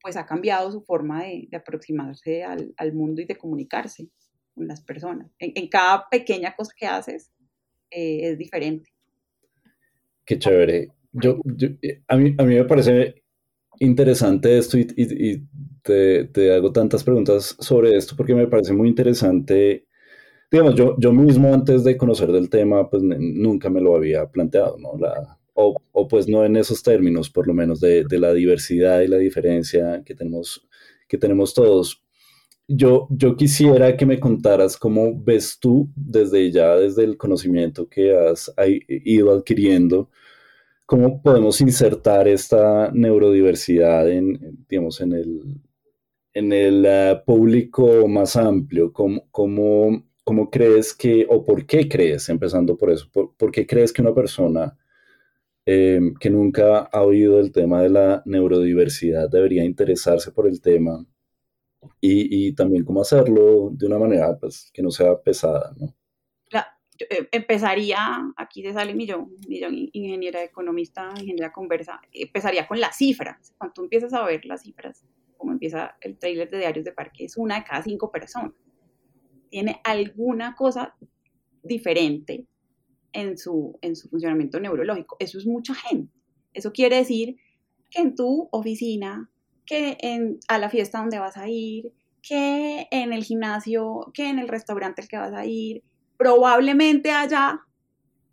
pues 0.02 0.18
ha 0.18 0.26
cambiado 0.26 0.72
su 0.72 0.82
forma 0.82 1.24
de, 1.24 1.50
aproximarse 1.54 2.44
al, 2.44 2.94
mundo 2.94 3.22
y 3.22 3.26
de 3.26 3.38
comunicarse 3.38 4.10
con 4.54 4.68
las 4.68 4.82
personas. 4.82 5.32
En, 5.40 5.68
cada 5.68 6.08
pequeña 6.10 6.56
cosa 6.56 6.72
que 6.76 6.88
haces 6.88 7.32
eh, 7.90 8.32
es 8.32 8.38
diferente. 8.38 8.90
Qué 10.26 10.40
chévere. 10.40 10.90
Yo, 11.14 11.42
a, 12.08 12.16
mí, 12.16 12.36
a 12.38 12.44
mí 12.44 12.56
me 12.56 12.66
parece 12.66 13.24
interesante 13.80 14.58
esto 14.58 14.78
y, 14.78 15.48
te, 15.82 16.26
te, 16.26 16.54
hago 16.54 16.72
tantas 16.72 17.04
preguntas 17.04 17.56
sobre 17.60 17.98
esto 17.98 18.16
porque 18.16 18.36
me 18.36 18.48
parece 18.48 18.74
muy 18.74 18.88
interesante. 18.88 19.88
Digamos, 20.50 20.76
yo, 20.76 20.96
yo 21.00 21.12
mismo 21.12 21.54
antes 21.54 21.84
de 21.84 21.98
conocer 21.98 22.32
del 22.32 22.50
tema, 22.50 22.90
pues 22.90 23.02
nunca 23.04 23.70
me 23.70 23.82
lo 23.82 23.96
había 23.96 24.30
planteado, 24.30 24.78
¿no? 24.78 24.98
La, 24.98 25.41
o, 25.62 26.08
pues 26.08 26.28
no 26.28 26.46
en 26.46 26.56
esos 26.56 26.84
términos, 26.84 27.30
por 27.30 27.48
lo 27.48 27.54
menos, 27.54 27.80
de, 27.80 28.06
la 28.10 28.34
diversidad 28.34 29.02
y 29.02 29.08
la 29.08 29.18
diferencia 29.18 30.04
que 30.06 30.16
tenemos, 30.16 30.68
que 31.08 31.18
tenemos 31.18 31.54
todos. 31.54 32.04
Yo, 32.68 33.08
yo 33.10 33.36
quisiera 33.36 33.98
que 33.98 34.06
me 34.06 34.20
contaras 34.20 34.78
cómo 34.78 35.22
ves 35.22 35.58
tú, 35.60 35.90
desde 35.96 36.52
ya, 36.52 36.76
desde 36.78 37.04
el 37.04 37.18
conocimiento 37.18 37.90
que 37.90 38.16
has 38.16 38.52
ido 38.88 39.32
adquiriendo, 39.32 40.10
cómo 40.86 41.22
podemos 41.22 41.62
insertar 41.62 42.28
esta 42.28 42.92
neurodiversidad 42.94 44.10
en, 44.10 44.66
digamos, 44.70 45.02
en 45.02 45.14
el, 46.52 46.86
uh, 46.86 47.26
público 47.26 48.08
más 48.08 48.36
amplio. 48.36 48.92
¿Cómo, 48.94 49.28
cómo, 49.32 50.06
cómo 50.24 50.50
crees 50.50 50.94
que, 50.94 51.26
o 51.30 51.46
por 51.46 51.66
qué 51.66 51.88
crees, 51.90 52.30
empezando 52.30 52.78
por 52.78 52.92
eso, 52.92 53.10
por, 53.12 53.36
por 53.36 53.52
qué 53.52 53.66
crees 53.66 53.92
que 53.92 54.02
una 54.02 54.14
persona 54.14 54.78
Em, 55.66 56.16
que 56.16 56.30
nunca 56.32 56.80
ha 56.92 57.04
oído 57.04 57.40
el 57.40 57.52
tema 57.52 57.84
de 57.84 57.90
la 57.90 58.24
neurodiversidad 58.26 59.30
debería 59.30 59.64
interesarse 59.64 60.32
por 60.32 60.48
el 60.48 60.60
tema 60.60 61.06
y, 62.00 62.54
también 62.56 62.84
cómo 62.84 63.02
hacerlo 63.02 63.70
de 63.72 63.86
una 63.86 64.00
manera 64.00 64.38
pues, 64.40 64.72
que 64.74 64.82
no 64.82 64.90
sea 64.90 65.22
pesada, 65.22 65.74
¿no? 65.78 65.96
Eh, 67.10 67.28
empezaría, 67.32 67.98
aquí 68.36 68.62
se 68.62 68.74
sale 68.74 68.94
mi 68.94 69.08
yo, 69.08 69.28
ingeniera 69.48 70.44
economista, 70.44 71.10
ingeniera 71.20 71.52
conversa, 71.52 72.00
empezaría 72.12 72.68
con 72.68 72.80
las 72.80 72.98
cifras. 72.98 73.54
Cuando 73.58 73.84
empiezas 73.84 74.14
a 74.14 74.24
ver 74.24 74.46
las 74.46 74.62
cifras, 74.62 75.06
como 75.38 75.52
empieza 75.52 75.96
el 76.02 76.18
trailer 76.18 76.50
de 76.50 76.60
Diarios 76.60 76.86
de 76.86 76.92
Parque, 76.92 77.26
es 77.26 77.38
una 77.38 77.56
de 77.56 77.64
cada 77.64 77.82
cinco 77.82 78.12
personas. 78.12 78.54
Tiene 79.50 79.82
alguna 79.84 80.56
cosa 80.56 80.96
diferente 81.64 82.46
en 83.14 83.38
su, 83.38 83.78
en 83.82 83.96
su 83.96 84.10
funcionamiento 84.10 84.60
neurológico. 84.60 85.18
Eso 85.20 85.38
es 85.38 85.46
mucha 85.46 85.74
gente. 85.74 86.14
Eso 86.54 86.72
quiere 86.72 86.98
decir 86.98 87.38
que 87.90 88.02
en 88.02 88.16
tu 88.16 88.50
oficina, 88.52 89.30
que 89.66 89.98
en, 90.02 90.40
a 90.48 90.58
la 90.58 90.70
fiesta 90.70 91.00
donde 91.00 91.20
vas 91.20 91.38
a 91.38 91.48
ir, 91.48 91.94
que 92.22 92.88
en 92.92 93.14
el 93.14 93.24
gimnasio, 93.24 94.12
que 94.14 94.30
en 94.30 94.40
el 94.40 94.48
restaurante 94.48 95.02
al 95.02 95.08
que 95.08 95.18
vas 95.18 95.34
a 95.34 95.46
ir, 95.46 95.84
probablemente 96.18 97.12
haya 97.12 97.62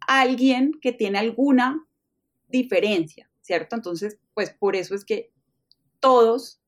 alguien 0.07 0.72
que 0.81 0.93
tiene 0.93 1.18
alguna 1.18 1.87
diferencia, 2.49 3.31
¿cierto? 3.41 3.76
Entonces, 3.76 4.18
pues 4.35 4.51
por 4.51 4.76
eso 4.76 4.95
es 4.95 5.05
que 5.05 5.33
todos 6.01 6.61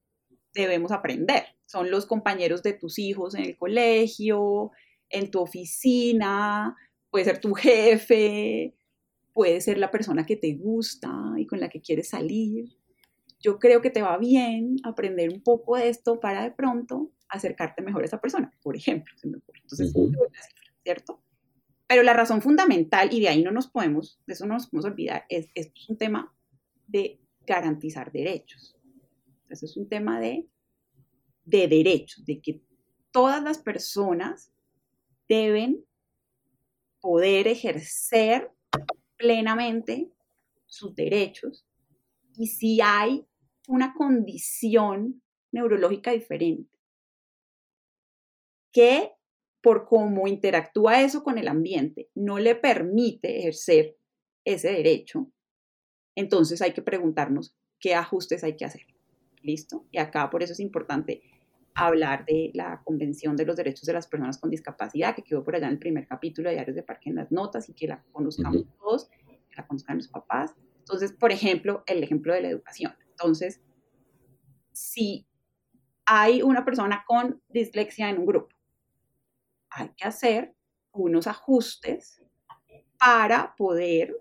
debemos 0.55 0.93
aprender. 0.93 1.45
Son 1.67 1.91
los 1.91 2.07
compañeros 2.07 2.63
de 2.63 2.73
tus 2.73 2.99
hijos 2.99 3.35
en 3.35 3.45
el 3.45 3.57
colegio, 3.57 4.73
en 5.09 5.31
tu 5.31 5.41
oficina, 5.41 6.77
puede 7.11 7.25
ser 7.25 7.41
tu 7.41 7.55
jefe, 7.55 8.75
puede 9.33 9.61
ser 9.61 9.79
la 9.79 9.91
persona 9.91 10.27
que 10.27 10.37
te 10.37 10.55
gusta 10.55 11.11
y 11.37 11.47
con 11.47 11.61
la 11.61 11.69
que 11.69 11.81
quieres 11.81 12.09
salir. 12.09 12.69
Yo 13.41 13.59
creo 13.59 13.81
que 13.81 13.91
te 13.91 14.03
va 14.03 14.19
bien 14.19 14.77
aprender 14.85 15.31
un 15.31 15.43
poco 15.43 15.77
de 15.77 15.89
esto 15.89 16.21
para 16.21 16.43
de 16.43 16.51
pronto 16.51 17.11
acercarte 17.29 17.83
mejor 17.83 18.03
a 18.03 18.07
esa 18.07 18.21
persona, 18.21 18.53
por 18.63 18.77
ejemplo. 18.77 19.15
Entonces, 19.23 19.95
¿cierto? 20.83 21.23
Pero 21.87 22.03
la 22.03 22.13
razón 22.13 22.43
fundamental, 22.43 23.09
y 23.13 23.21
de 23.21 23.29
ahí 23.29 23.43
no 23.43 23.51
nos 23.51 23.67
podemos, 23.69 24.21
de 24.27 24.35
eso 24.35 24.47
no 24.47 24.55
nos 24.55 24.69
podemos 24.69 24.93
olvidar, 24.93 25.25
es, 25.29 25.49
esto 25.55 25.73
es 25.75 25.89
un 25.89 25.97
tema 25.97 26.33
de 26.87 27.19
garantizar 27.47 28.13
derechos. 28.13 28.77
Eso 29.49 29.67
es 29.67 29.77
un 29.77 29.89
tema 29.89 30.21
de, 30.21 30.47
de 31.45 31.67
derechos, 31.67 32.25
de 32.25 32.41
que 32.41 32.63
todas 33.11 33.43
las 33.43 33.59
personas 33.59 34.53
deben 35.29 35.85
poder 37.01 37.49
ejercer 37.49 38.51
plenamente 39.17 40.11
sus 40.67 40.95
derechos 40.95 41.67
y 42.37 42.47
si 42.47 42.81
hay 42.81 43.27
una 43.67 43.95
condición 43.95 45.23
neurológica 45.53 46.13
diferente 46.13 46.79
que 48.73 49.13
por 49.61 49.87
cómo 49.87 50.27
interactúa 50.27 51.03
eso 51.03 51.23
con 51.23 51.39
el 51.39 51.49
ambiente 51.49 52.09
no 52.15 52.39
le 52.39 52.55
permite 52.55 53.39
ejercer 53.39 53.97
ese 54.45 54.73
derecho, 54.73 55.31
entonces 56.15 56.63
hay 56.63 56.73
que 56.73 56.83
preguntarnos 56.83 57.55
qué 57.79 57.95
ajustes 57.95 58.45
hay 58.45 58.57
que 58.57 58.65
hacer. 58.65 58.87
¿Listo? 59.43 59.87
Y 59.91 59.99
acá 59.99 60.29
por 60.31 60.43
eso 60.43 60.53
es 60.53 60.61
importante 60.61 61.23
hablar 61.75 62.25
de 62.27 62.51
la 62.55 62.83
Convención 62.85 63.37
de 63.37 63.47
los 63.47 63.57
Derechos 63.57 63.87
de 63.87 63.93
las 63.93 64.07
Personas 64.07 64.39
con 64.39 64.51
Discapacidad, 64.51 65.15
que 65.15 65.23
quedó 65.23 65.45
por 65.45 65.57
allá 65.57 65.67
en 65.67 65.75
el 65.75 65.79
primer 65.79 66.07
capítulo 66.07 66.49
de 66.49 66.57
Diarios 66.57 66.77
de 66.77 66.83
Parque 66.83 67.11
en 67.11 67.17
las 67.17 67.31
notas 67.31 67.69
y 67.69 67.75
que 67.75 67.87
la 67.87 68.03
conozcamos 68.13 68.65
todos, 68.79 69.09
que 69.09 69.57
la 69.57 69.67
conozcan 69.67 69.97
los 69.97 70.09
papás. 70.09 70.55
Entonces, 70.79 71.13
por 71.13 71.33
ejemplo, 71.33 71.85
el 71.87 72.03
ejemplo 72.03 72.35
de 72.35 72.43
la 72.43 72.49
educación. 72.49 72.95
Entonces, 73.11 73.61
si 74.73 75.27
hay 76.05 76.43
una 76.43 76.65
persona 76.65 77.05
con 77.07 77.41
dislexia 77.49 78.11
en 78.11 78.19
un 78.19 78.27
grupo, 78.27 78.55
hay 79.71 79.91
que 79.97 80.05
hacer 80.05 80.55
unos 80.93 81.27
ajustes 81.27 82.23
para 82.99 83.55
poder 83.57 84.17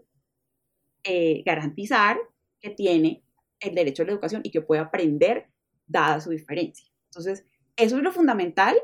eh, 1.03 1.43
garantizar 1.45 2.17
que 2.61 2.69
tiene 2.69 3.23
el 3.59 3.75
derecho 3.75 4.03
a 4.03 4.05
la 4.05 4.11
educación 4.11 4.41
y 4.43 4.51
que 4.51 4.61
puede 4.61 4.81
aprender 4.81 5.49
dada 5.87 6.21
su 6.21 6.29
diferencia. 6.29 6.88
Entonces, 7.10 7.45
eso 7.76 7.97
es 7.97 8.03
lo 8.03 8.12
fundamental 8.12 8.78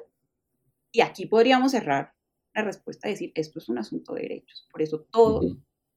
y 0.92 1.02
aquí 1.02 1.26
podríamos 1.26 1.72
cerrar 1.72 2.14
la 2.54 2.64
respuesta 2.64 3.08
y 3.08 3.12
decir, 3.12 3.32
esto 3.36 3.60
es 3.60 3.70
un 3.70 3.78
asunto 3.78 4.14
de 4.14 4.22
derechos. 4.24 4.68
Por 4.72 4.82
eso 4.82 5.08
todo 5.12 5.42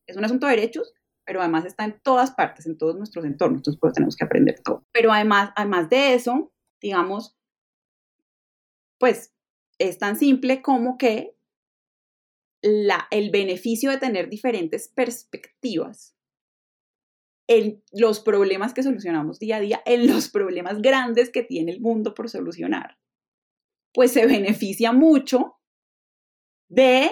es 0.06 0.16
un 0.16 0.24
asunto 0.24 0.46
de 0.46 0.56
derechos, 0.56 0.92
pero 1.24 1.40
además 1.40 1.64
está 1.64 1.84
en 1.84 2.00
todas 2.00 2.32
partes, 2.32 2.66
en 2.66 2.76
todos 2.76 2.96
nuestros 2.96 3.24
entornos, 3.24 3.60
entonces 3.60 3.78
pues 3.80 3.92
tenemos 3.92 4.16
que 4.16 4.24
aprender 4.24 4.60
todo. 4.60 4.84
Pero 4.92 5.12
además, 5.12 5.52
además 5.56 5.88
de 5.88 6.14
eso, 6.14 6.52
digamos, 6.80 7.38
pues 8.98 9.32
es 9.78 9.98
tan 9.98 10.16
simple 10.16 10.60
como 10.60 10.98
que 10.98 11.36
la, 12.60 13.06
el 13.10 13.30
beneficio 13.30 13.90
de 13.90 13.98
tener 13.98 14.28
diferentes 14.28 14.88
perspectivas 14.88 16.17
en 17.48 17.82
los 17.92 18.20
problemas 18.20 18.74
que 18.74 18.82
solucionamos 18.82 19.38
día 19.38 19.56
a 19.56 19.60
día, 19.60 19.82
en 19.86 20.06
los 20.06 20.28
problemas 20.28 20.80
grandes 20.80 21.30
que 21.30 21.42
tiene 21.42 21.72
el 21.72 21.80
mundo 21.80 22.14
por 22.14 22.28
solucionar, 22.28 22.98
pues 23.92 24.12
se 24.12 24.26
beneficia 24.26 24.92
mucho 24.92 25.56
de 26.68 27.10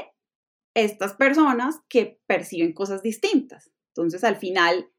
estas 0.74 1.14
personas 1.14 1.76
que 1.89 2.20
perciben 2.26 2.74
cosas 2.74 3.03
distintas. 3.03 3.72
Entonces, 3.95 4.24
al 4.24 4.37
final, 4.37 4.91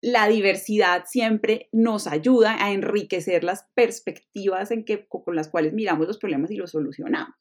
la 0.00 0.28
diversidad 0.28 1.04
siempre 1.06 1.68
nos 1.72 2.06
ayuda 2.06 2.64
a 2.64 2.70
enriquecer 2.70 3.42
las 3.42 3.66
perspectivas 3.74 4.70
en 4.70 4.84
que, 4.84 5.08
con 5.08 5.34
las 5.34 5.48
cuales 5.48 5.72
miramos 5.72 6.06
los 6.06 6.18
problemas 6.18 6.52
y 6.52 6.56
los 6.56 6.70
solucionamos, 6.70 7.34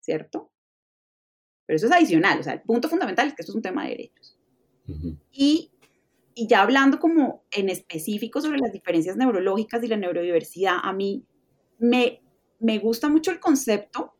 ¿cierto? 0.00 0.52
Pero 1.64 1.78
eso 1.78 1.86
es 1.86 1.92
adicional, 1.92 2.38
o 2.38 2.42
sea, 2.42 2.52
el 2.52 2.62
punto 2.62 2.90
fundamental 2.90 3.28
es 3.28 3.34
que 3.34 3.40
esto 3.40 3.52
es 3.52 3.56
un 3.56 3.62
tema 3.62 3.84
de 3.84 3.90
derechos. 3.90 4.38
Y 5.32 5.72
y 6.38 6.46
ya 6.46 6.60
hablando 6.60 7.00
como 7.00 7.44
en 7.50 7.70
específico 7.70 8.42
sobre 8.42 8.58
las 8.58 8.70
diferencias 8.70 9.16
neurológicas 9.16 9.82
y 9.82 9.88
la 9.88 9.96
neurodiversidad, 9.96 10.76
a 10.82 10.92
mí 10.92 11.24
me, 11.78 12.20
me 12.60 12.78
gusta 12.78 13.08
mucho 13.08 13.30
el 13.30 13.40
concepto, 13.40 14.14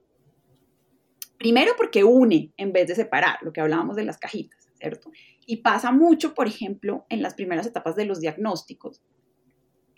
primero 1.39 1.75
porque 1.77 2.05
une 2.05 2.55
en 2.57 2.73
vez 2.73 2.89
de 2.89 2.95
separar, 2.95 3.37
lo 3.43 3.53
que 3.53 3.61
hablábamos 3.61 3.97
de 3.97 4.05
las 4.07 4.17
cajitas, 4.17 4.67
¿cierto? 4.81 5.11
Y 5.45 5.59
pasa 5.59 5.93
mucho, 5.93 6.33
por 6.33 6.47
ejemplo, 6.47 7.05
en 7.11 7.21
las 7.21 7.35
primeras 7.35 7.67
etapas 7.67 7.97
de 7.97 8.07
los 8.07 8.21
diagnósticos, 8.21 9.03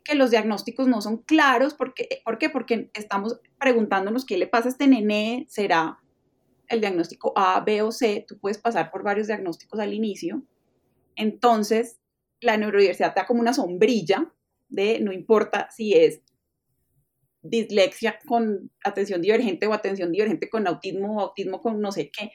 que 0.02 0.16
los 0.16 0.32
diagnósticos 0.32 0.88
no 0.88 1.00
son 1.00 1.18
claros, 1.18 1.74
porque, 1.74 2.08
¿por 2.24 2.38
qué? 2.38 2.50
Porque 2.50 2.90
estamos 2.94 3.40
preguntándonos 3.60 4.24
qué 4.26 4.38
le 4.38 4.48
pasa 4.48 4.66
a 4.66 4.72
este 4.72 4.88
nené, 4.88 5.46
será 5.48 6.00
el 6.66 6.80
diagnóstico 6.80 7.32
A, 7.36 7.60
B 7.60 7.80
o 7.82 7.92
C, 7.92 8.24
tú 8.26 8.40
puedes 8.40 8.58
pasar 8.58 8.90
por 8.90 9.04
varios 9.04 9.28
diagnósticos 9.28 9.78
al 9.78 9.94
inicio. 9.94 10.42
Entonces, 11.14 12.00
la 12.40 12.56
neurodiversidad 12.56 13.14
da 13.14 13.26
como 13.26 13.40
una 13.40 13.52
sombrilla 13.52 14.32
de 14.68 15.00
no 15.00 15.12
importa 15.12 15.68
si 15.70 15.94
es 15.94 16.22
dislexia 17.42 18.18
con 18.26 18.70
atención 18.84 19.22
divergente 19.22 19.66
o 19.66 19.72
atención 19.72 20.12
divergente 20.12 20.50
con 20.50 20.66
autismo 20.66 21.16
o 21.16 21.20
autismo 21.20 21.60
con 21.60 21.80
no 21.80 21.92
sé 21.92 22.10
qué. 22.10 22.30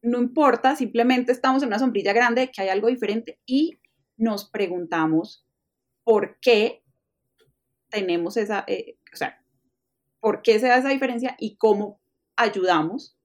no 0.00 0.18
importa, 0.18 0.76
simplemente 0.76 1.32
estamos 1.32 1.62
en 1.62 1.68
una 1.68 1.78
sombrilla 1.78 2.12
grande, 2.12 2.50
que 2.52 2.62
hay 2.62 2.68
algo 2.68 2.88
diferente 2.88 3.40
y 3.46 3.80
nos 4.16 4.48
preguntamos 4.48 5.44
por 6.04 6.38
qué 6.40 6.84
tenemos 7.88 8.36
esa, 8.36 8.64
eh, 8.68 8.96
o 9.12 9.16
sea, 9.16 9.44
por 10.20 10.42
qué 10.42 10.58
se 10.58 10.68
da 10.68 10.78
esa 10.78 10.90
diferencia 10.90 11.36
y 11.38 11.56
cómo 11.56 12.00
ayudamos 12.36 13.16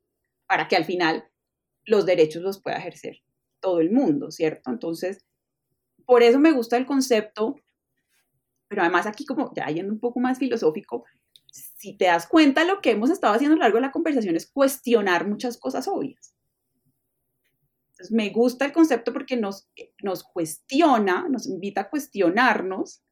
para 0.47 0.67
que 0.67 0.75
al 0.75 0.85
final 0.85 1.29
los 1.85 2.05
derechos 2.05 2.41
los 2.41 2.61
pueda 2.61 2.77
ejercer 2.77 3.21
todo 3.59 3.79
el 3.79 3.91
mundo, 3.91 4.31
¿cierto? 4.31 4.71
Entonces, 4.71 5.25
por 6.05 6.23
eso 6.23 6.39
me 6.39 6.51
gusta 6.51 6.77
el 6.77 6.85
concepto, 6.85 7.55
pero 8.67 8.81
además 8.81 9.05
aquí 9.05 9.25
como 9.25 9.51
ya 9.55 9.67
yendo 9.67 9.93
un 9.93 9.99
poco 9.99 10.19
más 10.19 10.39
filosófico, 10.39 11.05
si 11.53 11.95
te 11.97 12.05
das 12.05 12.27
cuenta, 12.27 12.63
lo 12.63 12.81
que 12.81 12.91
hemos 12.91 13.09
estado 13.11 13.33
haciendo 13.33 13.53
a 13.53 13.57
lo 13.57 13.63
largo 13.63 13.77
de 13.77 13.83
la 13.83 13.91
conversación 13.91 14.35
es 14.35 14.49
cuestionar 14.49 15.27
muchas 15.27 15.57
cosas 15.57 15.87
obvias. 15.87 16.35
Entonces, 17.91 18.11
me 18.11 18.29
gusta 18.31 18.65
el 18.65 18.71
concepto 18.71 19.13
porque 19.13 19.37
nos, 19.37 19.69
nos 20.01 20.23
cuestiona, 20.23 21.27
nos 21.29 21.45
invita 21.45 21.81
a 21.81 21.89
cuestionarnos 21.89 23.03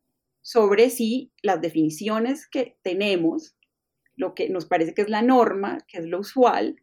sobre 0.42 0.90
si 0.90 1.32
las 1.44 1.62
definiciones 1.62 2.48
que 2.48 2.80
tenemos, 2.82 3.56
lo 4.16 4.34
que 4.34 4.50
nos 4.50 4.66
parece 4.66 4.96
que 4.96 5.04
es 5.04 5.10
la 5.10 5.22
norma, 5.22 5.78
que 5.88 6.00
es 6.00 6.06
lo 6.06 6.20
usual, 6.20 6.82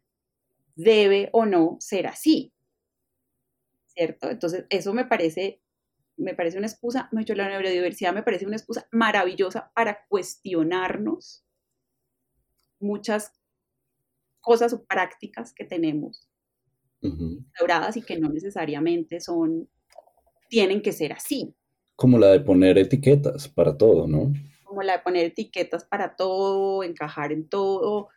debe 0.75 1.29
o 1.33 1.45
no 1.45 1.75
ser 1.79 2.07
así. 2.07 2.53
¿Cierto? 3.87 4.29
Entonces, 4.29 4.65
eso 4.69 4.93
me 4.93 5.05
parece, 5.05 5.61
me 6.19 6.35
parece 6.35 6.57
una 6.57 6.67
excusa, 6.67 7.09
me 7.11 7.23
la 7.23 7.49
neurodiversidad 7.49 8.13
me 8.13 8.23
parece 8.23 8.45
una 8.45 8.57
excusa 8.57 8.87
maravillosa 8.91 9.71
para 9.73 10.05
cuestionarnos 10.07 11.45
muchas 12.79 13.33
cosas 14.41 14.73
o 14.73 14.85
prácticas 14.85 15.53
que 15.53 15.65
tenemos 15.65 16.29
instauradas 17.01 17.95
y 17.95 18.01
que 18.01 18.19
no 18.19 18.29
necesariamente 18.29 19.21
son, 19.21 19.69
tienen 20.49 20.81
que 20.81 20.91
ser 20.91 21.13
así. 21.13 21.55
Como 21.95 22.17
la 22.17 22.27
de 22.27 22.41
poner 22.41 22.77
etiquetas 22.77 23.47
para 23.47 23.77
todo, 23.77 24.07
¿no? 24.07 24.33
Como 24.63 24.83
la 24.83 24.97
de 24.97 24.99
poner 24.99 25.25
etiquetas 25.25 25.85
para 25.85 26.15
todo, 26.15 26.83
encajar 26.83 27.31
en 27.31 27.47
todo, 27.47 28.09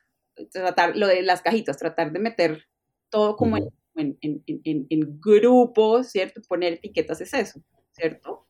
tratar 0.53 0.97
lo 0.97 1.07
de 1.07 1.23
las 1.23 1.43
cajitas, 1.43 1.79
tratar 1.79 2.13
de 2.13 2.19
meter 2.19 2.65
todo 3.09 3.37
como 3.37 3.57
en, 3.57 3.69
en, 3.95 4.43
en, 4.47 4.87
en, 4.89 5.21
grupos, 5.21 6.09
¿cierto? 6.09 6.41
Poner 6.49 6.75
etiquetas 6.75 7.21
es 7.21 7.35
eso, 7.35 7.63
¿cierto? 7.93 8.47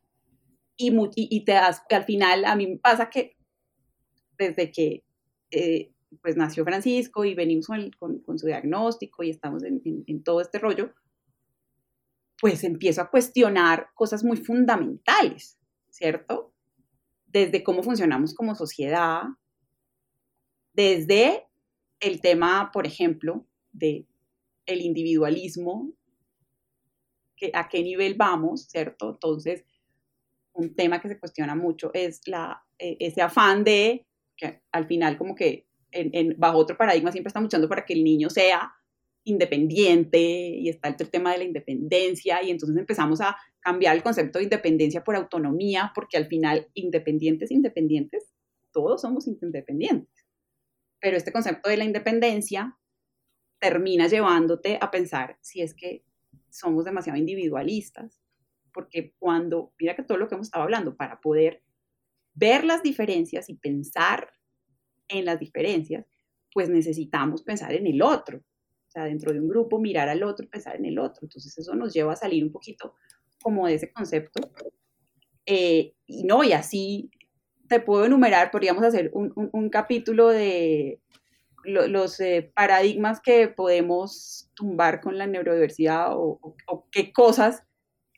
Y, 0.76 0.92
y, 1.14 1.44
te 1.44 1.52
das, 1.52 1.82
al 1.90 2.04
final 2.04 2.44
a 2.44 2.56
mí 2.56 2.66
me 2.66 2.78
pasa 2.78 3.10
que 3.10 3.36
desde 4.36 4.72
que 4.72 5.04
eh, 5.50 5.92
pues 6.20 6.36
nació 6.36 6.64
Francisco 6.64 7.24
y 7.24 7.34
venimos 7.34 7.68
con, 7.98 8.38
su 8.38 8.46
diagnóstico 8.46 9.22
y 9.22 9.30
estamos 9.30 9.62
en, 9.64 10.22
todo 10.22 10.40
este 10.40 10.58
rollo, 10.58 10.92
pues 12.40 12.64
empiezo 12.64 13.02
a 13.02 13.10
cuestionar 13.10 13.88
cosas 13.94 14.24
muy 14.24 14.36
fundamentales, 14.36 15.58
¿cierto? 15.90 16.52
Desde 17.26 17.62
cómo 17.62 17.82
funcionamos 17.82 18.34
como 18.34 18.54
sociedad, 18.54 19.22
desde 20.74 21.46
el 22.00 22.20
tema, 22.20 22.70
por 22.72 22.86
ejemplo, 22.86 23.46
de 23.72 24.06
el 24.66 24.82
individualismo, 24.82 25.92
a 27.54 27.68
qué 27.68 27.82
nivel 27.82 28.14
vamos, 28.14 28.68
¿cierto? 28.68 29.10
Entonces, 29.10 29.64
un 30.52 30.74
tema 30.74 31.00
que 31.00 31.08
se 31.08 31.18
cuestiona 31.18 31.54
mucho 31.54 31.90
es 31.94 32.20
la, 32.26 32.62
e, 32.78 32.96
ese 33.00 33.22
afán 33.22 33.64
de, 33.64 34.06
que 34.36 34.62
al 34.70 34.86
final 34.86 35.16
como 35.18 35.34
que 35.34 35.66
bajo 36.36 36.58
otro 36.58 36.76
paradigma 36.76 37.12
siempre 37.12 37.28
estamos 37.28 37.46
luchando 37.46 37.68
para 37.68 37.84
que 37.84 37.92
el 37.92 38.02
niño 38.02 38.30
sea 38.30 38.72
independiente 39.24 40.18
y 40.20 40.68
está 40.68 40.88
el 40.88 41.10
tema 41.10 41.32
de 41.32 41.38
la 41.38 41.44
independencia 41.44 42.42
y 42.42 42.50
entonces 42.50 42.76
empezamos 42.76 43.20
a 43.20 43.36
cambiar 43.60 43.94
el 43.94 44.02
concepto 44.02 44.38
de 44.38 44.44
independencia 44.44 45.04
por 45.04 45.16
autonomía 45.16 45.92
porque 45.94 46.16
al 46.16 46.26
final 46.26 46.68
independientes, 46.74 47.50
independientes, 47.50 48.32
todos 48.72 49.02
somos 49.02 49.26
independientes. 49.26 50.26
Pero 50.98 51.16
este 51.16 51.32
concepto 51.32 51.68
de 51.68 51.76
la 51.76 51.84
independencia 51.84 52.78
termina 53.60 54.08
llevándote 54.08 54.78
a 54.80 54.90
pensar 54.90 55.38
si 55.40 55.62
es 55.62 55.74
que 55.74 56.04
somos 56.52 56.84
demasiado 56.84 57.18
individualistas, 57.18 58.20
porque 58.72 59.14
cuando, 59.18 59.72
mira 59.78 59.96
que 59.96 60.02
todo 60.02 60.18
lo 60.18 60.28
que 60.28 60.34
hemos 60.34 60.48
estado 60.48 60.64
hablando, 60.64 60.96
para 60.96 61.20
poder 61.20 61.62
ver 62.34 62.64
las 62.64 62.82
diferencias 62.82 63.48
y 63.48 63.54
pensar 63.54 64.32
en 65.08 65.24
las 65.24 65.38
diferencias, 65.38 66.06
pues 66.52 66.68
necesitamos 66.68 67.42
pensar 67.42 67.72
en 67.72 67.86
el 67.86 68.02
otro. 68.02 68.38
O 68.38 68.90
sea, 68.92 69.04
dentro 69.04 69.32
de 69.32 69.40
un 69.40 69.48
grupo, 69.48 69.78
mirar 69.78 70.08
al 70.08 70.22
otro, 70.22 70.48
pensar 70.48 70.76
en 70.76 70.84
el 70.84 70.98
otro. 70.98 71.20
Entonces 71.22 71.56
eso 71.56 71.74
nos 71.74 71.94
lleva 71.94 72.12
a 72.12 72.16
salir 72.16 72.44
un 72.44 72.52
poquito 72.52 72.94
como 73.42 73.66
de 73.66 73.74
ese 73.74 73.92
concepto. 73.92 74.52
Eh, 75.46 75.94
y 76.06 76.24
no, 76.24 76.44
y 76.44 76.52
así 76.52 77.10
te 77.68 77.80
puedo 77.80 78.04
enumerar, 78.04 78.50
podríamos 78.50 78.84
hacer 78.84 79.10
un, 79.14 79.70
capítulo 79.70 80.28
de 80.28 81.00
los 81.64 82.20
eh, 82.20 82.50
paradigmas 82.54 83.20
que 83.20 83.48
podemos 83.48 84.50
tumbar 84.54 85.00
con 85.00 85.18
la 85.18 85.26
neurodiversidad 85.26 86.16
o, 86.16 86.40
o 86.66 86.86
qué 86.90 87.12
cosas, 87.12 87.62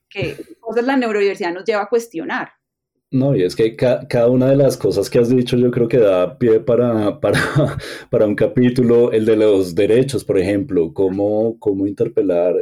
qué 0.08 0.36
cosas 0.60 0.84
la 0.84 0.96
neurodiversidad 0.96 1.52
nos 1.52 1.64
lleva 1.64 1.82
a 1.82 1.88
cuestionar. 1.88 2.50
No, 3.14 3.36
y 3.36 3.44
es 3.44 3.54
que 3.54 3.76
cada 3.76 4.28
una 4.28 4.50
de 4.50 4.56
las 4.56 4.76
cosas 4.76 5.08
que 5.08 5.20
has 5.20 5.28
dicho 5.28 5.56
yo 5.56 5.70
creo 5.70 5.86
que 5.86 5.98
da 5.98 6.36
pie 6.36 6.58
para, 6.58 7.20
para, 7.20 7.38
para 8.10 8.26
un 8.26 8.34
capítulo, 8.34 9.12
el 9.12 9.24
de 9.24 9.36
los 9.36 9.76
derechos, 9.76 10.24
por 10.24 10.36
ejemplo, 10.36 10.92
cómo, 10.92 11.56
cómo 11.60 11.86
interpelar 11.86 12.56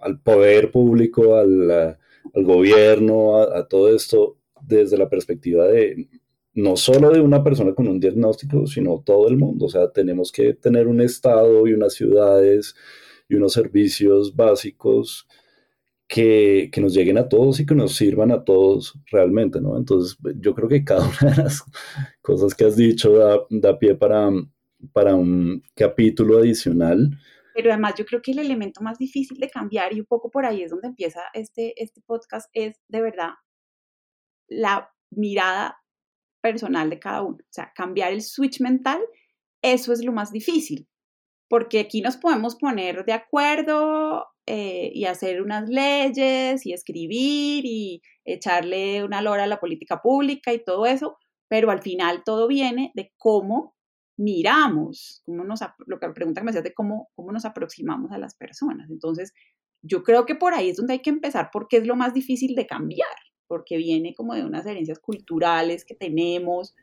al, 0.00 0.20
poder 0.20 0.72
público, 0.72 1.36
al, 1.36 1.96
gobierno, 2.34 3.36
a, 3.36 3.68
todo 3.68 3.94
esto 3.94 4.38
desde 4.60 4.98
la 4.98 5.08
perspectiva 5.08 5.68
de 5.68 6.08
no 6.54 6.76
solo 6.76 7.10
de 7.10 7.20
una 7.20 7.42
persona 7.42 7.74
con 7.74 7.88
un 7.88 7.98
diagnóstico, 7.98 8.66
sino 8.66 9.02
todo 9.04 9.28
el 9.28 9.36
mundo. 9.36 9.66
O 9.66 9.68
sea, 9.68 9.90
tenemos 9.90 10.30
que 10.30 10.54
tener 10.54 10.86
un 10.86 11.00
Estado 11.00 11.66
y 11.66 11.74
unas 11.74 11.94
ciudades 11.94 12.74
y 13.28 13.34
unos 13.34 13.52
servicios 13.52 14.34
básicos 14.34 15.26
que, 16.06 16.70
nos 16.80 16.94
lleguen 16.94 17.18
a 17.18 17.28
todos 17.28 17.58
y 17.58 17.66
que 17.66 17.74
nos 17.74 17.96
sirvan 17.96 18.30
a 18.30 18.44
todos 18.44 18.98
realmente, 19.10 19.60
¿no? 19.60 19.76
Entonces, 19.76 20.16
yo 20.36 20.54
creo 20.54 20.68
que 20.68 20.84
cada 20.84 21.08
una 21.22 21.34
de 21.34 21.42
las 21.42 21.64
cosas 22.22 22.54
que 22.54 22.64
has 22.64 22.76
dicho 22.76 23.12
da, 23.50 23.78
pie 23.78 23.96
para, 23.96 24.30
para 24.92 25.14
un 25.16 25.62
capítulo 25.74 26.38
adicional. 26.38 27.10
Pero 27.54 27.72
además 27.72 27.94
yo 27.96 28.04
creo 28.04 28.20
que 28.22 28.32
el 28.32 28.38
elemento 28.38 28.80
más 28.80 28.98
difícil 28.98 29.38
de 29.38 29.50
cambiar, 29.50 29.92
y 29.92 30.00
un 30.00 30.06
poco 30.06 30.30
por 30.30 30.46
ahí 30.46 30.62
es 30.62 30.70
donde 30.70 30.88
empieza 30.88 31.22
este, 31.32 31.82
este 31.82 32.00
podcast, 32.02 32.48
es 32.52 32.80
de 32.88 33.00
verdad 33.00 33.30
la 34.46 34.90
mirada 35.10 35.83
personal 36.44 36.90
de 36.90 36.98
cada 36.98 37.22
uno. 37.22 37.38
O 37.40 37.52
sea, 37.52 37.72
cambiar 37.74 38.12
el 38.12 38.20
switch 38.20 38.60
mental, 38.60 39.00
eso 39.62 39.94
es 39.94 40.04
lo 40.04 40.12
más 40.12 40.30
difícil, 40.30 40.86
porque 41.48 41.80
aquí 41.80 42.02
nos 42.02 42.18
podemos 42.18 42.56
poner 42.56 43.06
de 43.06 43.14
acuerdo 43.14 44.26
eh, 44.46 44.90
y 44.92 45.06
hacer 45.06 45.40
unas 45.40 45.70
leyes 45.70 46.66
y 46.66 46.74
escribir 46.74 47.64
y 47.64 48.02
echarle 48.26 49.02
una 49.02 49.22
lora 49.22 49.44
a 49.44 49.46
la 49.46 49.58
política 49.58 50.02
pública 50.02 50.52
y 50.52 50.62
todo 50.62 50.84
eso, 50.84 51.16
pero 51.48 51.70
al 51.70 51.80
final 51.80 52.24
todo 52.26 52.46
viene 52.46 52.92
de 52.94 53.10
cómo 53.16 53.74
miramos, 54.18 55.22
cómo 55.24 55.44
nos, 55.44 55.60
lo 55.86 55.98
que 55.98 56.10
pregunta 56.10 56.42
que 56.42 56.44
me 56.44 56.50
hacías 56.50 56.64
de 56.64 56.74
cómo, 56.74 57.08
cómo 57.14 57.32
nos 57.32 57.46
aproximamos 57.46 58.12
a 58.12 58.18
las 58.18 58.34
personas. 58.36 58.90
Entonces, 58.90 59.32
yo 59.82 60.02
creo 60.02 60.26
que 60.26 60.34
por 60.34 60.52
ahí 60.52 60.68
es 60.68 60.76
donde 60.76 60.92
hay 60.92 61.02
que 61.02 61.10
empezar 61.10 61.48
porque 61.50 61.78
es 61.78 61.86
lo 61.86 61.96
más 61.96 62.12
difícil 62.12 62.54
de 62.54 62.66
cambiar, 62.66 63.16
porque 63.54 63.76
viene 63.76 64.16
como 64.16 64.34
de 64.34 64.44
unas 64.44 64.66
herencias 64.66 64.98
culturales 64.98 65.84
que 65.84 65.94
tenemos 65.94 66.74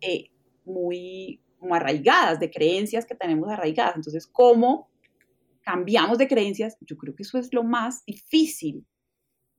eh, 0.00 0.32
muy, 0.64 1.40
muy 1.60 1.78
arraigadas, 1.78 2.40
de 2.40 2.50
creencias 2.50 3.06
que 3.06 3.14
tenemos 3.14 3.48
arraigadas. 3.48 3.94
Entonces, 3.94 4.26
¿cómo 4.26 4.90
cambiamos 5.62 6.18
de 6.18 6.26
creencias, 6.26 6.76
yo 6.80 6.96
creo 6.96 7.14
que 7.14 7.22
eso 7.22 7.38
es 7.38 7.54
lo 7.54 7.62
más 7.62 8.04
difícil, 8.04 8.84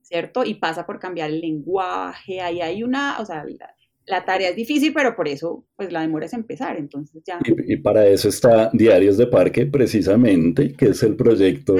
¿cierto? 0.02 0.44
Y 0.44 0.56
pasa 0.56 0.84
por 0.84 0.98
cambiar 0.98 1.30
el 1.30 1.40
lenguaje, 1.40 2.42
ahí 2.42 2.60
hay 2.60 2.82
una, 2.82 3.18
o 3.20 3.24
sea, 3.24 3.42
la, 4.06 4.24
tarea 4.26 4.50
es 4.50 4.56
difícil, 4.56 4.92
pero 4.92 5.16
por 5.16 5.28
eso, 5.28 5.64
pues 5.76 5.90
la 5.90 6.02
demora 6.02 6.26
es 6.26 6.34
empezar, 6.34 6.76
entonces 6.76 7.22
ya. 7.24 7.38
Y, 7.44 7.76
para 7.78 8.06
eso 8.06 8.28
está 8.28 8.68
Diarios 8.74 9.16
de 9.16 9.28
Parque, 9.28 9.64
precisamente, 9.64 10.74
que 10.74 10.90
es 10.90 11.02
el 11.02 11.16
proyecto. 11.16 11.74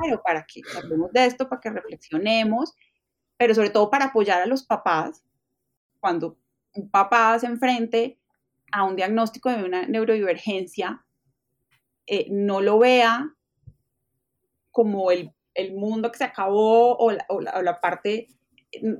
Claro, 0.00 0.22
para 0.24 0.46
que 0.46 0.62
hablemos 0.74 1.12
de 1.12 1.26
esto, 1.26 1.46
para 1.46 1.60
que 1.60 1.70
reflexionemos, 1.70 2.74
pero 3.38 3.54
sobre 3.54 3.70
todo 3.70 3.88
para 3.88 4.06
apoyar 4.06 4.42
a 4.42 4.46
los 4.46 4.64
papás, 4.64 5.22
cuando 6.00 6.36
un 6.74 6.90
papá 6.90 7.38
se 7.38 7.46
enfrente 7.46 8.18
a 8.70 8.84
un 8.84 8.96
diagnóstico 8.96 9.48
de 9.50 9.64
una 9.64 9.86
neurodivergencia, 9.86 11.04
eh, 12.06 12.26
no 12.30 12.60
lo 12.60 12.78
vea 12.78 13.34
como 14.70 15.10
el, 15.10 15.32
mundo 15.72 16.12
que 16.12 16.18
se 16.18 16.24
acabó 16.24 16.96
o 16.98 17.10
la, 17.10 17.80
parte 17.80 18.28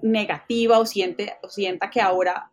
negativa 0.02 0.80
o, 0.80 0.86
siente, 0.86 1.36
o 1.42 1.48
sienta 1.48 1.88
que 1.88 2.00
ahora 2.00 2.52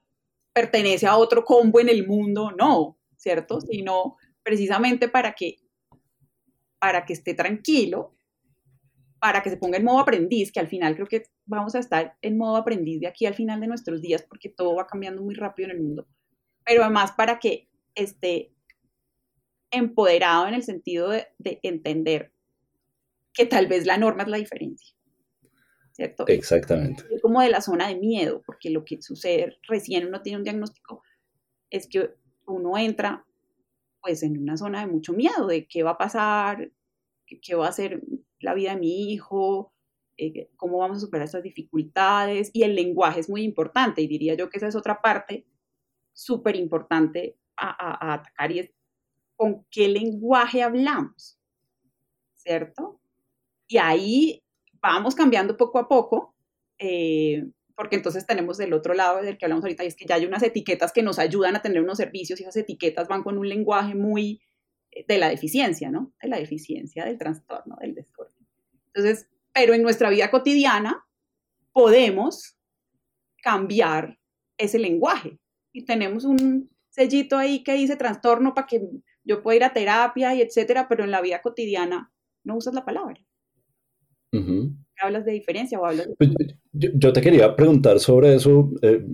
pertenece 0.54 1.08
a 1.08 1.18
otro 1.18 1.44
combo 1.44 1.80
en 1.80 1.90
el 1.90 2.06
mundo, 2.06 2.52
no, 2.52 3.00
¿cierto? 3.16 3.62
Sino 3.62 4.18
precisamente 4.44 5.08
para 5.08 5.34
que 5.34 5.58
para 6.78 7.04
que 7.04 7.14
esté 7.14 7.34
tranquilo, 7.34 8.14
para 9.26 9.42
que 9.42 9.50
se 9.50 9.58
ponga 9.58 9.80
en 9.80 9.84
modo 9.84 9.98
aprendiz, 9.98 10.52
que 10.52 10.60
al 10.60 10.68
final 10.68 10.94
creo 10.94 11.08
que 11.08 11.24
vamos 11.48 11.74
a 11.74 11.80
estar 11.80 12.16
en 12.22 12.38
modo 12.38 12.58
aprendiz 12.58 13.00
de 13.00 13.08
aquí 13.08 13.26
al 13.26 13.34
final 13.34 13.60
de 13.60 13.66
nuestros 13.66 14.00
días 14.00 14.22
porque 14.22 14.50
todo 14.50 14.76
va 14.76 14.86
cambiando 14.86 15.24
muy 15.24 15.34
rápido 15.34 15.72
en 15.72 15.78
el 15.78 15.82
mundo, 15.82 16.08
pero 16.64 16.84
además 16.84 17.14
para 17.14 17.40
que 17.40 17.68
esté 17.96 18.54
empoderado 19.72 20.48
en 20.48 20.54
el 20.54 20.62
sentido 20.62 21.10
de, 21.10 21.28
entender 21.40 22.34
que 23.34 23.48
tal 23.48 23.66
vez 23.66 23.88
la 23.88 23.98
norma 23.98 24.22
es 24.22 24.30
la 24.30 24.38
diferencia. 24.38 24.96
¿Cierto? 25.92 26.28
Exactamente. 26.28 27.04
Es 27.10 27.20
como 27.20 27.42
de 27.42 27.50
la 27.50 27.62
zona 27.62 27.88
de 27.88 27.96
miedo, 27.96 28.44
porque 28.46 28.70
lo 28.70 28.86
que 28.86 29.02
sucede 29.02 29.58
recién 29.68 30.06
uno 30.06 30.22
tiene 30.22 30.38
un 30.38 30.44
diagnóstico 30.44 31.02
es 31.72 31.88
que 31.88 32.14
uno 32.46 32.78
entra 32.78 33.26
pues 34.02 34.22
en 34.22 34.38
una 34.38 34.56
zona 34.56 34.82
de 34.82 34.92
mucho 34.92 35.14
miedo 35.14 35.48
de 35.48 35.66
qué 35.66 35.82
va 35.82 35.92
a 35.92 35.98
pasar, 35.98 36.72
qué 37.26 37.56
va 37.56 37.70
a 37.70 37.72
ser 37.72 38.04
la 38.40 38.54
vida 38.54 38.74
de 38.74 38.80
mi 38.80 39.12
hijo, 39.12 39.74
eh, 40.18 40.50
cómo 40.56 40.78
vamos 40.78 40.98
a 40.98 41.02
superar 41.02 41.26
estas 41.26 41.44
dificultades. 41.44 42.50
Y 42.54 42.64
el 42.64 42.76
lenguaje 42.76 43.20
es 43.20 43.30
muy 43.30 43.44
importante 43.44 44.02
y 44.02 44.08
diría 44.08 44.36
yo 44.36 44.50
que 44.50 44.58
esa 44.58 44.68
es 44.68 44.76
otra 44.76 45.02
parte 45.02 45.46
súper 46.14 46.56
importante 46.56 47.38
a, 47.58 48.14
atacar 48.14 48.52
y 48.52 48.60
es 48.60 48.72
con 49.36 49.66
qué 49.70 49.88
lenguaje 49.88 50.64
hablamos, 50.64 51.38
¿cierto? 52.34 53.02
Y 53.68 53.78
ahí 53.78 54.44
vamos 54.82 55.16
cambiando 55.16 55.58
poco 55.58 55.80
a 55.80 55.88
poco, 55.88 56.36
eh, 56.78 57.46
porque 57.76 57.98
entonces 57.98 58.26
tenemos 58.26 58.60
el 58.60 58.74
otro 58.74 58.94
lado 58.94 59.22
del 59.22 59.38
que 59.38 59.46
hablamos 59.46 59.66
ahorita, 59.66 59.84
y 59.84 59.88
es 59.88 59.96
que 59.96 60.06
ya 60.06 60.16
hay 60.16 60.26
unas 60.26 60.44
etiquetas 60.44 60.94
que 60.94 61.04
nos 61.04 61.20
ayudan 61.20 61.56
a 61.56 61.62
tener 61.62 61.82
unos 61.82 61.98
servicios 61.98 62.40
y 62.40 62.44
esas 62.44 62.56
etiquetas 62.58 63.08
van 63.08 63.24
con 63.24 63.38
un 63.38 63.50
lenguaje 63.50 63.96
muy 63.96 64.42
eh, 64.92 65.06
de 65.08 65.18
la 65.18 65.30
deficiencia, 65.30 65.92
¿no? 65.92 66.14
De 66.22 66.30
la 66.30 66.38
deficiencia, 66.38 67.06
del 67.06 67.18
trastorno, 67.18 67.76
del. 67.82 68.05
Entonces, 68.96 69.28
pero 69.54 69.74
en 69.74 69.84
nuestra 69.84 70.10
vida 70.10 70.32
cotidiana 70.32 71.06
podemos 71.74 72.58
cambiar 73.44 74.18
ese 74.58 74.80
lenguaje 74.80 75.38
y 75.74 75.84
tenemos 75.84 76.24
un 76.24 76.70
sellito 76.90 77.38
ahí 77.38 77.64
que 77.64 77.74
dice 77.74 77.98
trastorno 77.98 78.54
para 78.54 78.68
que 78.68 78.82
yo 79.26 79.44
pueda 79.44 79.58
ir 79.58 79.64
a 79.66 79.74
terapia 79.74 80.34
y 80.34 80.42
etcétera, 80.42 80.88
pero 80.88 81.04
en 81.04 81.12
la 81.12 81.22
vida 81.22 81.42
cotidiana 81.42 82.12
no 82.44 82.56
usas 82.56 82.74
la 82.74 82.86
palabra. 82.86 83.20
¿Hablas 85.02 85.26
de 85.26 85.34
diferencia 85.34 85.80
o 85.80 85.86
hablas 85.86 86.08
de... 86.08 86.16
Pues, 86.16 86.32
yo, 86.72 87.12
te 87.14 87.22
quería 87.22 87.56
preguntar 87.56 88.00
sobre 88.00 88.36
eso. 88.36 88.72
Eh, 88.82 89.06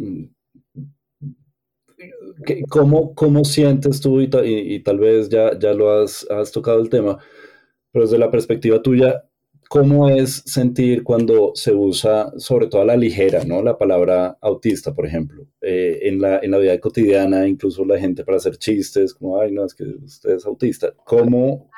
¿cómo, 2.69 3.13
¿Cómo 3.15 3.43
sientes 3.43 4.01
tú, 4.01 4.21
y, 4.21 4.79
tal 4.83 4.99
vez 4.99 5.29
ya, 5.29 5.57
ya 5.57 5.73
lo 5.73 5.91
has, 5.91 6.29
has 6.29 6.51
tocado 6.51 6.81
el 6.81 6.89
tema, 6.89 7.17
pero 7.91 8.05
desde 8.05 8.17
la 8.17 8.31
perspectiva 8.31 8.81
tuya, 8.81 9.23
cómo 9.71 10.09
es 10.09 10.43
sentir 10.45 11.01
cuando 11.01 11.53
se 11.55 11.71
usa, 11.71 12.29
sobre 12.37 12.67
todo 12.67 12.81
a 12.81 12.85
la 12.85 12.97
ligera, 12.97 13.45
¿no? 13.45 13.63
La 13.63 13.77
palabra 13.77 14.37
autista, 14.41 14.93
por 14.93 15.05
ejemplo, 15.05 15.47
eh, 15.61 15.97
en, 16.01 16.19
la, 16.19 16.39
vida 16.41 16.77
cotidiana, 16.81 17.47
incluso 17.47 17.85
la 17.85 17.97
gente 17.97 18.25
para 18.25 18.35
hacer 18.35 18.57
chistes, 18.57 19.13
como, 19.13 19.39
ay, 19.39 19.53
no, 19.53 19.63
es 19.63 19.73
que 19.73 19.85
usted 19.85 20.31
es 20.31 20.45
autista. 20.45 20.93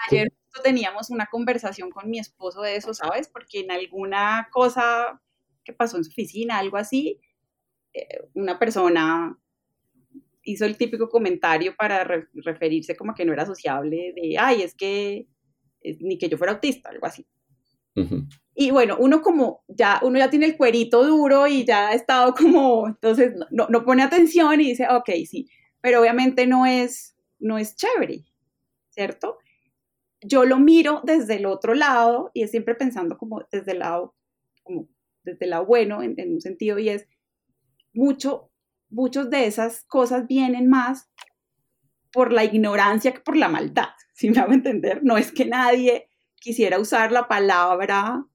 Ayer 0.10 0.34
teníamos 0.64 1.12
una 1.12 1.28
conversación 1.28 1.91
con 1.91 2.10
mi 2.10 2.18
esposo 2.18 2.64
de 2.64 2.78
eso, 2.78 2.96
¿sabes? 2.96 3.30
Porque 3.32 3.60
en 3.60 3.70
alguna 3.70 4.50
cosa 4.52 5.22
que 5.64 5.72
pasó 5.72 5.98
en 5.98 6.04
su 6.04 6.10
oficina, 6.10 6.58
algo 6.58 6.78
así, 6.78 7.22
eh, 7.94 8.08
una 8.34 8.58
persona 8.58 9.38
hizo 10.41 10.66
el 10.66 10.78
típico 10.78 11.10
comentario 11.10 11.76
para 11.78 12.04
referirse 12.34 12.96
como 12.96 13.14
que 13.14 13.24
no 13.24 13.34
era 13.34 13.46
sociable 13.46 14.14
de, 14.16 14.36
ay, 14.39 14.64
es 14.64 14.74
que 14.74 15.28
ni 16.00 16.18
que 16.18 16.28
yo 16.28 16.39
fuera 16.39 16.54
autista, 16.54 16.89
algo 16.89 17.06
así. 17.06 17.28
Y 18.56 18.72
bueno, 18.72 18.98
uno 19.00 19.22
como 19.22 19.64
ya, 19.68 20.00
uno 20.04 20.20
ya 20.20 20.30
tiene 20.30 20.46
el 20.46 20.58
cuerito 20.58 21.06
duro 21.06 21.48
y 21.48 21.66
ya 21.66 21.89
ha 21.89 21.94
estado 21.94 22.34
como, 22.36 22.88
entonces 22.88 23.34
no, 23.52 23.68
no, 23.68 23.84
pone 23.84 24.04
atención 24.04 24.62
y 24.62 24.70
dice, 24.70 24.88
ok, 24.89 25.10
sí, 25.28 25.50
pero 25.82 26.02
obviamente 26.02 26.46
no 26.46 26.66
es, 26.66 27.16
no 27.39 27.58
es 27.58 27.76
chévere, 27.76 28.26
¿cierto? 28.89 29.38
Yo 30.22 30.46
lo 30.46 30.60
miro 30.60 31.02
desde 31.04 31.36
el 31.36 31.46
otro 31.46 31.74
lado 31.74 32.32
y 32.34 32.44
es 32.44 32.52
siempre 32.52 32.76
pensando 32.76 33.18
como 33.18 33.41
desde 33.52 33.72
el 33.74 33.80
lado, 33.80 34.16
como 34.62 34.88
desde 35.24 35.46
el 35.46 35.52
lado 35.52 35.66
bueno 35.66 36.04
en, 36.04 36.14
en 36.18 36.34
un 36.34 36.41
sentido 36.41 36.80
y 36.80 36.89
es 36.89 37.08
mucho, 37.94 38.52
muchos 38.89 39.30
de 39.30 39.46
esas 39.46 39.84
cosas 39.84 40.28
vienen 40.28 40.70
más 40.70 41.10
por 42.12 42.32
la 42.32 42.44
ignorancia 42.44 43.14
que 43.14 43.20
por 43.20 43.36
la 43.36 43.50
maldad, 43.50 43.89
si 44.14 44.30
me 44.30 44.39
hago 44.39 44.54
entender, 44.54 45.04
no 45.04 45.18
es 45.18 45.32
que 45.32 45.46
nadie 45.46 46.08
quisiera 46.44 46.78
usar 46.78 47.14
la 47.14 47.30
palabra 47.30 48.28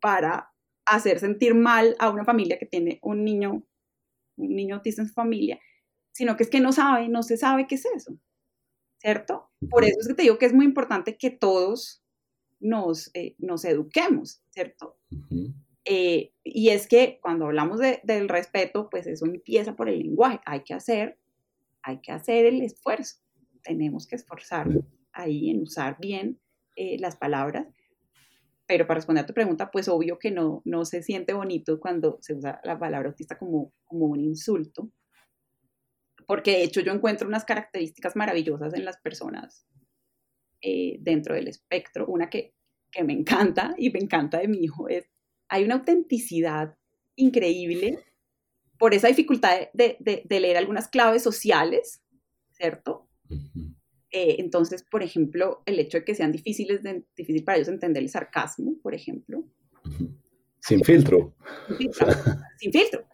para 0.00 0.52
hacer 0.84 1.20
sentir 1.20 1.54
mal 1.54 1.94
a 2.00 2.10
una 2.10 2.24
familia 2.24 2.58
que 2.58 2.66
tiene 2.66 2.98
un 3.00 3.24
niño, 3.24 3.62
un 4.36 4.56
niño 4.56 4.74
autista 4.74 5.02
en 5.02 5.08
su 5.08 5.14
familia, 5.14 5.60
sino 6.10 6.36
que 6.36 6.42
es 6.42 6.50
que 6.50 6.58
no 6.58 6.72
sabe, 6.72 7.08
no 7.08 7.22
se 7.22 7.36
sabe 7.36 7.68
qué 7.68 7.76
es 7.76 7.86
eso, 7.86 8.18
¿cierto? 8.98 9.52
Por 9.70 9.84
eso 9.84 9.98
es 10.00 10.08
que 10.08 10.14
te 10.14 10.22
digo 10.22 10.36
que 10.36 10.46
es 10.46 10.52
muy 10.52 10.64
importante 10.64 11.16
que 11.16 11.30
todos 11.30 12.02
nos, 12.58 13.12
eh, 13.14 13.36
nos 13.38 13.64
eduquemos, 13.64 14.42
¿cierto? 14.50 14.98
Eh, 15.84 16.32
y 16.42 16.70
es 16.70 16.88
que 16.88 17.20
cuando 17.22 17.46
hablamos 17.46 17.78
del 17.78 18.28
respeto, 18.28 18.90
pues 18.90 19.06
eso 19.06 19.26
empieza 19.26 19.76
por 19.76 19.88
el 19.88 20.00
lenguaje. 20.00 20.40
Hay 20.44 20.64
que 20.64 20.74
hacer, 20.74 21.20
hay 21.82 22.00
que 22.00 22.10
hacer 22.10 22.46
el 22.46 22.62
esfuerzo. 22.62 23.18
Tenemos 23.62 24.08
que 24.08 24.16
esforzarnos 24.16 24.82
ahí 25.12 25.50
en 25.50 25.62
usar 25.62 25.98
bien 26.00 26.40
eh, 26.80 26.96
las 27.00 27.16
palabras, 27.16 27.66
pero 28.66 28.86
para 28.86 28.98
responder 28.98 29.24
a 29.24 29.26
tu 29.26 29.34
pregunta, 29.34 29.72
pues 29.72 29.88
obvio 29.88 30.16
que 30.20 30.30
no, 30.30 30.62
no 30.64 30.84
se 30.84 31.02
siente 31.02 31.32
bonito 31.32 31.80
cuando 31.80 32.18
se 32.20 32.34
usa 32.34 32.60
la 32.62 32.78
palabra 32.78 33.08
autista 33.08 33.36
como, 33.36 33.72
como 33.84 34.06
un 34.06 34.20
insulto, 34.20 34.92
porque 36.24 36.52
de 36.52 36.62
hecho 36.62 36.80
yo 36.80 36.92
encuentro 36.92 37.26
unas 37.26 37.44
características 37.44 38.14
maravillosas 38.14 38.74
en 38.74 38.84
las 38.84 38.96
personas 38.98 39.66
eh, 40.60 40.98
dentro 41.00 41.34
del 41.34 41.48
espectro. 41.48 42.06
Una 42.06 42.30
que, 42.30 42.54
que 42.92 43.02
me 43.02 43.12
encanta 43.12 43.74
y 43.76 43.90
me 43.90 43.98
encanta 43.98 44.38
de 44.38 44.46
mi 44.46 44.58
hijo 44.58 44.88
es, 44.88 45.10
hay 45.48 45.64
una 45.64 45.74
autenticidad 45.74 46.76
increíble 47.16 48.04
por 48.78 48.94
esa 48.94 49.08
dificultad 49.08 49.68
de, 49.72 49.96
de, 49.98 50.22
de 50.24 50.40
leer 50.40 50.58
algunas 50.58 50.86
claves 50.86 51.24
sociales, 51.24 52.04
¿cierto? 52.52 53.08
Eh, 54.10 54.36
entonces, 54.38 54.82
por 54.82 55.02
ejemplo, 55.02 55.62
el 55.66 55.78
hecho 55.78 55.98
de 55.98 56.04
que 56.04 56.14
sean 56.14 56.32
difíciles, 56.32 56.82
de, 56.82 57.04
difícil 57.16 57.44
para 57.44 57.58
ellos 57.58 57.68
entender 57.68 58.02
el 58.02 58.08
sarcasmo, 58.08 58.76
por 58.82 58.94
ejemplo. 58.94 59.44
Sin 60.60 60.82
filtro. 60.82 61.34
Sin 62.58 62.72
filtro. 62.72 63.06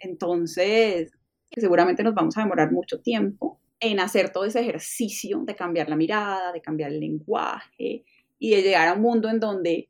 Entonces, 0.00 1.12
seguramente 1.50 2.02
nos 2.02 2.14
vamos 2.14 2.36
a 2.36 2.42
demorar 2.42 2.70
mucho 2.72 3.00
tiempo 3.00 3.60
en 3.80 4.00
hacer 4.00 4.30
todo 4.30 4.44
ese 4.44 4.60
ejercicio 4.60 5.42
de 5.44 5.54
cambiar 5.54 5.88
la 5.88 5.96
mirada, 5.96 6.52
de 6.52 6.60
cambiar 6.60 6.92
el 6.92 7.00
lenguaje 7.00 8.04
y 8.38 8.50
de 8.50 8.62
llegar 8.62 8.88
a 8.88 8.94
un 8.94 9.02
mundo 9.02 9.28
en 9.28 9.40
donde 9.40 9.88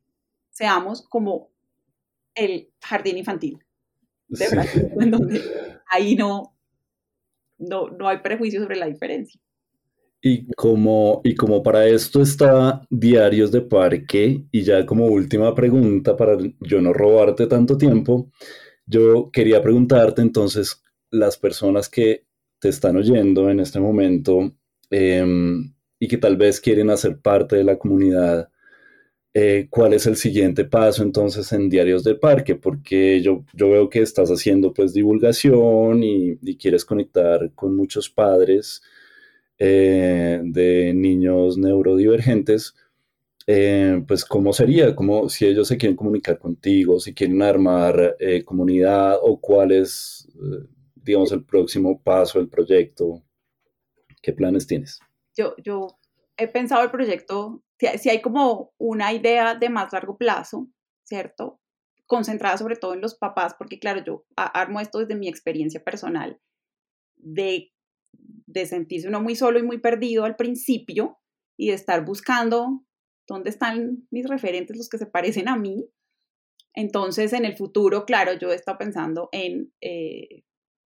seamos 0.49 1.01
como 1.07 1.49
el 2.35 2.69
jardín 2.81 3.17
infantil. 3.17 3.59
De 4.27 4.45
en 4.99 5.11
donde 5.11 5.41
ahí 5.89 6.15
no, 6.15 6.55
no, 7.57 7.89
no 7.89 8.07
hay 8.07 8.19
prejuicio 8.19 8.61
sobre 8.61 8.75
la 8.75 8.85
diferencia. 8.85 9.41
Y 10.21 10.47
como, 10.53 11.21
y 11.23 11.35
como 11.35 11.63
para 11.63 11.87
esto 11.87 12.21
está 12.21 12.81
Diarios 12.89 13.51
de 13.51 13.61
Parque, 13.61 14.43
y 14.51 14.63
ya 14.63 14.85
como 14.85 15.05
última 15.07 15.55
pregunta, 15.55 16.17
para 16.17 16.37
yo 16.59 16.81
no 16.81 16.91
robarte 16.93 17.47
tanto 17.47 17.77
tiempo, 17.77 18.29
yo 18.85 19.31
quería 19.31 19.61
preguntarte 19.61 20.21
entonces, 20.21 20.83
las 21.11 21.37
personas 21.37 21.89
que 21.89 22.25
te 22.59 22.69
están 22.69 22.97
oyendo 22.97 23.49
en 23.49 23.59
este 23.61 23.79
momento 23.79 24.53
em, 24.89 25.73
y 25.99 26.07
que 26.07 26.17
tal 26.17 26.37
vez 26.37 26.59
quieren 26.59 26.89
hacer 26.89 27.19
parte 27.21 27.55
de 27.57 27.63
la 27.63 27.77
comunidad, 27.79 28.49
eh, 29.33 29.67
¿cuál 29.69 29.93
es 29.93 30.07
el 30.07 30.15
siguiente 30.17 30.65
paso 30.65 31.03
entonces 31.03 31.51
en 31.53 31.69
Diarios 31.69 32.03
de 32.03 32.15
Parque? 32.15 32.55
Porque 32.55 33.21
yo, 33.21 33.45
yo 33.53 33.69
veo 33.69 33.89
que 33.89 34.01
estás 34.01 34.29
haciendo 34.29 34.73
pues 34.73 34.93
divulgación 34.93 36.03
y, 36.03 36.37
y 36.41 36.57
quieres 36.57 36.85
conectar 36.85 37.51
con 37.55 37.75
muchos 37.75 38.09
padres. 38.09 38.81
Eh, 39.61 40.39
de 40.41 40.93
niños 40.93 41.57
neurodivergentes, 41.57 42.75
eh, 43.45 44.01
pues 44.07 44.23
cómo 44.23 44.53
sería, 44.53 44.95
como 44.95 45.27
si 45.27 45.47
ellos 45.47 45.67
se 45.67 45.77
quieren 45.77 45.97
comunicar 45.97 46.39
contigo, 46.39 46.97
si 47.01 47.13
quieren 47.13 47.41
armar 47.41 48.15
eh, 48.19 48.45
comunidad 48.45 49.17
o 49.21 49.41
cuál 49.41 49.73
es, 49.73 50.29
digamos, 50.95 51.33
el 51.33 51.43
próximo 51.43 52.01
paso 52.01 52.39
del 52.39 52.47
proyecto, 52.47 53.21
¿qué 54.21 54.31
planes 54.31 54.65
tienes? 54.65 55.01
Yo, 55.35 55.55
yo 55.57 55.99
he 56.37 56.47
pensado 56.47 56.81
el 56.81 56.91
proyecto, 56.91 57.61
si, 57.77 58.09
hay 58.09 58.21
como 58.21 58.71
una 58.77 59.11
idea 59.11 59.55
de 59.55 59.69
más 59.69 59.91
largo 59.91 60.17
plazo, 60.17 60.69
¿cierto? 61.03 61.59
Concentrada 62.05 62.57
sobre 62.57 62.77
todo 62.77 62.93
en 62.93 63.01
los 63.01 63.15
papás, 63.15 63.55
porque 63.59 63.77
claro, 63.77 64.01
yo 64.05 64.25
armo 64.37 64.79
esto 64.79 64.99
desde 64.99 65.15
mi 65.15 65.27
experiencia 65.27 65.83
personal, 65.83 66.39
de 67.17 67.73
de 68.51 68.65
sentirse 68.65 69.07
uno 69.07 69.21
muy 69.21 69.35
solo 69.35 69.59
y 69.59 69.63
muy 69.63 69.79
perdido 69.79 70.25
al 70.25 70.35
principio 70.35 71.19
y 71.57 71.67
de 71.67 71.73
estar 71.73 72.05
buscando 72.05 72.83
¿Dónde 73.29 73.51
están 73.51 74.07
mis 74.09 74.27
referentes, 74.27 74.75
los 74.75 74.89
que 74.89 74.97
se 74.97 75.05
parecen 75.05 75.47
a 75.47 75.55
mí? 75.55 75.87
Entonces, 76.73 77.31
en 77.31 77.45
el 77.45 77.55
futuro, 77.55 78.03
claro, 78.05 78.33
yo 78.33 78.51
he 78.51 78.55
estado 78.55 78.79
pensando 78.79 79.29
en 79.31 79.71
eh, 79.81 80.43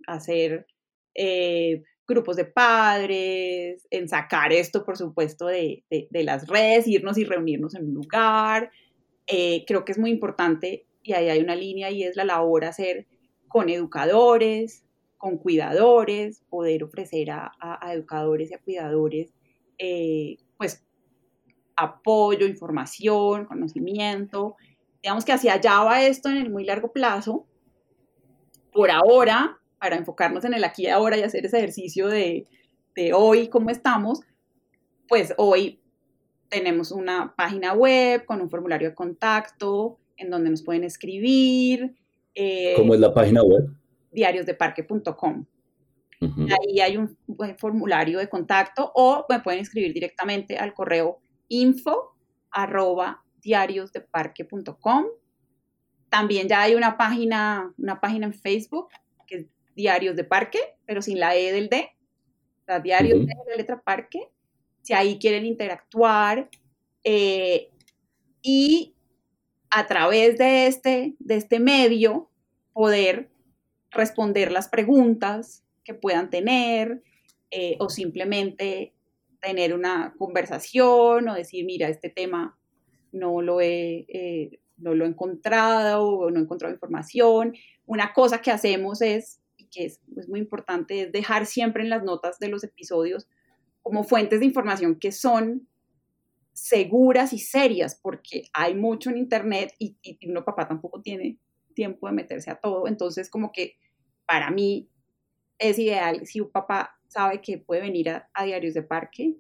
hacer 0.08 0.66
eh, 1.14 1.84
grupos 2.06 2.34
de 2.34 2.44
padres, 2.44 3.86
en 3.90 4.08
sacar 4.08 4.52
esto, 4.52 4.84
por 4.84 4.96
supuesto, 4.96 5.46
de, 5.46 5.84
las 6.10 6.48
redes, 6.48 6.88
irnos 6.88 7.16
y 7.16 7.24
reunirnos 7.24 7.76
en 7.76 7.84
un 7.84 7.94
lugar. 7.94 8.72
Eh, 9.28 9.64
creo 9.64 9.84
que 9.84 9.92
es 9.92 9.98
muy 9.98 10.10
importante 10.10 10.88
y 11.04 11.12
ahí 11.12 11.28
hay 11.28 11.40
una 11.40 11.54
línea 11.54 11.92
y 11.92 12.02
es 12.02 12.16
la 12.16 12.24
labor 12.24 12.64
hacer 12.64 13.06
con 13.46 13.68
educadores, 13.68 14.84
con 15.22 15.38
cuidadores, 15.38 16.42
poder 16.50 16.82
ofrecer 16.82 17.30
a, 17.30 17.52
educadores 17.92 18.50
y 18.50 18.54
a 18.54 18.58
cuidadores, 18.58 19.32
eh, 19.78 20.38
pues, 20.58 20.82
apoyo, 21.76 22.44
información, 22.44 23.44
conocimiento. 23.44 24.56
Digamos 25.00 25.24
que 25.24 25.30
hacia 25.30 25.52
allá 25.52 25.84
va 25.84 26.02
esto 26.02 26.28
en 26.28 26.38
el 26.38 26.50
muy 26.50 26.64
largo 26.64 26.90
plazo. 26.90 27.46
Por 28.72 28.90
ahora, 28.90 29.60
para 29.78 29.94
enfocarnos 29.94 30.44
en 30.44 30.54
el 30.54 30.64
aquí 30.64 30.86
y 30.86 30.88
ahora 30.88 31.16
y 31.16 31.22
hacer 31.22 31.46
ese 31.46 31.58
ejercicio 31.58 32.08
de, 32.08 32.48
hoy, 33.14 33.46
cómo 33.46 33.70
estamos, 33.70 34.22
pues 35.06 35.34
hoy 35.38 35.80
tenemos 36.48 36.90
una 36.90 37.32
página 37.36 37.74
web 37.74 38.24
con 38.24 38.40
un 38.40 38.50
formulario 38.50 38.88
de 38.88 38.96
contacto 38.96 40.00
en 40.16 40.30
donde 40.30 40.50
nos 40.50 40.64
pueden 40.64 40.82
escribir. 40.82 41.94
Eh, 42.34 42.74
¿Cómo 42.76 42.94
es 42.94 42.98
la 42.98 43.14
página 43.14 43.44
web? 43.44 43.81
diariosdeparque.com. 44.12 45.46
Ahí 46.20 46.78
hay 46.80 46.96
un, 46.96 47.18
formulario 47.58 48.20
de 48.20 48.28
contacto 48.28 48.92
o 48.94 49.26
me 49.28 49.40
pueden 49.40 49.60
escribir 49.60 49.92
directamente 49.92 50.56
al 50.56 50.72
correo 50.72 51.20
info 51.48 52.16
arroba 52.50 53.24
diariosdeparque.com. 53.42 55.06
También 56.08 56.46
ya 56.46 56.62
hay 56.62 56.76
una 56.76 56.96
página, 56.96 57.74
una 57.76 58.00
página 58.00 58.26
en 58.26 58.34
Facebook 58.34 58.88
Diarios 59.74 60.16
de 60.16 60.24
Parque, 60.24 60.58
pero 60.86 61.02
sin 61.02 61.18
la 61.18 61.36
E 61.36 61.52
del 61.52 61.68
D. 61.68 61.90
O 62.68 62.80
Diarios 62.80 63.26
de 63.26 63.34
la 63.48 63.56
letra 63.56 63.80
Parque. 63.82 64.28
Si 64.82 64.92
ahí 64.92 65.18
quieren 65.18 65.46
interactuar 65.46 66.48
eh, 67.04 67.70
y 68.42 68.94
a 69.70 69.86
través 69.86 70.38
de 70.38 70.66
este, 70.66 71.14
de 71.18 71.36
este 71.36 71.60
medio 71.60 72.30
poder 72.72 73.30
responder 73.92 74.50
las 74.50 74.68
preguntas 74.68 75.64
que 75.84 75.94
puedan 75.94 76.30
tener 76.30 77.02
eh, 77.50 77.76
o 77.78 77.88
simplemente 77.88 78.94
tener 79.40 79.74
una 79.74 80.14
conversación 80.16 81.28
o 81.28 81.34
decir, 81.34 81.64
mira, 81.64 81.88
este 81.88 82.08
tema 82.08 82.58
no 83.10 83.42
lo 83.42 83.60
he, 83.60 84.06
eh, 84.08 84.60
no 84.76 84.94
lo 84.94 85.04
he 85.04 85.08
encontrado 85.08 86.06
o 86.06 86.30
no 86.30 86.38
he 86.38 86.42
encontrado 86.42 86.72
información. 86.72 87.54
Una 87.84 88.12
cosa 88.12 88.40
que 88.40 88.50
hacemos 88.50 89.02
es 89.02 89.40
que 89.70 89.86
es, 89.86 90.00
muy 90.28 90.40
importante, 90.40 91.02
es 91.02 91.12
dejar 91.12 91.46
siempre 91.46 91.82
en 91.82 91.90
las 91.90 92.04
notas 92.04 92.38
de 92.38 92.48
los 92.48 92.62
episodios 92.62 93.26
como 93.80 94.04
fuentes 94.04 94.40
de 94.40 94.46
información 94.46 94.98
que 94.98 95.12
son 95.12 95.66
seguras 96.52 97.32
y 97.32 97.38
serias, 97.38 97.98
porque 98.00 98.44
hay 98.52 98.74
mucho 98.74 99.10
en 99.10 99.16
Internet 99.16 99.74
y, 99.78 99.96
y 100.02 100.28
uno 100.28 100.44
papá 100.44 100.68
tampoco 100.68 101.00
tiene 101.00 101.38
tiempo 101.74 102.06
de 102.06 102.12
meterse 102.12 102.50
a 102.50 102.56
todo. 102.56 102.86
Entonces, 102.86 103.30
como 103.30 103.50
que 103.50 103.76
para 104.32 104.50
mí 104.50 104.88
es 105.58 105.78
ideal 105.78 106.24
si 106.24 106.40
un 106.40 106.50
papá 106.50 106.98
sabe 107.06 107.42
que 107.42 107.58
puede 107.58 107.82
venir 107.82 108.08
a, 108.08 108.44
Diarios 108.46 108.72
de 108.72 108.82
Parque 108.82 109.36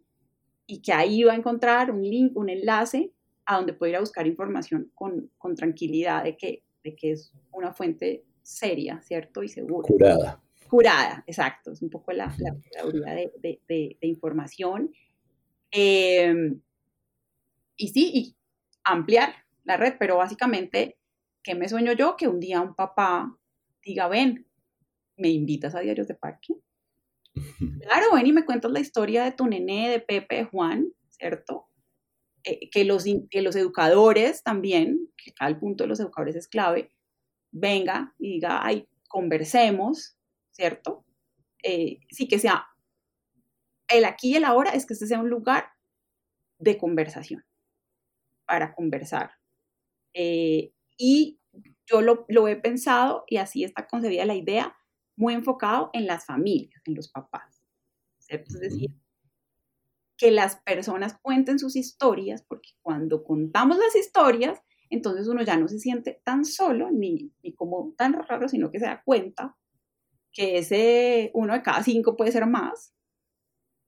y 0.66 0.82
que 0.82 0.92
ahí 0.92 1.24
va 1.24 1.32
a 1.32 1.36
encontrar 1.36 1.90
un 1.90 2.02
link, 2.02 2.36
un 2.36 2.50
enlace 2.50 3.10
a 3.46 3.56
donde 3.56 3.72
puede 3.72 3.92
ir 3.92 3.96
a 3.96 4.00
buscar 4.00 4.26
información 4.26 4.92
con, 4.94 5.30
con 5.38 5.54
tranquilidad 5.54 6.24
de 6.24 6.36
que, 6.36 6.62
de 6.84 6.94
que 6.94 7.12
es 7.12 7.32
una 7.52 7.72
fuente 7.72 8.26
seria, 8.42 9.00
¿cierto? 9.00 9.42
Y 9.42 9.48
segura. 9.48 9.88
Curada. 9.88 10.42
Curada, 10.68 11.24
exacto. 11.26 11.72
Es 11.72 11.80
un 11.80 11.88
poco 11.88 12.12
la, 12.12 12.30
la 12.38 13.14
de, 13.14 13.62
de, 13.66 13.96
información. 14.02 14.92
Em, 15.70 16.60
y 17.78 17.88
sí, 17.88 18.10
y 18.12 18.36
ampliar 18.84 19.36
la 19.64 19.78
red, 19.78 19.94
pero 19.98 20.18
básicamente, 20.18 20.98
¿qué 21.42 21.54
me 21.54 21.70
sueño 21.70 21.92
yo? 21.92 22.14
Que 22.14 22.28
un 22.28 22.40
día 22.40 22.60
un 22.60 22.74
papá 22.74 23.38
diga, 23.82 24.08
ven, 24.08 24.46
¿me 25.22 25.28
invitas 25.28 25.74
a 25.74 25.80
Diarios 25.80 26.08
de 26.08 26.14
Parque? 26.14 26.54
Claro, 27.82 28.06
ven 28.14 28.26
y 28.26 28.32
me 28.32 28.44
cuentas 28.44 28.70
la 28.70 28.80
historia 28.80 29.24
de 29.24 29.32
tu 29.32 29.46
nené, 29.46 29.88
de 29.88 30.00
Pepe, 30.00 30.36
de 30.36 30.44
Juan, 30.44 30.92
¿cierto? 31.08 31.68
Eh, 32.44 32.68
que, 32.70 32.84
los, 32.84 33.04
que 33.30 33.40
los 33.40 33.56
educadores 33.56 34.42
también, 34.42 35.08
que 35.16 35.32
al 35.38 35.58
punto 35.58 35.84
de 35.84 35.88
los 35.88 36.00
educadores 36.00 36.36
es 36.36 36.48
clave, 36.48 36.90
venga 37.52 38.14
y 38.18 38.34
diga, 38.34 38.66
ay, 38.66 38.88
conversemos, 39.08 40.16
¿cierto? 40.50 41.04
Eh, 41.62 42.00
sí 42.10 42.26
que 42.26 42.38
sea 42.38 42.66
el 43.88 44.04
aquí 44.04 44.30
y 44.30 44.36
el 44.36 44.44
ahora 44.44 44.70
es 44.70 44.86
que 44.86 44.94
este 44.94 45.06
sea 45.06 45.20
un 45.20 45.30
lugar 45.30 45.70
de 46.58 46.78
conversación, 46.78 47.44
para 48.46 48.74
conversar. 48.74 49.32
Eh, 50.14 50.72
y 50.96 51.38
yo 51.86 52.00
lo, 52.00 52.24
lo, 52.28 52.48
he 52.48 52.56
pensado 52.56 53.24
y 53.28 53.36
así 53.36 53.64
está 53.64 53.86
concebida 53.86 54.24
la 54.24 54.34
idea, 54.34 54.76
muy 55.16 55.34
enfocado 55.34 55.90
en 55.92 56.06
las 56.06 56.26
familias, 56.26 56.82
en 56.86 56.94
los 56.94 57.08
papás. 57.10 57.62
¿cierto? 58.22 58.54
Es 58.54 58.60
decir, 58.60 58.90
que 60.16 60.30
las 60.30 60.56
personas 60.56 61.18
cuenten 61.20 61.58
sus 61.58 61.76
historias, 61.76 62.42
porque 62.42 62.70
cuando 62.80 63.24
contamos 63.24 63.76
las 63.78 63.94
historias, 63.96 64.60
entonces 64.90 65.26
uno 65.26 65.42
ya 65.42 65.56
no 65.56 65.68
se 65.68 65.78
siente 65.78 66.20
tan 66.24 66.44
solo 66.44 66.90
ni, 66.90 67.32
ni 67.42 67.54
como 67.54 67.94
tan 67.96 68.12
raro, 68.12 68.48
sino 68.48 68.70
que 68.70 68.78
se 68.78 68.86
da 68.86 69.02
cuenta 69.04 69.56
que 70.32 70.58
ese 70.58 71.30
uno 71.34 71.52
de 71.54 71.62
cada 71.62 71.82
cinco 71.82 72.16
puede 72.16 72.32
ser 72.32 72.46
más 72.46 72.94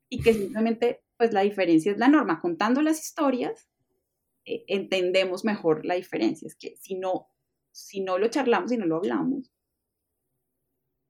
y 0.09 0.23
que 0.23 0.35
simplemente 0.35 1.03
pues 1.17 1.33
la 1.33 1.43
diferencia 1.43 1.93
es 1.93 1.99
la 1.99 2.09
norma. 2.09 2.41
Contando 2.41 2.83
las 2.83 3.01
historias 3.01 3.69
eh, 4.45 4.65
entendemos 4.67 5.45
mejor 5.45 5.85
la 5.87 5.95
diferencia. 5.95 6.47
Es 6.47 6.57
que 6.57 6.77
si 6.77 6.97
no, 6.97 7.29
si 7.71 8.01
no 8.01 8.19
lo 8.19 8.29
charlamos 8.29 8.73
y 8.73 8.77
no 8.77 8.87
lo 8.87 8.97
hablamos, 8.97 9.54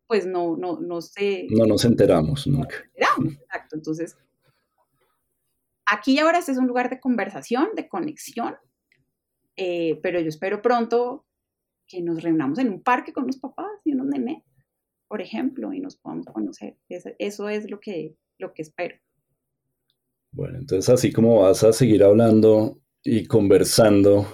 pues 0.07 0.27
no, 0.27 0.57
no, 0.57 0.81
no 0.81 1.01
sé. 1.01 1.47
No 1.51 1.67
nos 1.67 1.85
enteramos 1.85 2.47
nunca. 2.47 2.77
exacto. 2.95 3.77
Entonces, 3.77 4.17
aquí 5.87 6.19
ahora 6.19 6.39
este 6.39 6.53
es 6.53 6.59
un 6.59 6.67
lugar 6.67 6.91
de 6.91 7.01
conversación, 7.01 7.69
de 7.75 7.89
conexión, 7.89 8.57
eh, 9.57 9.99
pero 10.03 10.21
yo 10.21 10.29
espero 10.29 10.63
pronto 10.63 11.27
que 11.87 12.03
nos 12.03 12.23
reunamos 12.23 12.59
en 12.59 12.71
un 12.71 12.83
parque 12.83 13.13
con 13.13 13.27
los 13.27 13.39
papás 13.39 13.71
y 13.85 13.93
unos 13.93 14.07
nené, 14.07 14.45
por 15.09 15.21
ejemplo, 15.21 15.73
y 15.73 15.81
nos 15.81 15.97
podamos 15.97 16.27
conocer. 16.27 16.77
Eso, 16.89 17.49
es 17.49 17.71
lo 17.71 17.81
que, 17.81 18.17
lo 18.39 18.53
que 18.53 18.63
espero. 18.63 18.97
Bueno, 20.33 20.59
entonces 20.59 20.89
así 20.89 21.13
como 21.13 21.43
vas 21.43 21.63
a 21.63 21.73
seguir 21.73 22.03
hablando 22.03 22.81
y 23.03 23.27
conversando 23.27 24.27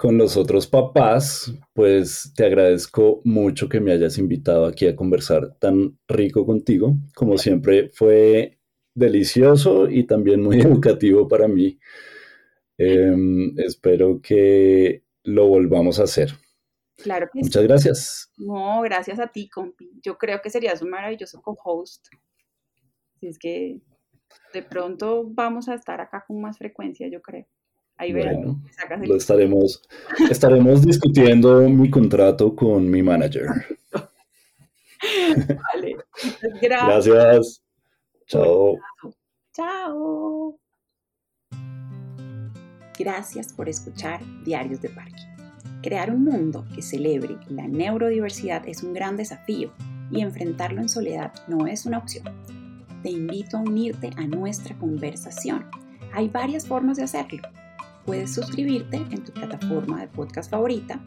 con 0.00 0.16
los 0.16 0.38
otros 0.38 0.66
papás, 0.66 1.52
pues 1.74 2.32
te 2.34 2.46
agradezco 2.46 3.20
mucho 3.22 3.68
que 3.68 3.80
me 3.80 3.92
hayas 3.92 4.16
invitado 4.16 4.64
aquí 4.64 4.88
a 4.88 4.96
conversar 4.96 5.56
tan 5.58 5.98
rico 6.08 6.46
contigo. 6.46 6.96
Como 7.14 7.36
siempre, 7.36 7.90
fue 7.90 8.58
delicioso 8.94 9.90
y 9.90 10.06
también 10.06 10.42
muy 10.42 10.58
educativo 10.62 11.28
para 11.28 11.48
mí. 11.48 11.78
Em, 12.78 13.52
espero 13.58 14.22
que 14.22 15.04
lo 15.24 15.48
volvamos 15.48 16.00
a 16.00 16.04
hacer. 16.04 16.30
Claro 16.96 17.28
que 17.30 17.40
Muchas 17.40 17.64
gracias. 17.64 18.32
No, 18.38 18.80
gracias 18.80 19.20
a 19.20 19.26
ti, 19.26 19.50
compi. 19.50 20.00
Yo 20.02 20.16
creo 20.16 20.40
que 20.40 20.48
serías 20.48 20.80
un 20.80 20.88
maravilloso 20.88 21.42
co-host. 21.42 22.06
Si 23.16 23.26
es 23.26 23.38
que 23.38 23.82
de 24.54 24.62
pronto 24.62 25.24
vamos 25.28 25.68
a 25.68 25.74
estar 25.74 26.00
acá 26.00 26.24
con 26.26 26.40
más 26.40 26.56
frecuencia, 26.56 27.06
yo 27.08 27.20
creo. 27.20 27.46
Ahí 28.00 28.14
veremos. 28.14 28.56
lo 29.02 29.14
estaremos, 29.14 29.82
estaremos 30.30 30.86
discutiendo 30.86 31.68
mi 31.68 31.90
contrato 31.90 32.56
con 32.56 32.88
mi 32.88 33.02
manager. 33.02 33.46
vale. 35.74 35.96
Gracias. 36.62 37.06
Gracias. 37.06 37.62
Chao. 38.26 38.78
Chao. 39.52 40.58
Gracias 42.98 43.52
por 43.52 43.68
escuchar 43.68 44.22
Diarios 44.46 44.80
de 44.80 44.88
Parque. 44.88 45.22
Crear 45.82 46.10
un 46.10 46.24
mundo 46.24 46.64
que 46.74 46.80
celebre 46.80 47.36
la 47.50 47.68
neurodiversidad 47.68 48.66
es 48.66 48.82
un 48.82 48.94
gran 48.94 49.18
desafío 49.18 49.74
y 50.10 50.22
enfrentarlo 50.22 50.80
en 50.80 50.88
soledad 50.88 51.34
no 51.48 51.66
es 51.66 51.84
una 51.84 51.98
opción. 51.98 52.24
Te 53.02 53.10
invito 53.10 53.58
a 53.58 53.60
unirte 53.60 54.08
a 54.16 54.26
nuestra 54.26 54.74
conversación. 54.78 55.66
Hay 56.14 56.28
varias 56.28 56.66
formas 56.66 56.96
de 56.96 57.02
hacerlo. 57.02 57.42
Puedes 58.04 58.34
suscribirte 58.34 58.96
en 58.96 59.24
tu 59.24 59.32
plataforma 59.32 60.00
de 60.00 60.08
podcast 60.08 60.50
favorita, 60.50 61.00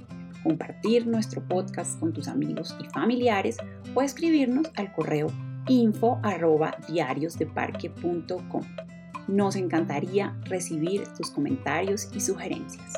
compartir 0.44 1.08
nuestro 1.08 1.42
podcast 1.48 2.00
con 2.00 2.14
tus 2.14 2.28
amigos 2.28 2.76
y 2.80 2.86
familiares 2.90 3.58
o 3.96 4.02
escribirnos 4.02 4.68
al 4.76 4.92
correo 4.94 5.28
info. 5.68 6.20
Nos 9.28 9.56
encantaría 9.56 10.38
recibir 10.46 11.08
tus 11.18 11.32
comentarios 11.32 12.10
y 12.14 12.20
sugerencias. 12.20 12.94